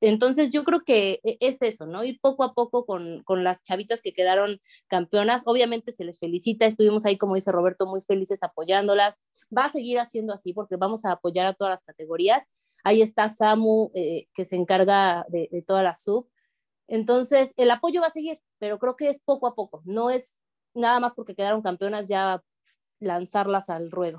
Entonces 0.00 0.52
yo 0.52 0.64
creo 0.64 0.80
que 0.84 1.20
e, 1.22 1.36
es 1.40 1.60
eso, 1.62 1.86
¿no? 1.86 2.04
Ir 2.04 2.18
poco 2.20 2.44
a 2.44 2.54
poco 2.54 2.86
con, 2.86 3.22
con, 3.24 3.44
las 3.44 3.62
chavitas 3.62 4.02
que 4.02 4.12
quedaron 4.12 4.60
campeonas. 4.88 5.42
Obviamente 5.46 5.92
se 5.92 6.04
les 6.04 6.18
felicita, 6.18 6.66
estuvimos 6.66 7.04
ahí, 7.04 7.18
como 7.18 7.34
dice 7.34 7.52
Roberto, 7.52 7.86
muy 7.86 8.00
felices 8.00 8.42
apoyándolas. 8.42 9.18
Va 9.56 9.66
a 9.66 9.72
seguir 9.72 9.98
haciendo 9.98 10.32
así 10.32 10.52
porque 10.52 10.76
vamos 10.76 11.04
a 11.04 11.12
apoyar 11.12 11.46
a 11.46 11.54
todas 11.54 11.72
las 11.72 11.82
categorías. 11.84 12.44
Ahí 12.84 13.02
está 13.02 13.28
Samu, 13.28 13.90
eh, 13.94 14.26
que 14.34 14.44
se 14.44 14.56
encarga 14.56 15.26
de, 15.28 15.48
de 15.50 15.62
toda 15.62 15.82
la 15.82 15.94
sub. 15.94 16.28
Entonces, 16.88 17.54
el 17.56 17.70
apoyo 17.70 18.00
va 18.00 18.08
a 18.08 18.10
seguir, 18.10 18.40
pero 18.58 18.78
creo 18.78 18.96
que 18.96 19.08
es 19.08 19.20
poco 19.20 19.46
a 19.46 19.54
poco, 19.54 19.82
no 19.84 20.10
es 20.10 20.36
nada 20.74 20.98
más 21.00 21.14
porque 21.14 21.34
quedaron 21.34 21.62
campeonas 21.62 22.08
ya 22.08 22.42
lanzarlas 22.98 23.70
al 23.70 23.90
ruedo. 23.90 24.18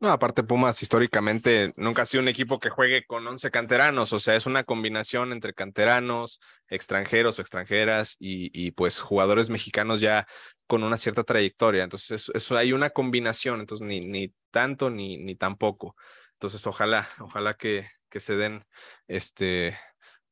No, 0.00 0.10
aparte 0.10 0.44
Pumas 0.44 0.80
históricamente 0.80 1.72
nunca 1.76 2.02
ha 2.02 2.06
sido 2.06 2.22
un 2.22 2.28
equipo 2.28 2.60
que 2.60 2.70
juegue 2.70 3.04
con 3.04 3.26
11 3.26 3.50
canteranos, 3.50 4.12
o 4.12 4.20
sea, 4.20 4.36
es 4.36 4.46
una 4.46 4.62
combinación 4.62 5.32
entre 5.32 5.54
canteranos, 5.54 6.38
extranjeros 6.68 7.38
o 7.38 7.42
extranjeras 7.42 8.14
y, 8.20 8.48
y 8.54 8.70
pues 8.70 9.00
jugadores 9.00 9.50
mexicanos 9.50 10.00
ya 10.00 10.24
con 10.68 10.84
una 10.84 10.98
cierta 10.98 11.24
trayectoria. 11.24 11.82
Entonces, 11.82 12.30
eso, 12.32 12.56
hay 12.56 12.72
una 12.72 12.90
combinación, 12.90 13.58
entonces 13.58 13.88
ni, 13.88 14.00
ni 14.00 14.32
tanto 14.52 14.88
ni, 14.88 15.16
ni 15.18 15.34
tampoco. 15.34 15.96
Entonces, 16.34 16.64
ojalá, 16.68 17.08
ojalá 17.18 17.54
que, 17.54 17.88
que 18.08 18.20
se 18.20 18.36
den 18.36 18.64
este, 19.08 19.76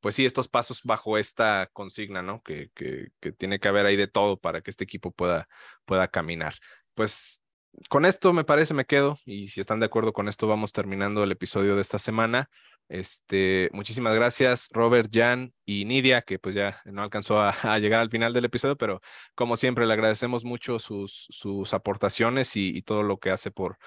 pues 0.01 0.15
sí, 0.15 0.25
estos 0.25 0.47
pasos 0.49 0.83
bajo 0.85 1.19
esta 1.19 1.69
consigna, 1.73 2.23
¿no? 2.23 2.41
Que, 2.43 2.71
que, 2.75 3.09
que 3.21 3.33
tiene 3.33 3.59
que 3.59 3.67
haber 3.67 3.87
ahí 3.87 3.97
de 3.97 4.07
todo 4.07 4.39
para 4.39 4.61
que 4.61 4.71
este 4.71 4.85
equipo 4.85 5.11
pueda, 5.11 5.49
pueda 5.85 6.07
caminar. 6.07 6.55
Pues 6.95 7.43
con 7.89 8.05
esto 8.05 8.33
me 8.33 8.45
parece 8.45 8.75
me 8.75 8.85
quedo 8.85 9.19
y 9.25 9.49
si 9.49 9.61
están 9.61 9.81
de 9.81 9.87
acuerdo 9.87 10.13
con 10.13 10.29
esto 10.29 10.47
vamos 10.47 10.73
terminando 10.73 11.25
el 11.25 11.33
episodio 11.33 11.75
de 11.75 11.81
esta 11.81 11.99
semana. 11.99 12.49
Este, 12.89 13.69
muchísimas 13.73 14.15
gracias 14.15 14.69
Robert, 14.73 15.11
Jan 15.13 15.53
y 15.65 15.85
Nidia 15.85 16.23
que 16.23 16.39
pues 16.39 16.55
ya 16.55 16.81
no 16.85 17.03
alcanzó 17.03 17.41
a, 17.41 17.79
llegar 17.79 18.01
al 18.01 18.11
final 18.11 18.33
del 18.33 18.45
episodio, 18.45 18.77
pero 18.77 19.01
como 19.35 19.57
siempre 19.57 19.87
le 19.87 19.93
agradecemos 19.93 20.45
mucho 20.45 20.79
sus, 20.79 21.27
sus 21.31 21.75
aportaciones 21.75 22.57
y, 22.57 22.77
y, 22.77 22.83
todo 22.83 23.03
lo 23.03 23.19
que 23.19 23.31
hace 23.31 23.51
por, 23.51 23.79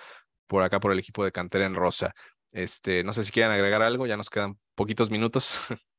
por 0.47 0.63
acá 0.63 0.79
por 0.79 0.91
el 0.91 0.99
equipo 0.99 1.23
de 1.23 1.31
Cantera 1.31 1.65
en 1.65 1.75
Rosa. 1.75 2.13
Este, 2.51 3.03
no 3.03 3.13
sé 3.13 3.23
si 3.23 3.31
quieren 3.31 3.51
agregar 3.51 3.81
algo, 3.81 4.07
ya 4.07 4.17
nos 4.17 4.29
quedan 4.29 4.59
poquitos 4.75 5.09
minutos. 5.09 5.53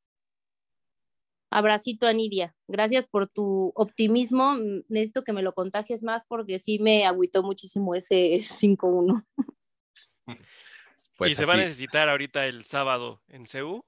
Abracito 1.50 2.06
a 2.06 2.12
Nidia. 2.12 2.54
Gracias 2.68 3.06
por 3.06 3.28
tu 3.28 3.72
optimismo. 3.74 4.54
Mm, 4.54 4.84
necesito 4.88 5.24
que 5.24 5.32
me 5.32 5.42
lo 5.42 5.52
contagies 5.52 6.02
más 6.02 6.22
porque 6.28 6.58
sí 6.58 6.78
me 6.78 7.04
agüitó 7.04 7.42
muchísimo 7.42 7.94
ese 7.94 8.34
5-1. 8.78 9.24
Pues 11.16 11.32
y 11.32 11.34
se 11.34 11.44
va 11.44 11.52
a 11.52 11.58
necesitar 11.58 12.08
ahorita 12.08 12.46
el 12.46 12.64
sábado 12.64 13.20
en 13.28 13.46
CEU, 13.46 13.84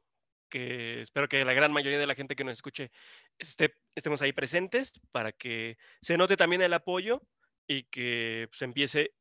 que 0.50 1.00
espero 1.00 1.30
que 1.30 1.46
la 1.46 1.54
gran 1.54 1.72
mayoría 1.72 1.98
de 1.98 2.06
la 2.06 2.14
gente 2.14 2.36
que 2.36 2.44
nos 2.44 2.52
escuche 2.52 2.90
esté, 3.38 3.72
estemos 3.94 4.20
ahí 4.20 4.34
presentes 4.34 5.00
para 5.12 5.32
que 5.32 5.78
se 6.02 6.18
note 6.18 6.36
también 6.36 6.60
el 6.60 6.74
apoyo 6.74 7.22
y 7.66 7.84
que 7.84 8.50
se 8.52 8.66
empiece 8.66 9.14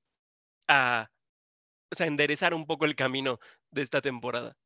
a, 0.68 1.10
a 1.98 2.06
enderezar 2.06 2.54
un 2.54 2.66
poco 2.66 2.84
el 2.84 2.98
camino 2.98 3.40
de 3.72 3.82
esta 3.82 4.02
temporada. 4.02 4.58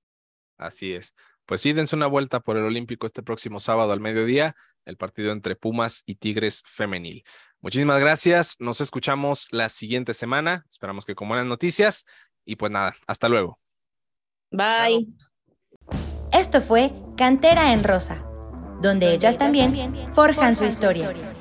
Así 0.57 0.95
es 0.95 1.13
pues 1.45 1.61
sí, 1.61 1.73
dense 1.73 1.95
una 1.95 2.07
vuelta 2.07 2.39
por 2.39 2.57
el 2.57 2.63
Olímpico 2.63 3.05
este 3.05 3.23
próximo 3.23 3.59
sábado 3.59 3.91
al 3.91 3.99
mediodía, 3.99 4.55
el 4.85 4.97
partido 4.97 5.31
entre 5.31 5.55
Pumas 5.55 6.03
y 6.05 6.15
Tigres 6.15 6.63
femenil. 6.65 7.23
Muchísimas 7.61 7.99
gracias, 7.99 8.55
nos 8.59 8.81
escuchamos 8.81 9.47
la 9.51 9.69
siguiente 9.69 10.13
semana, 10.13 10.65
esperamos 10.69 11.05
que 11.05 11.15
con 11.15 11.27
buenas 11.27 11.47
noticias 11.47 12.05
y 12.45 12.55
pues 12.55 12.71
nada, 12.71 12.95
hasta 13.07 13.29
luego. 13.29 13.59
Bye. 14.51 15.07
Esto 16.31 16.61
fue 16.61 16.93
Cantera 17.17 17.73
en 17.73 17.83
Rosa, 17.83 18.23
donde 18.81 19.13
ellas 19.13 19.37
también 19.37 20.13
forjan 20.13 20.55
su 20.55 20.65
historia. 20.65 21.34